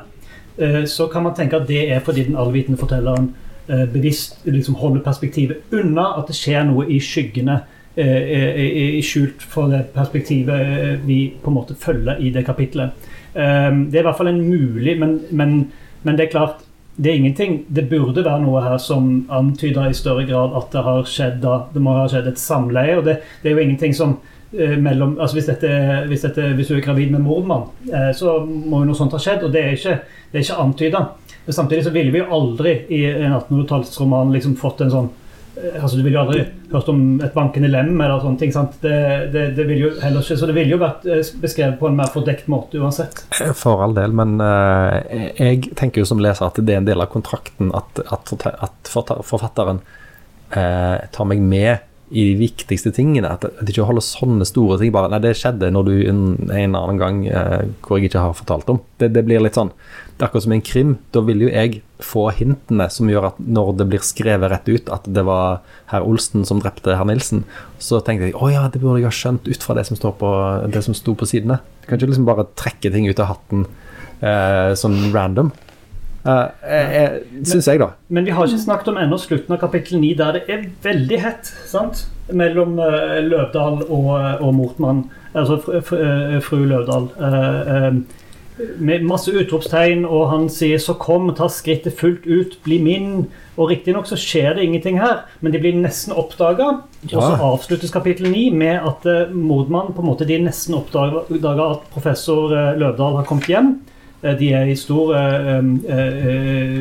eh, 0.57 0.85
så 0.88 1.04
kan 1.12 1.22
man 1.22 1.35
tenke 1.35 1.57
at 1.61 1.68
det 1.68 1.92
er 1.92 2.00
fordi 2.00 2.24
den 2.31 2.40
allvitende 2.40 2.81
fortelleren 2.81 3.28
bevisst 3.92 4.46
liksom 4.46 4.78
holder 4.81 5.02
perspektivet 5.04 5.74
unna 5.76 6.14
at 6.18 6.31
det 6.31 6.37
skjer 6.38 6.64
noe 6.68 6.87
i 6.88 7.00
skyggene 7.04 7.59
eh, 7.96 8.07
er, 8.07 8.62
er 8.98 9.02
skjult 9.04 9.42
for 9.42 9.68
det 9.72 9.87
perspektivet 9.94 10.72
eh, 10.78 10.94
vi 11.04 11.18
på 11.42 11.50
en 11.50 11.59
måte 11.59 11.76
følger 11.78 12.22
i 12.22 12.31
det 12.35 12.46
kapitlet. 12.46 13.11
Eh, 13.35 13.70
Det 13.90 13.98
er 13.98 14.02
i 14.02 14.09
hvert 14.09 14.16
fall 14.16 14.33
en 14.33 14.44
mulig, 14.48 14.98
men, 15.00 15.20
men, 15.31 15.61
men 16.02 16.16
det 16.16 16.28
er 16.28 16.35
klart 16.37 16.64
det 16.98 17.12
er 17.12 17.14
ingenting. 17.20 17.61
Det 17.68 17.88
burde 17.90 18.24
være 18.24 18.42
noe 18.42 18.62
her 18.64 18.78
som 18.83 19.26
antyder 19.31 19.87
i 19.87 19.94
større 19.94 20.24
grad 20.26 20.57
at 20.59 20.72
det 20.72 20.83
har 20.83 21.04
skjedd 21.07 21.44
det 21.74 21.83
må 21.83 21.94
ha 21.94 22.09
skjedd 22.11 22.26
et 22.33 22.42
samleie. 22.42 22.96
og 22.98 23.04
det, 23.07 23.20
det 23.42 23.50
er 23.50 23.54
jo 23.54 23.62
ingenting 23.62 23.94
som 23.94 24.16
eh, 24.52 24.74
mellom, 24.78 25.16
altså 25.20 25.38
hvis, 25.38 25.46
dette, 25.46 25.70
hvis, 26.11 26.26
dette, 26.26 26.48
hvis 26.59 26.72
du 26.72 26.74
er 26.74 26.83
gravid 26.83 27.12
med 27.14 27.22
mordmann, 27.22 27.68
eh, 27.92 28.11
så 28.16 28.40
må 28.44 28.83
jo 28.83 28.90
noe 28.90 28.98
sånt 28.98 29.14
ha 29.14 29.22
skjedd. 29.22 29.46
Og 29.46 29.54
det 29.54 29.62
er 29.62 29.78
ikke, 29.78 29.98
det 30.33 30.42
ikke 30.42 30.59
antyda. 30.64 31.04
Samtidig 31.52 31.84
så 31.84 31.94
ville 31.94 32.12
vi 32.12 32.20
aldri 32.20 32.74
i 32.92 33.04
en 33.11 33.32
1800-tallsroman 33.32 34.34
liksom 34.34 34.56
fått 34.61 34.82
en 34.84 34.92
sånn 34.92 35.08
eh, 35.56 35.78
altså 35.82 35.96
Du 35.96 36.02
ville 36.02 36.16
jo 36.18 36.24
aldri 36.24 36.44
hørt 36.72 36.90
om 36.92 37.02
et 37.24 37.34
bankende 37.34 37.70
lem 37.72 37.94
eller 37.96 38.20
sånne 38.22 38.40
ting. 38.42 38.52
sant? 38.52 38.76
Det, 38.82 38.94
det, 39.32 39.44
det 39.56 39.66
ville 39.68 39.88
jo 39.88 39.92
heller 40.02 40.24
ikke, 40.24 40.37
Så 40.40 40.50
det 40.50 40.56
ville 40.58 40.76
jo 40.76 40.80
vært 40.82 41.08
eh, 41.08 41.32
beskrevet 41.40 41.78
på 41.80 41.88
en 41.88 41.98
mer 41.98 42.12
fordekt 42.12 42.50
måte 42.52 42.80
uansett. 42.82 43.24
For 43.56 43.84
all 43.84 43.96
del, 43.96 44.12
men 44.16 44.37
uh, 44.42 45.00
jeg 45.40 45.72
tenker 45.78 46.04
jo 46.04 46.11
som 46.11 46.22
leser 46.22 46.50
at 46.50 46.61
det 46.61 46.76
er 46.76 46.82
en 46.82 46.90
del 46.90 47.04
av 47.04 47.11
kontrakten 47.12 47.72
at, 47.76 48.02
at, 48.12 48.34
at 48.52 48.92
forfatteren 48.92 49.82
uh, 50.52 50.96
tar 51.14 51.30
meg 51.32 51.44
med 51.44 51.88
i 52.10 52.24
de 52.30 52.36
viktigste 52.40 52.92
tingene. 52.94 53.30
At 53.34 53.44
at 53.48 53.68
ikke 53.68 53.86
holder 53.88 54.04
sånne 54.04 54.46
store 54.48 54.78
ting 54.80 54.92
bare 54.94 55.10
Nei, 55.12 55.20
det 55.24 55.34
skjedde 55.38 55.70
når 55.74 55.88
du 55.88 55.94
en, 56.08 56.22
en 56.48 56.76
annen 56.78 57.00
gang 57.00 57.20
eh, 57.28 57.68
hvor 57.84 57.98
jeg 57.98 58.10
ikke 58.10 58.24
har 58.24 58.36
fortalt 58.38 58.70
om. 58.72 58.80
Det, 59.00 59.10
det 59.14 59.24
blir 59.26 59.42
litt 59.44 59.58
sånn 59.58 59.72
Det 60.16 60.22
er 60.22 60.28
akkurat 60.28 60.46
som 60.46 60.54
i 60.54 60.58
en 60.58 60.64
krim. 60.64 60.94
Da 61.14 61.22
vil 61.26 61.44
jo 61.46 61.52
jeg 61.52 61.82
få 62.04 62.28
hintene 62.38 62.88
som 62.94 63.10
gjør 63.10 63.30
at 63.32 63.40
når 63.42 63.74
det 63.80 63.88
blir 63.90 64.04
skrevet 64.06 64.52
rett 64.52 64.68
ut 64.70 64.92
at 64.94 65.08
det 65.10 65.24
var 65.26 65.60
herr 65.90 66.06
Olsen 66.06 66.46
som 66.48 66.62
drepte 66.62 66.96
herr 66.96 67.08
Nilsen, 67.08 67.44
så 67.82 68.00
tenkte 68.04 68.30
jeg 68.30 68.38
å 68.38 68.50
ja, 68.52 68.66
det 68.70 68.82
burde 68.82 69.00
jeg 69.02 69.10
ha 69.10 69.14
skjønt 69.14 69.48
ut 69.48 69.64
fra 69.64 69.76
det 69.78 69.88
som, 69.88 69.98
står 69.98 70.14
på, 70.20 70.32
det 70.70 70.84
som 70.86 70.96
sto 70.96 71.16
på 71.18 71.28
sidene. 71.28 71.60
Du 71.82 71.90
kan 71.90 71.98
ikke 71.98 72.12
liksom 72.12 72.28
bare 72.28 72.48
trekke 72.58 72.92
ting 72.94 73.08
ut 73.10 73.22
av 73.22 73.32
hatten 73.34 73.66
eh, 74.20 74.76
sånn 74.78 75.00
random. 75.14 75.52
Uh, 76.26 77.18
Syns 77.46 77.68
jeg, 77.70 77.81
da. 77.81 77.92
Men 78.09 78.26
vi 78.26 78.35
har 78.35 78.46
ikke 78.48 78.61
snakket 78.61 78.90
om 78.92 79.00
ennå 79.00 79.18
slutten 79.22 79.54
av 79.54 79.61
kapittel 79.62 80.00
9, 80.02 80.14
der 80.18 80.38
det 80.38 80.42
er 80.50 80.64
veldig 80.85 81.20
hett 81.22 81.52
sant? 81.70 82.07
mellom 82.28 82.76
uh, 82.76 83.18
Løvdahl 83.24 83.87
og, 83.88 84.09
og 84.44 84.50
Mortmann, 84.54 85.07
altså 85.33 85.57
fr 85.64 85.78
fr 85.81 86.02
eh, 86.02 86.40
fru 86.44 86.64
Løvdahl. 86.68 87.07
Uh, 87.16 87.76
eh, 87.76 88.26
med 88.78 89.04
masse 89.07 89.33
utropstegn, 89.33 90.04
og 90.04 90.31
han 90.31 90.48
sier 90.50 90.78
'så 90.78 90.94
kom, 90.98 91.35
ta 91.35 91.48
skrittet 91.48 91.94
fullt 91.94 92.26
ut, 92.26 92.59
bli 92.64 92.78
min'. 92.78 93.26
Og 93.57 93.70
riktignok 93.70 94.07
så 94.07 94.16
skjer 94.16 94.54
det 94.54 94.64
ingenting 94.64 95.00
her, 95.00 95.26
men 95.40 95.52
de 95.52 95.59
blir 95.59 95.74
nesten 95.74 96.12
oppdaga. 96.14 96.83
Og 97.02 97.22
så 97.22 97.35
avsluttes 97.42 97.90
kapittel 97.90 98.31
9 98.31 98.50
med 98.54 98.81
at 98.87 99.07
uh, 99.07 99.35
Mordmann 99.35 99.94
på 99.94 100.02
en 100.02 100.07
måte 100.07 100.26
de 100.26 100.38
nesten 100.38 100.74
oppdaga 100.74 101.70
at 101.70 101.88
professor 101.90 102.54
eh, 102.54 102.78
Løvdahl 102.78 103.16
har 103.16 103.24
kommet 103.24 103.50
hjem. 103.50 103.81
Eh, 104.22 104.38
De 104.38 104.52
er 104.52 104.70
i 104.70 104.76
stor 104.76 105.14
eh, 105.16 105.59
eh, 105.96 106.78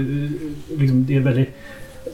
liksom, 0.77 1.03
De 1.07 1.17
er 1.17 1.25
veldig 1.25 1.47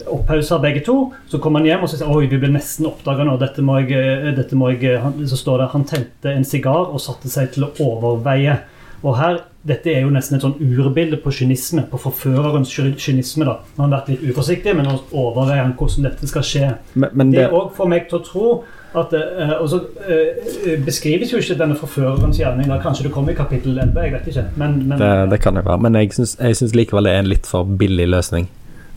opphausa 0.10 0.58
begge 0.60 0.82
to. 0.84 0.98
Så 1.32 1.40
kommer 1.40 1.62
han 1.62 1.70
hjem 1.70 1.86
og 1.86 1.92
så 1.92 2.00
sier 2.00 2.12
oi, 2.12 2.28
vi 2.28 2.40
ble 2.42 2.50
nesten 2.52 2.90
oppdaga 2.90 3.26
nå. 3.28 3.38
Dette 3.40 3.64
må 3.64 3.80
jeg, 3.82 4.34
dette 4.36 4.58
må 4.60 4.74
jeg 4.74 4.98
Så 5.30 5.40
står 5.40 5.62
det 5.62 5.72
han 5.72 5.86
tente 5.88 6.34
en 6.34 6.48
sigar 6.48 6.90
og 6.90 7.02
satte 7.02 7.32
seg 7.32 7.54
til 7.54 7.68
å 7.68 7.74
overveie. 7.86 8.58
Og 9.04 9.18
her, 9.20 9.42
Dette 9.64 9.94
er 9.94 10.02
jo 10.04 10.10
nesten 10.12 10.36
et 10.36 10.44
sånn 10.44 10.58
urbilde 10.60 11.16
på 11.24 11.32
kynisme, 11.32 11.86
på 11.88 11.96
forførerens 12.04 12.72
kynisme. 13.00 13.46
da. 13.48 13.54
Nå 13.78 13.80
har 13.80 13.86
han 13.86 13.94
vært 13.96 14.10
litt 14.12 14.24
uforsiktig, 14.28 14.74
men 14.76 14.90
nå 14.90 14.98
overveier 15.12 15.62
han 15.64 15.76
hvordan 15.80 16.10
dette 16.10 16.28
skal 16.28 16.44
skje. 16.44 16.72
Men, 17.00 17.14
men 17.14 17.32
Det 17.32 17.46
òg 17.48 17.70
får 17.78 17.92
meg 17.94 18.10
til 18.10 18.20
å 18.20 18.26
tro 18.28 18.48
at 18.94 19.14
eh, 19.18 19.54
Og 19.58 19.70
så 19.72 19.80
eh, 20.06 20.76
beskrives 20.86 21.32
jo 21.34 21.40
ikke 21.42 21.56
denne 21.58 21.78
forførerens 21.80 22.38
gjerning. 22.38 22.68
da 22.70 22.82
Kanskje 22.84 23.08
det 23.08 23.14
kommer 23.16 23.32
i 23.32 23.38
kapittel 23.40 23.80
11, 23.80 24.04
jeg 24.04 24.14
vet 24.18 24.28
ikke. 24.34 24.44
Men, 24.60 24.76
men 24.88 25.00
det, 25.00 25.14
det 25.32 25.40
kan 25.42 25.56
det 25.56 25.64
være. 25.66 25.82
Men 25.88 25.96
jeg 25.96 26.12
syns 26.60 26.76
likevel 26.76 27.08
det 27.08 27.16
er 27.16 27.24
en 27.24 27.32
litt 27.32 27.50
for 27.50 27.64
billig 27.64 28.10
løsning. 28.12 28.52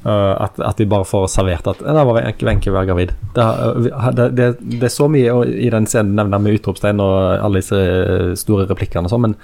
Uh, 0.06 0.36
at, 0.44 0.58
at 0.62 0.78
vi 0.78 0.84
bare 0.86 1.02
får 1.08 1.24
servert 1.32 1.66
at 1.66 1.80
Da 1.82 2.04
var 2.06 2.20
Wenche 2.46 2.70
var 2.70 2.84
gravid. 2.86 3.10
Det, 3.34 3.46
vi- 3.82 3.90
det, 4.14 4.26
det, 4.38 4.44
det 4.60 4.86
er 4.86 4.92
så 4.94 5.08
mye 5.10 5.32
i 5.50 5.70
den 5.72 5.88
scenen 5.90 6.12
nevner 6.14 6.38
med 6.44 6.60
utropstegn 6.60 7.00
og 7.02 7.40
alle 7.42 7.58
disse 7.58 7.74
uh, 7.80 8.34
store 8.38 8.68
replikkene 8.70 9.08
og 9.08 9.10
sånn, 9.10 9.24
men, 9.24 9.34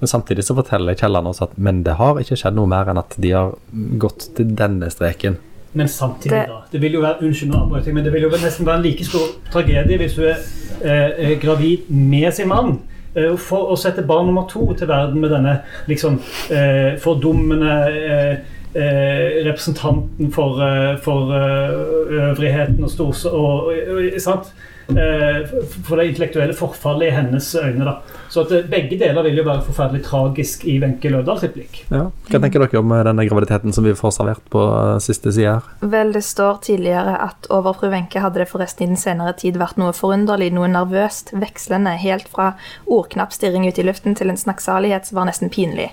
men 0.00 0.10
samtidig 0.10 0.42
så 0.48 0.56
forteller 0.58 0.98
Kielland 0.98 1.30
oss 1.30 1.42
at 1.44 1.54
men 1.54 1.84
det 1.86 1.94
har 2.00 2.18
ikke 2.18 2.40
skjedd 2.40 2.58
noe 2.58 2.66
mer 2.72 2.90
enn 2.90 2.98
at 2.98 3.14
de 3.22 3.30
har 3.36 3.54
gått 4.02 4.26
til 4.40 4.50
denne 4.58 4.90
streken. 4.90 5.38
Men 5.78 5.86
samtidig, 5.92 6.42
da. 6.50 6.58
Det 6.72 6.82
vil 6.82 6.98
jo 6.98 7.04
være 7.04 7.22
unnskyld 7.28 7.52
nå 7.54 7.62
avbryter 7.62 7.94
men 7.94 8.06
det 8.08 8.16
vil 8.16 8.26
jo 8.26 8.34
nesten 8.34 8.66
være 8.66 8.80
en 8.80 8.86
like 8.88 9.06
stor 9.06 9.30
tragedie 9.52 9.98
hvis 10.02 10.18
du 10.18 10.24
er 10.24 10.38
eh, 10.82 11.08
eh, 11.28 11.34
gravid 11.42 11.86
med 11.94 12.32
sin 12.34 12.48
mann. 12.50 12.78
Eh, 13.14 13.36
For 13.38 13.70
å 13.70 13.78
sette 13.78 14.02
barn 14.08 14.26
nummer 14.32 14.48
to 14.50 14.66
til 14.74 14.88
verden 14.90 15.20
med 15.22 15.30
denne 15.36 15.60
liksom 15.86 16.18
eh, 16.50 16.96
fordummende 17.04 17.74
eh, 17.94 18.38
eh, 18.78 19.44
representanten 19.48 20.32
for, 20.32 20.62
eh, 20.62 20.96
for 21.04 21.34
eh, 21.36 22.24
øvrigheten 22.30 22.84
og 22.84 22.90
stors... 22.90 23.24
Og, 23.28 23.72
og, 23.74 24.20
sant? 24.22 24.52
Eh, 24.88 25.48
for 25.84 26.00
det 26.00 26.06
intellektuelle 26.08 26.54
forfallet 26.56 27.10
i 27.10 27.10
hennes 27.12 27.48
øyne. 27.54 27.84
da. 27.84 27.98
Så 28.28 28.40
at 28.40 28.70
begge 28.70 28.96
deler 28.96 29.22
vil 29.22 29.36
jo 29.36 29.44
være 29.44 29.66
forferdelig 29.66 30.04
tragisk 30.06 30.64
i 30.64 30.78
Wenche 30.80 31.10
Løvdahls 31.12 31.44
blikk. 31.52 31.82
Ja. 31.92 32.06
Hva 32.30 32.40
tenker 32.40 32.64
dere 32.64 32.80
om 32.80 32.94
denne 33.10 33.26
graviditeten 33.28 33.76
som 33.76 33.84
vi 33.84 33.92
får 33.96 34.16
servert 34.16 34.48
på 34.52 34.64
siste 35.04 35.32
side 35.36 35.58
her? 35.58 35.68
Vel, 35.80 36.14
det 36.16 36.24
står 36.24 36.62
tidligere 36.64 37.18
at 37.28 37.50
over 37.52 37.76
fru 37.76 37.90
Wenche 37.92 38.24
hadde 38.24 38.40
det 38.40 38.48
forresten 38.48 38.86
i 38.86 38.90
den 38.94 39.00
senere 39.00 39.36
tid 39.36 39.60
vært 39.60 39.76
noe 39.80 39.92
forunderlig, 39.96 40.54
noe 40.56 40.70
nervøst, 40.72 41.34
vekslende, 41.36 41.98
helt 42.00 42.28
fra 42.32 42.54
ordknapp 42.86 43.36
stirring 43.36 43.68
ut 43.68 43.80
i 43.80 43.84
luften 43.84 44.16
til 44.16 44.32
en 44.32 44.40
snakksalighet 44.40 45.08
som 45.08 45.20
var 45.20 45.28
nesten 45.28 45.52
pinlig. 45.52 45.90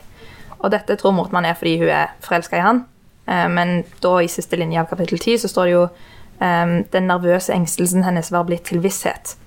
Og 0.66 0.74
dette 0.74 0.98
tror 1.00 1.14
Mortmann 1.14 1.46
er 1.46 1.58
fordi 1.58 1.78
hun 1.84 1.94
er 1.94 2.14
forelska 2.26 2.58
i 2.58 2.66
han, 2.66 2.84
eh, 3.30 3.48
men 3.52 3.78
da 4.02 4.18
i 4.22 4.30
siste 4.32 4.58
linje 4.58 4.82
av 4.82 4.90
kapittel 4.90 5.22
10 5.22 5.44
så 5.46 5.52
står 5.52 5.70
det 5.70 5.76
jo 5.76 5.86
eh, 5.86 6.76
den 6.98 7.10
nervøse 7.12 7.54
engstelsen 7.54 8.06
hennes 8.08 8.32
var 8.34 8.48
blitt 8.50 8.66
til 8.72 8.82
visshet. 8.84 9.38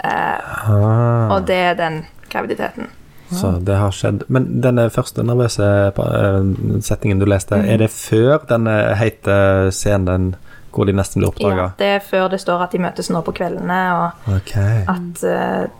Eh, 0.00 0.40
Ah, 0.64 1.30
og 1.34 1.46
det 1.46 1.56
er 1.56 1.74
den 1.74 2.04
graviditeten. 2.32 2.88
så 3.30 3.50
det 3.60 3.76
har 3.76 3.90
skjedd. 3.90 4.24
Men 4.28 4.60
denne 4.62 4.90
første 4.90 5.22
nervøse 5.22 5.66
settingen 5.92 6.82
setningen 6.82 7.18
du 7.18 7.26
leste, 7.26 7.56
mm. 7.56 7.68
er 7.68 7.78
det 7.78 7.90
før 7.90 8.44
denne 8.48 8.94
heite 8.96 9.36
scenen 9.72 10.34
hvor 10.74 10.86
de 10.86 10.92
nesten 10.92 11.22
blir 11.22 11.56
Ja, 11.56 11.70
det 11.78 11.86
er 11.86 12.00
før 12.02 12.28
det 12.28 12.40
står 12.40 12.66
at 12.66 12.72
de 12.74 12.82
møtes 12.82 13.10
nå 13.10 13.22
på 13.22 13.34
kveldene, 13.36 13.80
og 13.94 14.32
okay. 14.36 14.82
at 14.90 15.22
uh, 15.22 15.70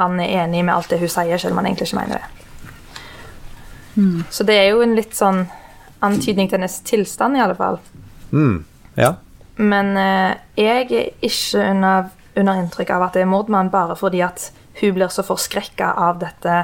han 0.00 0.20
er 0.20 0.42
enig 0.42 0.64
med 0.64 0.74
alt 0.74 0.90
det 0.90 0.98
hun 1.00 1.12
sier, 1.12 1.38
selv 1.38 1.54
om 1.54 1.62
han 1.62 1.70
egentlig 1.70 1.88
ikke 1.90 2.00
mener 2.00 2.18
det. 2.18 2.35
Så 4.30 4.44
det 4.44 4.56
er 4.60 4.70
jo 4.70 4.82
en 4.84 4.96
litt 4.96 5.14
sånn 5.16 5.46
antydning 6.04 6.50
til 6.50 6.58
hennes 6.58 6.80
tilstand, 6.86 7.36
i 7.36 7.40
alle 7.40 7.56
fall. 7.56 7.78
Mm. 8.30 8.64
Ja. 8.96 9.14
Men 9.56 9.96
eh, 9.96 10.36
jeg 10.60 10.88
er 10.92 11.12
ikke 11.24 11.62
under, 11.64 12.10
under 12.36 12.60
inntrykk 12.60 12.92
av 12.92 13.06
at 13.08 13.16
det 13.16 13.24
er 13.24 13.30
mordmann 13.30 13.72
bare 13.72 13.96
fordi 13.96 14.20
at 14.26 14.50
hun 14.80 14.92
blir 14.98 15.08
så 15.12 15.24
forskrekka 15.24 15.94
av 15.96 16.20
dette 16.20 16.56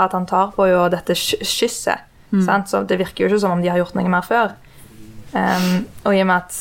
at 0.00 0.16
han 0.16 0.26
tar 0.26 0.54
på 0.56 0.64
henne 0.64 0.80
og 0.86 0.94
dette 0.94 1.12
ky- 1.18 1.44
kysset. 1.44 2.06
Sant? 2.30 2.70
Så 2.70 2.84
det 2.86 2.96
virker 3.00 3.24
jo 3.24 3.28
ikke 3.28 3.40
som 3.42 3.56
om 3.56 3.62
de 3.62 3.68
har 3.68 3.80
gjort 3.80 3.96
noe 3.98 4.08
mer 4.08 4.22
før. 4.22 4.52
Um, 5.34 5.84
og 6.06 6.14
i 6.14 6.20
og 6.22 6.28
med 6.30 6.36
at 6.36 6.60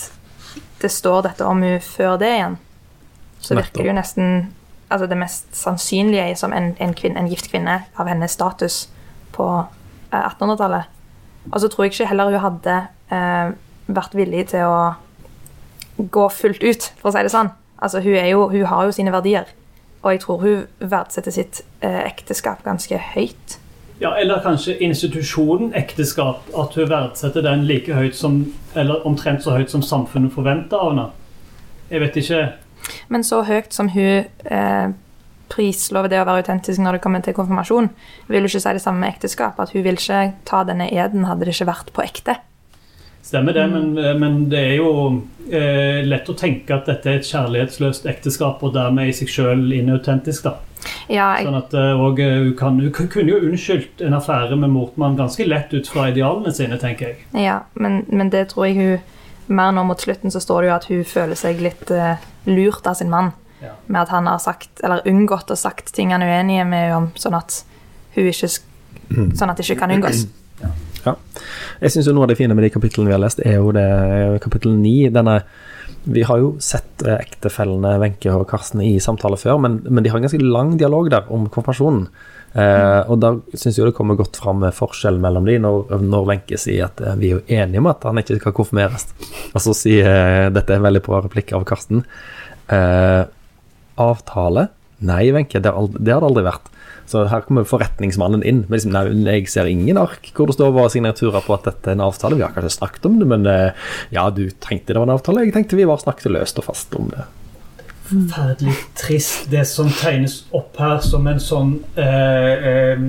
det 0.82 0.92
står 0.92 1.24
dette 1.28 1.46
om 1.46 1.62
hun 1.64 1.80
før 1.84 2.18
det 2.20 2.32
igjen, 2.36 2.58
så 3.40 3.56
virker 3.56 3.84
det 3.84 3.92
jo 3.92 3.96
nesten 3.96 4.32
altså 4.90 5.08
det 5.08 5.18
mest 5.22 5.54
sannsynlige 5.56 6.36
som 6.40 6.54
en, 6.54 6.74
en, 6.82 6.94
kvinne, 6.98 7.22
en 7.22 7.30
gift 7.30 7.52
kvinne 7.52 7.84
av 7.96 8.10
hennes 8.10 8.34
status 8.34 8.88
på 9.36 9.46
1800-tallet. 10.12 10.90
Og 11.52 11.62
så 11.62 11.68
tror 11.68 11.86
jeg 11.86 11.94
ikke 11.94 12.10
heller 12.10 12.34
hun 12.34 12.44
hadde 12.44 12.76
eh, 13.12 13.54
vært 13.88 14.18
villig 14.18 14.48
til 14.52 14.68
å 14.68 14.82
gå 16.00 16.28
fullt 16.32 16.64
ut, 16.64 16.92
for 17.00 17.10
å 17.10 17.16
si 17.16 17.24
det 17.26 17.34
sånn. 17.34 17.52
Altså, 17.80 18.02
hun, 18.04 18.16
jo, 18.28 18.46
hun 18.52 18.68
har 18.70 18.86
jo 18.86 18.96
sine 18.96 19.14
verdier. 19.14 19.50
Og 20.02 20.14
jeg 20.14 20.22
tror 20.24 20.44
hun 20.44 20.92
verdsetter 20.92 21.34
sitt 21.36 21.62
eh, 21.84 22.04
ekteskap 22.06 22.64
ganske 22.64 23.00
høyt. 23.14 23.60
Ja, 24.00 24.14
Eller 24.16 24.40
kanskje 24.40 24.78
institusjonen 24.80 25.74
ekteskap. 25.76 26.46
At 26.56 26.76
hun 26.76 26.90
verdsetter 26.90 27.44
den 27.44 27.66
like 27.68 27.94
høyt 27.94 28.16
som 28.16 28.46
Eller 28.76 29.06
omtrent 29.08 29.44
så 29.44 29.58
høyt 29.58 29.72
som 29.72 29.82
samfunnet 29.84 30.32
forventer 30.32 30.78
av 30.78 30.92
henne. 30.94 31.06
Jeg 31.90 32.02
vet 32.02 32.18
ikke 32.22 32.42
Men 33.10 33.24
så 33.24 33.42
høyt 33.44 33.74
som 33.74 33.90
hun 33.90 34.24
eh, 34.46 34.90
prislover 35.52 36.12
det 36.12 36.22
å 36.22 36.28
være 36.28 36.44
autentisk 36.44 36.82
når 36.84 36.98
det 36.98 37.04
kommer 37.04 37.24
til 37.26 37.36
konfirmasjon, 37.38 37.90
vil 38.30 38.46
jo 38.46 38.52
ikke 38.52 38.64
si 38.66 38.76
det 38.78 38.84
samme 38.84 39.04
med 39.04 39.16
ekteskap. 39.16 39.60
At 39.60 39.74
hun 39.76 39.86
vil 39.86 40.00
ikke 40.00 40.22
ta 40.50 40.64
denne 40.68 40.90
eden 40.92 41.28
hadde 41.30 41.48
det 41.48 41.58
ikke 41.58 41.72
vært 41.72 41.92
på 41.96 42.06
ekte. 42.06 42.40
Stemmer 43.30 43.54
det, 43.54 43.66
men, 43.70 43.92
men 44.22 44.40
det 44.50 44.62
er 44.72 44.76
jo 44.80 44.92
eh, 45.52 46.00
lett 46.08 46.30
å 46.32 46.38
tenke 46.40 46.74
at 46.74 46.88
dette 46.90 47.12
er 47.12 47.20
et 47.20 47.28
kjærlighetsløst 47.28 48.08
ekteskap, 48.10 48.64
og 48.64 48.74
dermed 48.78 49.12
i 49.12 49.16
seg 49.18 49.30
sjøl 49.30 49.68
inautentisk. 49.76 50.48
da. 50.48 50.56
Ja, 51.10 51.34
jeg, 51.38 51.48
Sånn 51.48 51.58
at, 51.58 51.74
eh, 51.76 52.00
og 52.00 52.20
eh, 52.24 52.36
hun, 52.40 52.54
kan, 52.58 52.80
hun 52.80 53.10
kunne 53.12 53.34
jo 53.34 53.42
unnskyldt 53.50 54.04
en 54.06 54.16
affære 54.18 54.58
med 54.60 54.72
Mortmann 54.74 55.18
ganske 55.20 55.46
lett 55.48 55.74
ut 55.74 55.90
fra 55.90 56.08
idealene 56.14 56.54
sine, 56.56 56.80
tenker 56.80 57.12
jeg. 57.12 57.24
ja 57.36 57.62
men, 57.74 58.04
men 58.08 58.32
det 58.34 58.50
tror 58.54 58.70
jeg 58.70 58.78
hun 58.80 59.16
Mer 59.50 59.72
nå 59.74 59.82
mot 59.82 59.98
slutten 59.98 60.30
så 60.30 60.38
står 60.38 60.62
det 60.62 60.68
jo 60.68 60.74
at 60.76 60.84
hun 60.92 61.06
føler 61.10 61.38
seg 61.40 61.62
litt 61.66 61.90
eh, 61.90 62.22
lurt 62.46 62.86
av 62.86 63.00
sin 63.00 63.10
mann. 63.10 63.32
Ja. 63.60 63.74
Med 63.88 64.02
at 64.02 64.14
han 64.14 64.28
har 64.30 64.40
sagt, 64.44 64.72
eller 64.84 65.06
unngått 65.10 65.52
å 65.52 65.58
sagt 65.60 65.94
ting 65.96 66.14
han 66.16 66.24
er 66.24 66.40
uenig 66.40 66.62
med 66.70 66.96
om, 66.96 67.10
sånn 67.20 67.38
at 67.40 67.64
hun 68.16 68.30
ikke 68.32 68.52
Sånn 69.10 69.50
at 69.50 69.58
det 69.58 69.64
ikke 69.66 69.80
kan 69.80 69.92
unngås. 69.96 70.28
Ja. 70.62 71.16
Jeg 71.80 71.94
syns 71.94 72.10
noe 72.12 72.28
av 72.28 72.32
det 72.32 72.38
fine 72.40 72.54
med 72.54 72.66
de 72.68 72.72
kapitlene 72.74 73.10
vi 73.10 73.16
har 73.16 73.22
lest, 73.24 73.42
er 73.42 73.60
jo 73.60 73.72
det 73.76 73.86
kapittel 74.44 74.76
ni. 74.78 75.10
Denne 75.14 75.40
Vi 76.10 76.24
har 76.24 76.40
jo 76.40 76.54
sett 76.64 77.04
eh, 77.04 77.18
ektefellene 77.20 77.98
Wenche 78.00 78.32
og 78.32 78.46
Karsten 78.50 78.84
i 78.86 79.00
samtale 79.04 79.38
før, 79.38 79.58
men, 79.60 79.80
men 79.90 80.04
de 80.04 80.12
har 80.12 80.20
en 80.20 80.28
ganske 80.28 80.40
lang 80.40 80.78
dialog 80.80 81.10
der 81.12 81.28
om 81.34 81.50
konfirmasjonen. 81.52 82.06
Eh, 82.54 83.02
og 83.12 83.20
da 83.22 83.34
syns 83.54 83.78
jeg 83.78 83.90
det 83.90 83.96
kommer 83.98 84.18
godt 84.18 84.40
fram 84.42 84.64
med 84.64 84.74
forskjellen 84.74 85.22
mellom 85.22 85.46
de 85.46 85.60
når, 85.62 85.92
når 86.02 86.30
Wenche 86.32 86.58
sier 86.58 86.88
at 86.88 87.02
eh, 87.04 87.18
vi 87.20 87.30
er 87.30 87.36
jo 87.36 87.60
enige 87.60 87.84
om 87.84 87.90
at 87.92 88.08
han 88.08 88.22
ikke 88.22 88.40
skal 88.40 88.56
konfirmeres. 88.62 89.10
Og 89.52 89.60
så 89.66 89.76
sier 89.78 90.08
eh, 90.08 90.46
Dette 90.56 90.74
er 90.74 90.82
en 90.82 90.88
veldig 90.88 91.04
bra 91.06 91.22
replikk 91.26 91.54
av 91.58 91.68
Karsten. 91.70 92.06
Eh, 92.72 93.22
avtale? 94.02 94.70
Nei, 95.00 95.30
Wenche, 95.36 95.62
det, 95.64 95.72
har 95.72 95.96
det 95.96 96.14
har 96.14 96.24
det 96.24 96.30
aldri 96.30 96.46
vært. 96.48 96.68
Så 97.10 97.24
her 97.32 97.42
kommer 97.42 97.66
forretningsmannen 97.66 98.44
inn. 98.46 98.64
Men 98.68 98.76
liksom, 98.78 98.94
nei, 98.94 99.40
jeg 99.40 99.50
ser 99.50 99.70
ingen 99.70 99.98
ark 99.98 100.30
hvor 100.36 100.50
det 100.50 100.58
står 100.58 100.76
våre 100.76 100.92
signaturer 100.94 101.42
på 101.46 101.56
at 101.56 101.66
dette 101.72 101.90
er 101.90 101.98
en 101.98 102.06
avtale. 102.06 102.38
Vi 102.38 102.46
har 102.46 102.54
kanskje 102.54 102.76
snakket 102.76 103.08
om 103.10 103.18
det, 103.22 103.30
men 103.32 103.48
eh, 103.50 103.90
ja, 104.14 104.28
du 104.30 104.46
tenkte 104.62 104.94
det 104.94 105.02
var 105.02 105.10
en 105.10 105.16
avtale. 105.16 105.48
Jeg 105.48 105.56
tenkte 105.56 105.80
vi 105.80 105.88
bare 105.90 106.04
snakket 106.04 106.34
løst 106.36 106.62
og 106.62 106.70
fast 106.70 106.94
om 107.00 107.10
det. 107.14 107.26
Forferdelig 108.10 108.76
trist, 108.98 109.50
det 109.52 109.66
som 109.70 109.90
tegnes 109.94 110.44
opp 110.58 110.78
her 110.82 111.02
som 111.06 111.28
en 111.30 111.42
sånn 111.42 111.76
eh, 111.98 112.70
eh, 112.70 113.04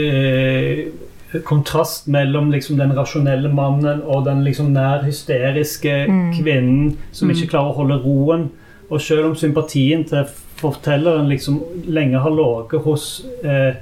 eh, 0.00 1.40
kontrast 1.44 2.06
mellom 2.12 2.48
liksom 2.52 2.78
den 2.80 2.94
rasjonelle 2.96 3.50
mannen 3.52 4.00
og 4.04 4.24
den 4.28 4.44
liksom 4.46 4.70
nær 4.72 5.04
hysteriske 5.04 5.98
kvinnen 6.38 6.94
som 7.12 7.32
ikke 7.32 7.50
klarer 7.52 7.72
å 7.72 7.80
holde 7.82 8.00
roen. 8.04 8.48
Og 8.90 9.02
selv 9.02 9.30
om 9.30 9.36
sympatien 9.38 10.04
til 10.06 10.28
fortelleren 10.60 11.28
liksom 11.28 11.60
lenge 11.90 12.22
har 12.22 12.32
ligget 12.32 12.84
hos, 12.86 13.24
eh, 13.44 13.76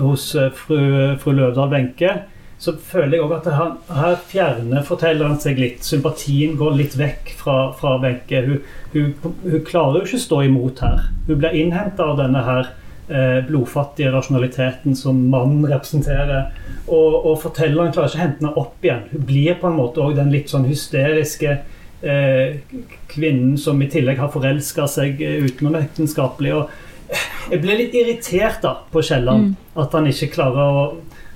hos 0.00 0.34
eh, 0.34 0.50
fru, 0.56 1.16
fru 1.22 1.32
Løvdahl 1.32 1.72
Wenche, 1.72 2.16
så 2.62 2.76
føler 2.78 3.16
jeg 3.16 3.24
òg 3.24 3.32
at 3.40 3.48
her, 3.56 3.70
her 3.90 4.18
fjerner 4.30 4.84
fortelleren 4.86 5.40
seg 5.42 5.58
litt. 5.58 5.82
Sympatien 5.86 6.54
går 6.60 6.76
litt 6.78 6.94
vekk 6.98 7.32
fra, 7.40 7.96
Wenche. 8.02 8.44
Hun, 8.46 8.60
hun, 8.92 9.34
hun 9.42 9.64
klarer 9.66 9.98
jo 9.98 10.06
ikke 10.06 10.20
å 10.20 10.26
stå 10.26 10.38
imot 10.46 10.84
her. 10.84 11.08
Hun 11.26 11.40
blir 11.40 11.58
innhenta 11.58 12.06
av 12.12 12.20
denne 12.20 12.44
her 12.46 12.70
eh, 13.08 13.40
blodfattige 13.48 14.12
rasjonaliteten 14.14 14.94
som 14.98 15.18
mannen 15.32 15.66
representerer. 15.74 16.52
Og, 16.86 17.18
og 17.24 17.40
fortelleren 17.42 17.94
klarer 17.94 18.12
ikke 18.12 18.20
å 18.20 18.24
hente 18.26 18.42
henne 18.44 18.54
opp 18.62 18.86
igjen. 18.86 19.06
Hun 19.10 19.26
blir 19.32 19.58
på 19.58 19.70
en 19.70 19.78
måte 19.80 20.04
òg 20.04 20.18
den 20.20 20.30
litt 20.34 20.52
sånn 20.52 20.68
hysteriske 20.70 21.60
kvinnen 22.02 23.54
som 23.60 23.78
i 23.78 23.86
tillegg 23.90 24.18
har 24.18 24.32
forelska 24.32 24.88
seg 24.90 25.20
utenom 25.20 25.46
utenomektenskapelig. 25.46 26.54
Og 26.56 27.52
jeg 27.52 27.62
ble 27.62 27.76
litt 27.78 27.94
irritert 27.94 28.62
da 28.64 28.72
på 28.90 29.04
Kielland. 29.06 29.54
At 29.78 29.94
han 29.94 30.08
ikke 30.10 30.32
klarer 30.34 30.62
å 30.62 30.86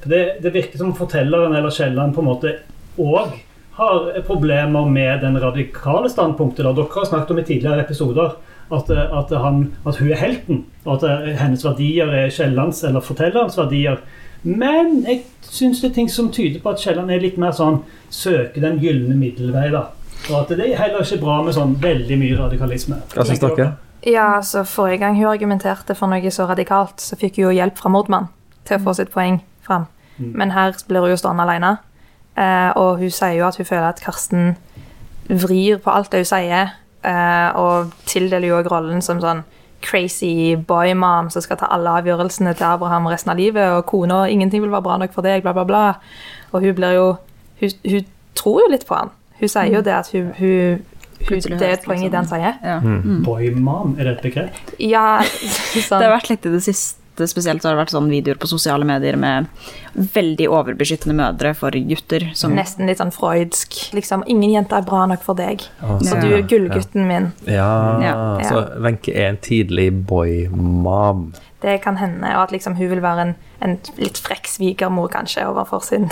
det, 0.07 0.39
det 0.43 0.53
virker 0.55 0.79
som 0.79 0.95
fortelleren 0.95 1.55
eller 1.57 1.71
Kielland 1.75 2.14
på 2.14 2.23
en 2.23 2.29
måte 2.29 2.53
òg 2.97 3.33
har 3.77 4.21
problemer 4.25 4.89
med 4.89 5.21
den 5.21 5.41
radikale 5.41 6.11
standpunktet. 6.11 6.64
da. 6.64 6.73
Dere 6.73 6.95
har 6.95 7.05
snakket 7.05 7.31
om 7.31 7.39
i 7.39 7.45
tidligere 7.45 7.83
episoder 7.85 8.37
at, 8.71 8.91
eh, 8.91 9.19
at, 9.19 9.35
han, 9.37 9.75
at 9.87 9.97
hun 9.97 10.11
er 10.11 10.21
helten, 10.21 10.64
og 10.85 10.97
at 10.97 11.11
eh, 11.11 11.35
hennes 11.37 11.64
verdier 11.64 12.09
er 12.09 12.31
Kiellands 12.31 12.85
eller 12.85 13.05
fortellerens 13.05 13.59
verdier. 13.59 14.01
Men 14.43 15.03
jeg 15.05 15.25
syns 15.43 15.83
det 15.83 15.91
er 15.91 15.95
ting 15.99 16.11
som 16.11 16.31
tyder 16.33 16.62
på 16.62 16.73
at 16.73 16.81
Kielland 16.81 17.12
er 17.12 17.21
litt 17.21 17.37
mer 17.41 17.53
sånn 17.57 17.83
søker 18.11 18.62
den 18.64 18.81
gylne 18.81 19.19
middelvei. 19.19 19.69
da. 19.75 19.89
Og 20.31 20.39
at 20.41 20.55
det 20.59 20.70
er 20.70 20.79
heller 20.81 21.05
ikke 21.05 21.20
bra 21.22 21.41
med 21.47 21.55
sånn 21.55 21.77
veldig 21.83 22.18
mye 22.20 22.39
radikalisme. 22.39 23.01
Hva 23.14 23.27
syns 23.27 23.43
dere? 23.43 23.72
Ja, 24.07 24.37
altså 24.37 24.62
Forrige 24.68 25.01
gang 25.03 25.18
hun 25.18 25.31
argumenterte 25.31 25.95
for 25.99 26.11
noe 26.11 26.31
så 26.31 26.47
radikalt, 26.47 27.01
så 27.03 27.18
fikk 27.18 27.39
hun 27.39 27.49
jo 27.49 27.57
hjelp 27.57 27.79
fra 27.79 27.91
mordmann 27.91 28.29
til 28.66 28.79
å 28.79 28.85
få 28.85 28.95
sitt 28.99 29.12
poeng 29.14 29.41
fram. 29.66 29.87
Men 30.18 30.51
her 30.55 30.72
blir 30.89 31.05
hun 31.05 31.12
jo 31.12 31.18
stående 31.20 31.45
alene. 31.45 31.77
Eh, 32.37 32.70
og 32.77 33.01
hun 33.01 33.12
sier 33.12 33.39
jo 33.39 33.47
at 33.49 33.57
hun 33.57 33.68
føler 33.68 33.89
at 33.89 34.01
Karsten 34.05 34.57
vrir 35.29 35.81
på 35.83 35.91
alt 35.93 36.12
det 36.12 36.22
hun 36.24 36.31
sier, 36.31 36.72
eh, 37.03 37.49
og 37.57 37.93
tildeler 38.07 38.49
jo 38.49 38.59
også 38.61 38.72
rollen 38.72 39.03
som 39.05 39.20
sånn 39.22 39.45
crazy 39.87 40.57
boy-mom 40.57 41.31
som 41.31 41.45
skal 41.45 41.61
ta 41.61 41.68
alle 41.70 41.93
avgjørelsene 42.01 42.55
til 42.57 42.66
Abraham 42.68 43.07
resten 43.11 43.33
av 43.33 43.41
livet, 43.41 43.70
og 43.77 43.87
kona 43.87 44.24
ingenting 44.33 44.64
vil 44.64 44.72
være 44.72 44.87
bra 44.87 44.97
nok 45.03 45.14
for 45.14 45.27
deg, 45.27 45.45
bla, 45.45 45.53
bla, 45.57 45.66
bla. 45.68 45.85
Og 46.53 46.64
hun 46.64 46.74
blir 46.74 46.99
jo 46.99 47.09
Hun, 47.57 47.70
hun 47.89 48.03
tror 48.37 48.59
jo 48.61 48.68
litt 48.68 48.83
på 48.85 48.93
han. 48.93 49.09
Hun 49.41 49.49
sier 49.49 49.72
jo 49.72 49.82
det 49.82 49.93
at 49.95 50.09
hun, 50.12 50.32
hun, 50.39 50.82
hun 51.28 51.41
Det 51.41 51.62
er 51.62 51.72
et 51.76 51.84
poeng 51.84 52.05
i 52.05 52.09
det 52.12 52.14
han 52.20 52.26
sier. 52.30 52.55
Ja. 52.62 52.80
Boymam, 53.24 53.97
er 53.99 54.05
det 54.05 54.18
et 54.18 54.22
begrep? 54.30 54.62
Ja, 54.78 55.18
Det 55.22 55.82
sånn. 55.84 56.03
har 56.03 56.14
vært 56.18 56.30
litt 56.30 56.47
i 56.47 56.51
det 56.51 56.62
siste, 56.62 57.26
spesielt 57.26 57.62
så 57.64 57.70
har 57.70 57.76
det 57.76 57.80
vært 57.87 57.95
sånne 57.97 58.12
videoer 58.12 58.37
på 58.37 58.47
sosiale 58.51 58.84
medier 58.84 59.16
med 59.16 59.47
veldig 59.97 60.49
overbeskyttende 60.53 61.14
mødre 61.16 61.55
for 61.57 61.70
gutter. 61.72 62.26
Som, 62.37 62.53
Nesten 62.59 62.87
litt 62.87 62.99
sånn 63.01 63.12
freudsk. 63.12 63.72
Liksom, 63.97 64.22
'Ingen 64.28 64.53
jenter 64.53 64.76
er 64.76 64.82
bra 64.84 65.07
nok 65.07 65.22
for 65.24 65.34
deg', 65.34 65.64
Å, 65.82 65.97
så 66.05 66.14
Ja. 66.16 66.20
du 66.20 66.34
er 66.37 66.43
gullgutten 66.43 67.07
min. 67.09 67.32
Ja, 67.47 68.01
Ja. 68.03 68.39
så 68.45 68.78
Wenche 68.80 69.14
er 69.16 69.28
en 69.30 69.39
tidlig 69.39 69.91
boy-mom. 70.07 71.32
Det 71.62 71.80
kan 71.82 71.97
hende, 71.97 72.24
og 72.37 72.43
at 72.43 72.51
liksom 72.53 72.76
hun 72.76 72.89
vil 72.91 73.01
være 73.01 73.20
en, 73.20 73.34
en 73.65 73.77
litt 73.97 74.19
frekk 74.21 74.49
svigermor 74.51 75.09
kanskje 75.13 75.47
overfor 75.49 75.85
sin 75.89 76.09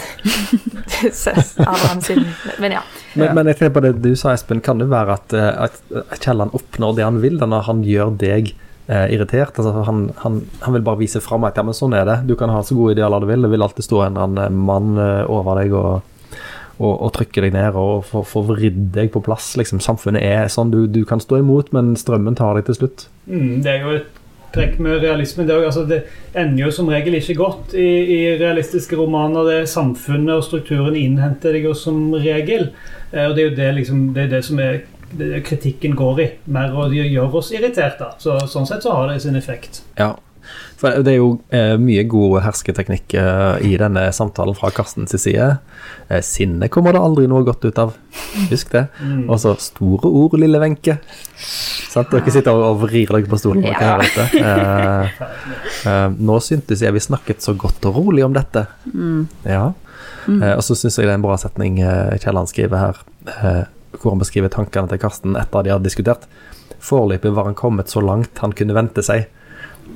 søs, 1.13 1.55
Abraham 1.61 2.01
sin 2.05 2.25
Men 2.59 2.79
ja. 2.79 2.83
Men, 3.15 3.35
men 3.37 3.51
jeg 3.51 3.61
tenker 3.61 3.75
på 3.77 3.85
det 3.85 3.95
du 4.05 4.15
sa, 4.19 4.33
Espen. 4.35 4.63
Kan 4.65 4.81
det 4.83 4.89
være 4.93 5.19
at, 5.19 5.35
eh, 5.37 5.67
at 5.67 6.23
Kielland 6.23 6.55
oppnår 6.57 6.97
det 6.97 7.07
han 7.07 7.21
vil, 7.23 7.39
da, 7.41 7.49
når 7.51 7.69
han 7.69 7.85
gjør 7.87 8.15
deg 8.21 8.55
eh, 8.89 9.07
irritert? 9.15 9.55
Altså, 9.61 9.85
han, 9.87 10.09
han, 10.25 10.41
han 10.65 10.77
vil 10.77 10.87
bare 10.87 11.03
vise 11.05 11.23
fram 11.25 11.47
at 11.47 11.61
ja, 11.61 11.67
men 11.67 11.77
sånn 11.77 11.95
er 11.97 12.09
det. 12.09 12.19
Du 12.31 12.35
kan 12.41 12.53
ha 12.53 12.63
så 12.65 12.77
gode 12.79 12.97
idealer 12.97 13.23
du 13.23 13.31
vil. 13.31 13.47
Det 13.47 13.53
vil 13.53 13.67
alltid 13.67 13.87
stå 13.87 14.03
en 14.07 14.19
eller 14.19 14.27
annen 14.49 14.67
mann 14.67 14.99
eh, 14.99 15.23
over 15.31 15.61
deg 15.61 15.77
og, 15.79 15.93
og, 16.81 16.93
og 16.95 17.15
trykke 17.15 17.47
deg 17.47 17.55
ned 17.55 17.79
og 17.79 18.09
få 18.09 18.25
få 18.27 18.43
vridd 18.51 18.83
deg 18.97 19.13
på 19.15 19.23
plass. 19.25 19.53
Liksom. 19.61 19.85
Samfunnet 19.85 20.25
er 20.27 20.51
sånn. 20.53 20.75
Du, 20.75 20.85
du 20.91 21.05
kan 21.09 21.23
stå 21.23 21.43
imot, 21.45 21.71
men 21.77 21.95
strømmen 22.01 22.41
tar 22.41 22.59
deg 22.59 22.71
til 22.71 22.83
slutt. 22.83 23.09
Mm, 23.31 23.63
det 23.63 23.77
er 23.77 23.87
jo 23.87 23.97
et 24.01 24.24
trekk 24.55 24.79
med 24.83 25.03
realismen. 25.03 25.49
Det, 25.49 25.59
altså, 25.67 25.85
det 25.89 26.03
ender 26.33 26.67
jo 26.67 26.73
som 26.75 26.91
regel 26.93 27.19
ikke 27.19 27.39
godt 27.39 27.75
i, 27.79 27.89
i 28.17 28.21
realistiske 28.41 28.99
romaner. 28.99 29.49
Det 29.49 29.57
er 29.61 29.71
Samfunnet 29.75 30.37
og 30.39 30.45
strukturen 30.47 30.99
innhenter 30.99 31.57
deg 31.57 31.69
jo 31.69 31.75
som 31.79 32.13
regel. 32.15 32.71
Eh, 33.13 33.27
og 33.27 33.37
det 33.37 33.45
er 33.45 33.49
jo 33.49 33.57
det, 33.61 33.71
liksom, 33.81 34.05
det, 34.17 34.27
er 34.27 34.37
det 34.37 34.45
som 34.47 34.63
er 34.63 34.83
kritikken 35.47 35.97
går 35.99 36.23
i. 36.23 36.29
Mer 36.55 36.75
å 36.75 36.89
gjøre 36.91 37.41
oss 37.41 37.53
irriterte. 37.55 38.15
Så, 38.23 38.39
sånn 38.51 38.69
sett 38.71 38.87
så 38.87 38.95
har 38.97 39.11
det 39.13 39.21
sin 39.25 39.39
effekt. 39.39 39.83
Ja. 39.99 40.15
For 40.81 41.03
det 41.07 41.13
er 41.13 41.19
jo 41.21 41.29
eh, 41.55 41.77
mye 41.81 42.03
god 42.11 42.41
hersketeknikk 42.45 43.15
eh, 43.21 43.63
i 43.69 43.77
denne 43.81 44.03
samtalen 44.13 44.57
fra 44.59 44.71
Karstens 44.75 45.15
side. 45.23 45.47
Eh, 46.11 46.21
sinne 46.27 46.69
kommer 46.73 46.97
det 46.97 47.03
aldri 47.05 47.29
noe 47.31 47.45
godt 47.47 47.65
ut 47.69 47.79
av. 47.79 47.93
Husk 48.51 48.73
det. 48.75 48.87
Mm. 49.01 49.29
Og 49.31 49.39
så 49.43 49.55
store 49.63 50.11
ord, 50.11 50.35
lille 50.43 50.59
Wenche. 50.63 50.99
Sant? 51.39 52.11
Dere 52.11 52.35
sitter 52.35 52.57
og 52.59 52.65
og 52.73 52.83
vrir 52.89 53.07
dere 53.13 53.31
på 53.31 53.39
stolen. 53.39 53.63
Dere 53.63 53.79
Ja. 53.79 53.93
hører 53.95 54.03
dette. 54.09 54.25
Eh, 54.43 55.91
eh, 55.93 56.09
nå 56.19 56.41
syntes 56.43 56.83
jeg 56.83 56.93
vi 56.97 57.03
snakket 57.07 57.45
så 57.45 57.55
godt 57.59 57.87
og 57.91 58.01
rolig 58.03 58.25
om 58.27 58.35
dette. 58.35 58.67
Ja. 59.47 59.69
Eh, 60.27 60.53
og 60.57 60.63
så 60.65 60.75
syns 60.79 60.99
jeg 60.99 61.07
det 61.07 61.13
er 61.15 61.21
en 61.21 61.25
bra 61.27 61.37
setning 61.41 61.79
eh, 61.85 62.17
Kielland 62.23 62.49
skriver 62.51 62.81
her, 62.81 63.01
eh, 63.37 63.63
hvor 64.01 64.15
han 64.15 64.23
beskriver 64.23 64.51
tankene 64.53 64.89
til 64.91 64.99
Karsten 65.03 65.37
etter 65.39 65.61
at 65.61 65.69
de 65.69 65.73
har 65.75 65.85
diskutert. 65.85 66.27
Foreløpig 66.85 67.33
var 67.37 67.47
han 67.49 67.55
kommet 67.57 67.93
så 67.93 68.03
langt 68.05 68.43
han 68.43 68.53
kunne 68.57 68.75
vente 68.77 69.05
seg. 69.07 69.29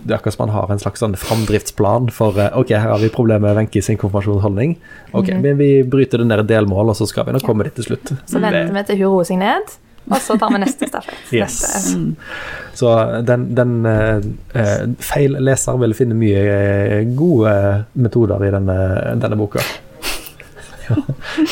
Det 0.04 0.14
er 0.14 0.18
akkurat 0.18 0.34
som 0.36 0.46
man 0.46 0.54
har 0.54 0.70
en 0.72 0.80
slags 0.80 1.02
sånn 1.02 1.16
framdriftsplan 1.20 2.08
for 2.14 2.38
eh, 2.40 2.52
Ok, 2.56 2.70
her 2.72 2.88
har 2.92 3.02
vi 3.02 3.10
problemet 3.12 3.44
med 3.44 3.56
Wenche 3.58 3.82
sin 3.84 3.98
konfirmasjonsholdning. 4.00 4.76
Ok, 5.16 5.28
men 5.42 5.58
vi 5.60 5.82
bryter 5.84 6.22
det 6.22 6.28
ned 6.30 6.44
i 6.44 6.48
delmål, 6.54 6.92
og 6.92 6.96
så 6.98 7.08
skal 7.08 7.26
vi 7.28 7.34
nå 7.36 7.42
komme 7.44 7.66
dit 7.68 7.76
til 7.78 7.90
slutt. 7.90 8.14
Så 8.28 8.40
venter 8.42 8.72
vi 8.72 8.84
til 8.88 9.02
hun 9.02 9.12
roer 9.16 9.28
seg 9.28 9.40
ned, 9.42 9.74
og 10.08 10.22
så 10.24 10.38
tar 10.40 10.54
vi 10.54 10.62
neste 10.62 10.88
stafett. 10.88 11.18
Yes. 11.36 11.58
Så 12.78 12.94
den, 13.26 13.48
den 13.58 13.74
eh, 13.90 14.86
feil 15.02 15.36
leser 15.44 15.80
vil 15.82 15.96
finne 15.98 16.16
mye 16.16 17.02
gode 17.18 17.52
metoder 17.98 18.46
i 18.48 18.54
denne, 18.54 18.78
denne 19.20 19.40
boka. 19.40 19.64
Ja. 20.88 20.94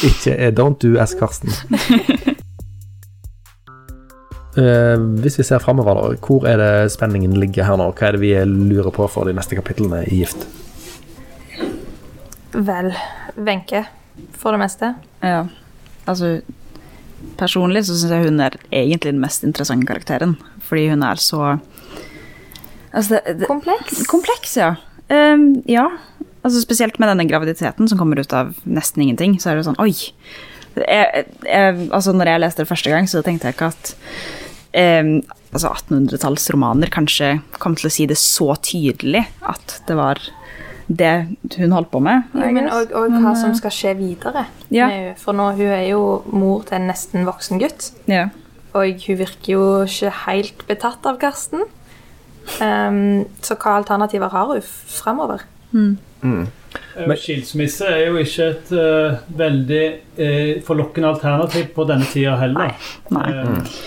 Ikke 0.00 0.46
Don't 0.56 0.78
do 0.80 0.94
as 0.96 1.12
Karsten. 1.12 1.52
Eh, 4.56 4.98
hvis 5.20 5.36
vi 5.36 5.44
ser 5.44 5.60
framover, 5.60 6.14
hvor 6.24 6.46
er 6.48 6.56
det 6.60 6.92
spenningen 6.94 7.34
ligger 7.36 7.66
her 7.68 7.76
nå? 7.76 7.90
Hva 7.92 8.08
er 8.08 8.16
det 8.16 8.22
vi 8.22 8.32
lurer 8.48 8.92
på 8.94 9.08
for 9.12 9.28
de 9.28 9.34
neste 9.36 9.58
kapitlene 9.58 10.00
i 10.08 10.22
Gift? 10.22 10.46
Vel, 12.56 12.94
Wenche, 13.36 13.84
for 14.32 14.56
det 14.56 14.62
meste. 14.62 14.94
Ja, 15.20 15.44
altså 16.06 16.38
Personlig 17.36 17.82
så 17.88 17.94
syns 17.96 18.12
jeg 18.12 18.28
hun 18.28 18.40
er 18.44 18.54
egentlig 18.70 19.10
den 19.10 19.20
mest 19.20 19.44
interessante 19.44 19.88
karakteren. 19.88 20.34
Fordi 20.64 20.86
hun 20.92 21.02
er 21.04 21.20
så 21.20 21.56
altså 22.92 23.16
det, 23.16 23.38
det, 23.40 23.48
Kompleks. 23.48 24.02
Kompleks, 24.08 24.56
ja. 24.56 24.74
Um, 25.08 25.62
ja. 25.68 25.88
Altså 26.44 26.60
Spesielt 26.62 27.00
med 27.00 27.10
denne 27.10 27.26
graviditeten 27.28 27.88
som 27.88 27.98
kommer 27.98 28.20
ut 28.20 28.32
av 28.36 28.54
nesten 28.64 29.02
ingenting, 29.02 29.36
så 29.40 29.50
er 29.50 29.58
det 29.58 29.66
sånn 29.66 29.80
oi. 29.82 29.92
Jeg, 30.76 31.24
jeg, 31.48 31.88
altså 31.88 32.12
når 32.12 32.30
jeg 32.30 32.44
leste 32.44 32.62
det 32.62 32.70
første 32.70 32.92
gang, 32.92 33.08
så 33.08 33.24
tenkte 33.24 33.48
jeg 33.48 33.56
ikke 33.56 33.72
at 33.72 33.94
ehm, 34.78 35.20
altså 35.52 35.72
1800-tallsromaner 35.72 36.92
kanskje 36.92 37.36
kom 37.60 37.76
til 37.78 37.90
å 37.90 37.94
si 37.94 38.08
det 38.08 38.18
så 38.20 38.52
tydelig 38.60 39.24
at 39.48 39.78
det 39.88 39.96
var 39.98 40.20
det 40.86 41.12
hun 41.56 41.74
holdt 41.74 41.90
på 41.90 42.00
med. 42.04 42.28
Jo, 42.36 42.50
men 42.54 42.68
og, 42.70 42.92
og 42.94 43.14
hva 43.16 43.32
eh, 43.32 43.40
som 43.40 43.54
skal 43.58 43.74
skje 43.74 43.94
videre. 43.98 44.46
Ja. 44.70 44.86
med. 44.90 45.16
For 45.18 45.34
nå, 45.36 45.50
hun 45.58 45.72
er 45.72 45.88
jo 45.88 46.02
mor 46.30 46.66
til 46.68 46.78
en 46.78 46.90
nesten 46.92 47.26
voksen 47.28 47.62
gutt. 47.62 47.92
ja. 48.10 48.28
Og 48.76 49.00
hun 49.06 49.16
virker 49.16 49.54
jo 49.54 49.60
ikke 49.86 50.10
helt 50.26 50.58
betatt 50.68 51.06
av 51.08 51.16
Karsten. 51.16 51.62
Um, 52.60 53.24
så 53.40 53.56
hva 53.56 53.78
alternativer 53.80 54.28
har 54.34 54.50
hun 54.50 54.66
framover? 54.92 55.46
Eh, 56.96 57.14
Skilsmisse 57.20 57.88
er 57.88 58.06
jo 58.10 58.20
ikke 58.20 58.48
et 58.52 58.72
uh, 58.76 59.16
veldig 59.38 59.84
uh, 60.18 60.52
forlokkende 60.66 61.12
alternativ 61.14 61.70
på 61.76 61.86
denne 61.88 62.08
tida 62.10 62.36
heller. 62.40 62.74
Nei. 63.14 63.26
Eh, 63.32 63.80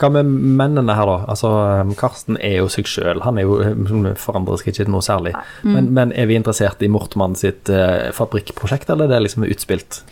Hva 0.00 0.08
med 0.10 0.26
mennene 0.58 0.94
her, 0.98 1.06
da? 1.06 1.18
Altså, 1.30 1.50
eh, 1.62 1.92
Karsten 1.98 2.38
er 2.42 2.56
jo 2.58 2.70
seg 2.72 2.88
sjøl. 2.90 3.22
Han 3.22 3.38
er 3.38 3.46
jo, 3.46 3.60
eh, 3.62 4.16
forandrer 4.18 4.58
seg 4.58 4.72
ikke 4.72 4.88
noe 4.90 5.04
særlig. 5.06 5.34
Men, 5.62 5.92
men 5.94 6.14
er 6.18 6.26
vi 6.30 6.38
interessert 6.38 6.82
i 6.82 6.90
Mortmann 6.90 7.36
sitt 7.38 7.70
uh, 7.70 8.10
fabrikkprosjekt, 8.14 8.90
eller 8.90 9.06
er 9.06 9.14
det 9.14 9.28
liksom 9.28 9.46
utspilt? 9.46 10.02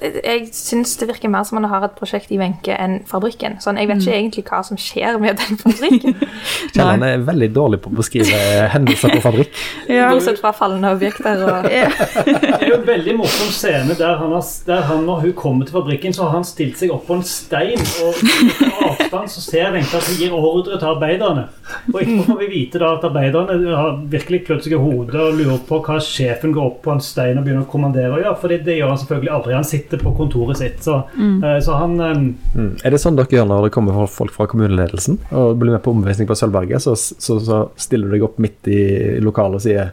Jeg 0.00 0.48
syns 0.56 0.94
det 1.00 1.08
virker 1.10 1.28
mer 1.28 1.44
som 1.44 1.58
man 1.58 1.68
har 1.68 1.84
et 1.84 1.94
prosjekt 1.98 2.30
i 2.32 2.38
Wenche 2.40 2.76
enn 2.80 3.00
fabrikken. 3.08 3.58
Sånn, 3.60 3.76
jeg 3.80 3.90
vet 3.90 4.00
ikke 4.00 4.16
egentlig 4.16 4.44
hva 4.48 4.60
som 4.64 4.78
skjer 4.80 5.18
med 5.20 5.36
den 5.40 5.58
fabrikken. 5.60 6.16
Kjelleren 6.74 7.04
er 7.06 7.24
veldig 7.26 7.48
dårlig 7.54 7.80
på 7.84 7.92
å 7.92 7.98
beskrive 7.98 8.38
hendelser 8.72 9.12
på 9.12 9.20
fabrikk. 9.24 9.60
Ja. 9.90 10.08
Bortsett 10.14 10.40
fra 10.40 10.54
fallende 10.56 10.94
objekter 10.96 11.44
og 11.44 11.68
Det 11.68 12.52
er 12.54 12.66
jo 12.68 12.78
en 12.78 12.86
veldig 12.86 13.16
morsom 13.18 13.50
scene 13.52 13.96
der 13.98 14.16
han, 14.20 14.32
har, 14.32 14.46
der 14.66 14.86
han 14.88 15.04
når 15.08 15.26
hun 15.26 15.34
kommer 15.38 15.68
til 15.68 15.76
fabrikken, 15.76 16.16
så 16.16 16.28
har 16.28 16.38
han 16.38 16.48
stilt 16.48 16.80
seg 16.80 16.94
opp 16.94 17.04
på 17.08 17.18
en 17.18 17.26
stein, 17.28 17.84
og 18.04 18.18
på 18.20 18.88
avstand 18.88 19.32
så 19.34 19.44
ser 19.44 19.74
Wenche 19.74 20.00
at 20.00 20.08
hun 20.08 20.20
gir 20.22 20.34
ordre 20.38 20.78
til 20.78 20.90
arbeiderne. 20.94 21.46
Og 21.92 22.00
ikke 22.00 22.26
får 22.30 22.40
vi 22.40 22.50
vite 22.54 22.80
da 22.80 22.94
at 22.96 23.04
arbeiderne 23.08 23.76
har 23.76 24.00
virkelig 24.12 24.44
klødd 24.48 24.64
seg 24.66 24.76
i 24.76 24.80
hodet 24.80 25.20
og 25.20 25.38
lurer 25.38 25.60
på 25.68 25.80
hva 25.84 26.00
sjefen 26.02 26.54
går 26.56 26.70
opp 26.70 26.80
på 26.84 26.94
en 26.94 27.04
stein 27.04 27.38
og 27.38 27.46
begynner 27.46 27.66
å 27.66 27.70
kommandere 27.70 28.12
og 28.14 28.22
gjøre, 28.22 28.36
for 28.40 28.54
det 28.54 28.78
gjør 28.78 28.92
han 28.92 29.00
selvfølgelig 29.00 29.34
aldri. 29.36 29.56
Han 29.58 29.68
sitter 29.74 30.02
på 30.02 30.14
kontoret 30.16 30.62
sitt, 30.62 30.80
så, 30.86 31.02
mm. 31.18 31.42
så 31.66 31.80
han 31.82 31.98
eh, 32.00 32.12
Mm. 32.54 32.76
Er 32.86 32.94
det 32.94 33.00
sånn 33.02 33.16
dere 33.18 33.34
gjør 33.34 33.46
når 33.50 33.66
det 33.66 33.72
kommer 33.74 34.06
folk 34.10 34.32
fra 34.34 34.46
kommuneledelsen 34.50 35.16
og 35.34 35.56
blir 35.58 35.74
med 35.74 35.82
på 35.82 35.90
omvisning 35.94 36.28
på 36.28 36.36
Sølvberget? 36.38 36.84
Så, 36.84 36.94
så, 36.94 37.38
så 37.42 37.60
stiller 37.80 38.08
du 38.08 38.16
deg 38.16 38.26
opp 38.26 38.38
midt 38.42 38.70
i 38.70 38.82
lokalet 39.24 39.58
og 39.58 39.64
sier 39.64 39.90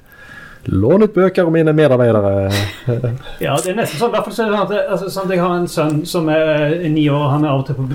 'Lån 0.66 1.04
ut 1.04 1.14
bøker, 1.14 1.50
mine 1.50 1.74
medarbeidere'. 1.74 2.52
Ja, 3.42 3.56
det 3.58 3.72
er 3.72 3.78
nesten 3.80 3.98
sånn. 3.98 4.14
Er 4.14 4.28
sånn 4.30 4.54
at, 4.54 4.74
altså, 4.94 5.10
sånn 5.10 5.26
at 5.26 5.34
jeg 5.34 5.42
har 5.42 5.56
en 5.58 5.68
sønn 5.68 6.04
som 6.06 6.30
er 6.30 6.76
ni 6.94 7.08
år. 7.10 7.32
Han 7.34 7.46
er 7.46 7.50
av 7.50 7.64
og 7.64 7.66
til 7.66 7.80
på, 7.80 7.88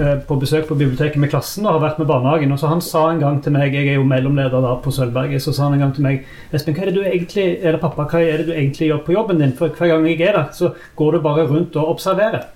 eh, 0.00 0.14
på 0.24 0.38
besøk 0.40 0.66
på 0.70 0.78
biblioteket 0.80 1.20
med 1.20 1.30
klassen 1.34 1.66
og 1.66 1.76
har 1.76 1.84
vært 1.90 2.00
med 2.00 2.08
barnehagen. 2.08 2.52
Og 2.52 2.58
så 2.58 2.72
Han 2.72 2.80
sa 2.80 3.10
en 3.10 3.20
gang 3.20 3.42
til 3.42 3.52
meg 3.52 3.74
Jeg 3.74 3.88
er 3.88 4.00
jo 4.00 4.08
mellomleder 4.08 4.64
da 4.64 4.74
på 4.80 4.90
Sølvberget. 4.90 5.42
Så 5.42 5.52
sa 5.52 5.64
han 5.68 5.74
en 5.74 5.84
gang 5.84 5.94
til 5.94 6.02
meg 6.02 6.24
Espen, 6.52 6.74
hva 6.74 6.82
er 6.82 6.92
det 6.92 6.94
du 6.94 7.04
egentlig 7.04 7.60
Eller 7.62 7.78
pappa, 7.78 8.08
hva 8.08 8.20
er 8.24 8.38
det 8.38 8.46
du 8.46 8.52
egentlig 8.52 8.88
gjør 8.88 9.04
på 9.04 9.12
jobben 9.12 9.38
din? 9.38 9.52
For 9.52 9.68
hver 9.68 9.92
gang 9.92 10.06
jeg 10.08 10.20
er 10.20 10.32
der, 10.32 10.48
så 10.52 10.72
går 10.96 11.12
du 11.12 11.20
bare 11.20 11.46
rundt 11.46 11.76
og 11.76 11.90
observerer. 11.96 12.48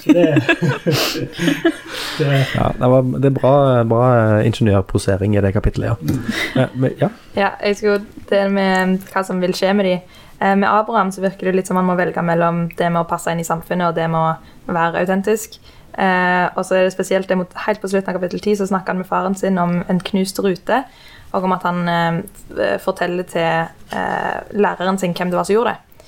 Så 0.00 0.14
det, 0.16 0.26
det 2.18 2.46
Ja, 2.54 2.70
det, 2.78 2.90
var, 2.92 3.02
det 3.18 3.30
er 3.30 3.36
bra, 3.36 3.54
bra 3.88 4.06
ingeniørposering 4.46 5.36
i 5.36 5.42
det 5.44 5.52
kapittelet, 5.56 5.92
ja. 5.92 6.16
Ja, 6.62 6.66
men, 6.74 6.96
ja. 7.00 7.08
Ja, 7.36 7.50
jeg 7.64 7.76
skulle 7.80 8.00
det 8.30 8.44
med 8.52 8.98
hva 9.12 9.24
som 9.26 9.40
vil 9.42 9.54
skje 9.56 9.74
med 9.76 9.88
de. 9.88 9.96
Eh, 10.40 10.56
Med 10.56 10.68
Abraham 10.68 11.12
så 11.12 11.24
virker 11.24 11.50
det 11.50 11.58
litt 11.60 11.68
som 11.70 11.76
han 11.80 11.88
må 11.88 11.96
velge 11.98 12.22
mellom 12.24 12.68
det 12.78 12.88
med 12.90 13.02
å 13.02 13.08
passe 13.08 13.32
inn 13.32 13.42
i 13.42 13.46
samfunnet 13.48 13.90
og 13.90 13.98
det 13.98 14.08
med 14.10 14.20
å 14.20 14.74
være 14.76 15.04
autentisk. 15.04 15.60
Eh, 15.98 16.46
og 16.54 16.64
så 16.64 16.78
er 16.78 16.86
det 16.86 16.94
spesielt 16.94 17.28
det 17.28 17.36
mot, 17.36 17.54
Helt 17.66 17.80
på 17.82 17.88
slutten 17.90 18.12
av 18.12 18.20
kapittel 18.20 18.40
10 18.40 18.60
så 18.60 18.68
snakker 18.70 18.94
han 18.94 19.02
med 19.02 19.08
faren 19.10 19.34
sin 19.36 19.58
om 19.58 19.80
en 19.90 20.00
knust 20.00 20.38
rute, 20.44 20.84
og 21.32 21.44
om 21.44 21.52
at 21.56 21.66
han 21.66 21.88
eh, 21.90 22.78
forteller 22.82 23.26
til 23.28 23.96
eh, 23.98 24.38
læreren 24.54 24.98
sin 24.98 25.14
hvem 25.14 25.30
det 25.32 25.38
var 25.38 25.48
som 25.48 25.56
gjorde 25.58 25.74
det. 25.74 26.06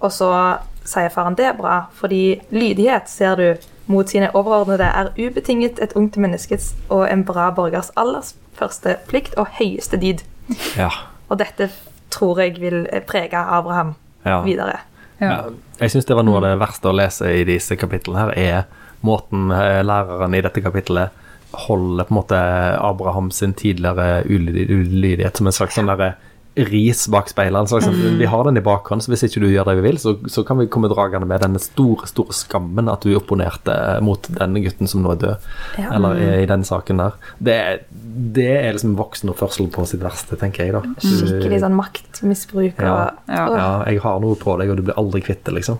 Og 0.00 0.12
så 0.12 0.30
sier 0.84 1.12
faren 1.12 1.36
det 1.38 1.46
er 1.50 1.58
bra, 1.58 1.82
fordi 1.96 2.40
lydighet, 2.50 3.08
ser 3.10 3.36
du, 3.40 3.70
mot 3.90 4.08
sine 4.08 4.28
overordnede 4.38 4.86
er 4.86 5.10
ubetinget 5.18 5.80
et 5.82 5.96
ungt 5.98 6.16
menneskes 6.20 6.74
og 6.88 7.08
en 7.10 7.24
bra 7.26 7.48
borgers 7.50 7.90
aller 7.98 8.26
første 8.58 8.96
plikt 9.10 9.34
og 9.40 9.50
høyeste 9.58 9.98
dyd. 10.00 10.22
ja. 10.78 10.90
Og 11.30 11.38
dette 11.38 11.70
tror 12.10 12.40
jeg 12.42 12.56
vil 12.58 12.84
prege 13.06 13.38
Abraham 13.38 13.94
ja. 14.24 14.40
videre. 14.42 14.80
ja. 15.20 15.44
Jeg 15.80 15.90
syns 15.90 16.06
det 16.06 16.16
var 16.16 16.26
noe 16.26 16.40
av 16.40 16.46
det 16.48 16.60
verste 16.60 16.90
å 16.90 16.94
lese 16.94 17.30
i 17.34 17.44
disse 17.48 17.76
kapitlene 17.78 18.24
her, 18.24 18.32
er 18.36 18.62
måten 19.06 19.50
eh, 19.54 19.80
læreren 19.86 20.34
i 20.36 20.42
dette 20.44 20.62
kapittelet 20.62 21.16
holder 21.66 22.06
på 22.06 22.14
en 22.14 22.18
måte 22.18 22.40
Abraham 22.78 23.30
sin 23.34 23.54
tidligere 23.58 24.22
ulydighet 24.28 25.36
som 25.36 25.48
en 25.50 25.56
slags 25.56 25.78
sånn 25.78 25.90
derre 25.90 26.12
ris 26.54 27.04
bak 27.08 27.28
speilene. 27.30 27.68
Så 27.68 27.78
liksom, 27.78 28.18
Vi 28.18 28.26
har 28.26 28.44
den 28.44 28.56
i 28.58 28.64
bakhånd, 28.64 29.04
så 29.04 29.12
hvis 29.12 29.22
ikke 29.26 29.42
du 29.44 29.48
gjør 29.50 29.68
det 29.70 29.76
vi 29.78 29.84
vil, 29.88 29.98
så, 30.02 30.16
så 30.30 30.44
kan 30.46 30.58
vi 30.60 30.68
komme 30.72 30.90
dragende 30.90 31.28
med 31.30 31.42
denne 31.44 31.60
store 31.62 32.08
store 32.10 32.34
skammen 32.36 32.90
at 32.90 33.04
du 33.06 33.14
opponerte 33.18 33.74
mot 34.04 34.26
denne 34.34 34.62
gutten 34.64 34.90
som 34.90 35.04
nå 35.04 35.14
er 35.14 35.20
død. 35.24 35.50
Ja. 35.80 35.92
Eller 35.98 36.22
er 36.24 36.40
i 36.42 36.48
den 36.50 36.64
saken 36.66 37.02
der. 37.02 37.18
Det, 37.38 37.58
det 38.34 38.48
er 38.56 38.74
liksom 38.76 38.96
voksenoppførsel 38.98 39.70
på 39.72 39.86
sitt 39.88 40.02
verste, 40.04 40.38
tenker 40.40 40.66
jeg, 40.66 40.74
da. 40.78 40.82
Skikkelig 41.04 41.62
sånn 41.64 41.78
maktmisbruk 41.78 42.80
og 42.80 42.88
Ja. 42.90 42.98
Ja. 43.30 43.46
Ja, 43.60 43.70
jeg 43.90 44.02
har 44.02 44.18
noe 44.22 44.36
på 44.38 44.56
deg, 44.60 44.72
og 44.72 44.80
du 44.80 44.86
blir 44.88 44.98
aldri 45.00 45.22
kvitt 45.24 45.44
det, 45.46 45.54
liksom. 45.60 45.78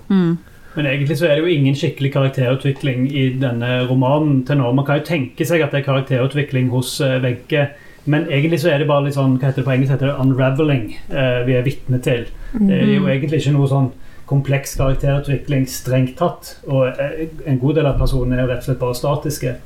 Men 0.77 0.87
egentlig 0.87 1.17
så 1.19 1.27
er 1.27 1.39
det 1.39 1.45
jo 1.45 1.51
ingen 1.51 1.75
skikkelig 1.75 2.13
karakterutvikling 2.15 3.09
i 3.11 3.25
denne 3.43 3.81
romanen 3.91 4.45
til 4.47 4.61
nå. 4.61 4.71
Man 4.77 4.87
kan 4.87 5.01
jo 5.01 5.07
tenke 5.09 5.47
seg 5.49 5.65
at 5.65 5.75
det 5.75 5.83
er 5.83 5.89
karakterutvikling 5.89 6.71
hos 6.71 7.01
eh, 7.03 7.19
Wenche, 7.25 7.65
men 8.07 8.27
egentlig 8.31 8.61
så 8.63 8.71
er 8.73 8.79
det 8.79 8.89
bare 8.89 9.05
litt 9.05 9.15
sånn, 9.19 9.39
hva 9.39 9.49
heter 9.51 9.63
det 9.63 9.67
på 9.69 9.73
engelsk, 9.75 9.93
heter 9.93 10.07
det 10.13 10.21
unraveling 10.23 10.85
eh, 11.11 11.41
vi 11.47 11.55
er 11.59 11.63
vitne 11.67 11.99
til. 12.03 12.27
Det 12.55 12.79
er 12.81 12.95
jo 12.97 13.07
egentlig 13.09 13.41
ikke 13.43 13.53
noe 13.59 13.69
sånn 13.69 13.91
kompleks 14.31 14.77
karakterutvikling 14.79 15.67
strengt 15.69 16.17
tatt, 16.19 16.57
og 16.69 16.87
eh, 17.01 17.27
en 17.47 17.59
god 17.59 17.75
del 17.81 17.87
av 17.91 17.99
personene 17.99 18.39
er 18.41 18.47
rett 18.49 18.63
og 18.63 18.69
slett 18.71 18.81
bare 18.81 18.95
statiske. 18.99 19.57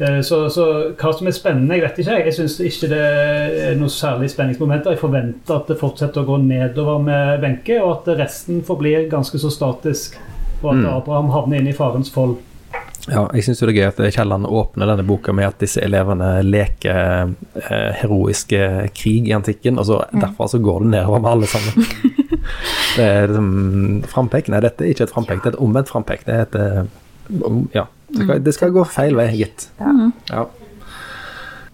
Eh, 0.00 0.20
Så, 0.26 0.48
så 0.50 0.64
hva 0.98 1.12
som 1.14 1.28
er 1.30 1.36
spennende, 1.36 1.76
jeg 1.76 1.84
vet 1.84 1.98
ikke. 2.02 2.16
Jeg 2.26 2.34
syns 2.34 2.56
ikke 2.60 2.88
det 2.90 3.02
er 3.68 3.76
noe 3.78 3.92
særlig 3.92 4.30
spenningsmomenter. 4.32 4.90
Jeg 4.96 4.98
forventer 5.04 5.54
at 5.60 5.68
det 5.70 5.76
fortsetter 5.78 6.24
å 6.24 6.28
gå 6.32 6.38
nedover 6.42 6.98
med 7.04 7.44
Wenche, 7.44 7.78
og 7.84 8.00
at 8.08 8.18
resten 8.24 8.62
forblir 8.66 9.06
ganske 9.12 9.38
så 9.38 9.52
statisk. 9.54 10.18
Og 10.64 10.72
at 10.72 10.80
Mm. 10.80 10.88
Abraham 10.96 11.30
havner 11.30 11.58
inn 11.60 11.68
i 11.68 11.72
farens 11.76 12.10
fold. 12.10 12.38
Ja, 13.10 13.26
jeg 13.36 13.44
syns 13.44 13.60
det 13.60 13.68
er 13.68 13.76
gøy 13.76 13.86
at 13.90 13.98
Kielland 14.14 14.46
åpner 14.48 14.88
denne 14.88 15.04
boka 15.04 15.32
med 15.36 15.50
at 15.50 15.58
disse 15.60 15.82
elevene 15.84 16.38
leker 16.46 17.34
eh, 17.60 17.90
heroiske 18.00 18.60
krig 18.96 19.28
i 19.28 19.34
antikken, 19.36 19.76
og 19.80 19.88
så 19.90 19.98
derfra 20.14 20.48
så 20.48 20.60
går 20.64 20.86
det 20.86 20.92
nedover 20.94 21.20
med 21.20 21.30
alle 21.34 21.50
sammen. 21.52 21.84
det 22.96 23.04
er 23.04 23.28
liksom 23.28 23.50
frampek. 24.08 24.48
Nei, 24.52 24.62
dette 24.64 24.86
er 24.86 24.94
ikke 24.94 25.08
et 25.08 25.12
frampek, 25.12 25.42
det 25.44 25.52
er 25.52 25.58
et 25.58 25.64
omvendt 25.66 25.92
frampek. 25.92 26.24
Det 26.24 26.38
er 26.38 26.46
et 26.48 26.60
eh, 26.60 26.84
Ja. 27.76 27.88
Det 28.14 28.22
skal, 28.22 28.42
det 28.46 28.52
skal 28.54 28.72
gå 28.72 28.84
feil 28.86 29.16
vei, 29.18 29.26
gitt. 29.36 29.68
Ja. 29.80 29.92
Ja. 30.30 30.44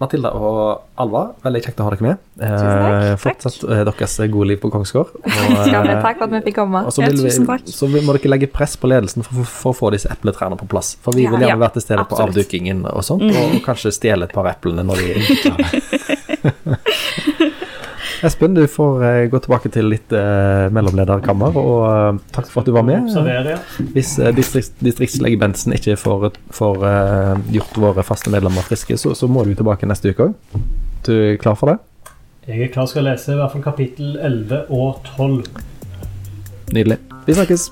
Matilda 0.01 0.31
og 0.33 0.81
Alva, 1.01 1.21
veldig 1.45 1.61
kjekt 1.65 1.79
å 1.81 1.85
ha 1.87 1.91
dere 1.93 2.05
med. 2.07 2.21
Tusen 2.41 2.67
takk. 2.81 2.95
Eh, 3.05 3.15
fortsatt 3.21 3.63
eh, 3.69 3.81
deres 3.87 4.15
gode 4.33 4.47
liv 4.49 4.59
på 4.63 4.71
Kongsgård. 4.73 5.11
Og, 5.21 5.67
ja, 5.69 5.81
eh, 5.85 6.01
takk 6.01 6.17
for 6.19 6.25
at 6.27 6.33
vi 6.35 6.41
fikk 6.49 6.57
komme. 6.57 6.81
og 6.89 6.93
så, 6.95 7.03
vil 7.05 7.19
tusen 7.21 7.45
vi, 7.45 7.49
takk. 7.51 7.69
så 7.69 7.89
må 7.91 8.15
dere 8.17 8.31
legge 8.33 8.49
press 8.51 8.73
på 8.81 8.89
ledelsen 8.89 9.25
for, 9.27 9.41
for, 9.43 9.51
for 9.61 9.73
å 9.75 9.77
få 9.81 9.91
disse 9.95 10.09
epletrærne 10.13 10.57
på 10.59 10.67
plass. 10.71 10.95
For 11.05 11.13
vi 11.17 11.27
Ja. 11.27 11.31
vil 11.35 11.45
gjerne 11.45 11.53
Ja, 11.55 11.61
være 11.61 11.77
til 11.77 11.85
stede 11.85 12.05
på 12.09 12.17
avdukingen 12.25 12.85
og 12.89 13.03
sånt, 13.05 13.23
og 13.29 13.57
kanskje 13.65 13.93
stjele 13.95 14.25
et 14.29 14.33
par 14.33 14.49
eplene 14.51 14.83
når 14.87 15.01
de 15.01 15.11
er 15.13 15.41
klare. 15.45 16.17
Espen, 18.21 18.53
du 18.53 18.67
får 18.69 19.03
eh, 19.03 19.23
gå 19.33 19.39
tilbake 19.41 19.69
til 19.73 19.87
litt 19.89 20.13
eh, 20.13 20.67
mellomlederkammer, 20.73 21.55
og 21.57 21.79
eh, 21.89 22.19
takk 22.35 22.51
for 22.51 22.61
at 22.61 22.69
du 22.69 22.75
var 22.75 22.85
med. 22.85 23.09
Ja. 23.09 23.57
Hvis 23.95 24.13
eh, 24.21 24.29
distrikt, 24.37 24.75
distriktslege 24.85 25.39
Bentsen 25.41 25.73
ikke 25.73 25.97
får, 25.97 26.27
får 26.53 26.85
eh, 26.85 27.33
gjort 27.57 27.81
våre 27.81 28.05
faste 28.05 28.33
medlemmer 28.33 28.65
friske, 28.67 28.99
så, 29.01 29.15
så 29.17 29.29
må 29.31 29.45
du 29.47 29.55
tilbake 29.57 29.89
neste 29.89 30.13
uke 30.13 30.29
òg. 30.29 30.65
Du 31.07 31.13
er 31.15 31.39
klar 31.41 31.57
for 31.57 31.73
det? 31.73 31.79
Jeg 32.45 32.67
er 32.67 32.73
klar 32.73 32.89
skal 32.89 33.09
lese 33.09 33.33
i 33.33 33.39
hvert 33.41 33.53
fall 33.55 33.65
kapittel 33.65 34.17
11 34.21 34.67
og 34.69 35.01
12. 35.15 35.41
Nydelig. 36.77 37.01
Vi 37.25 37.37
snakkes. 37.41 37.71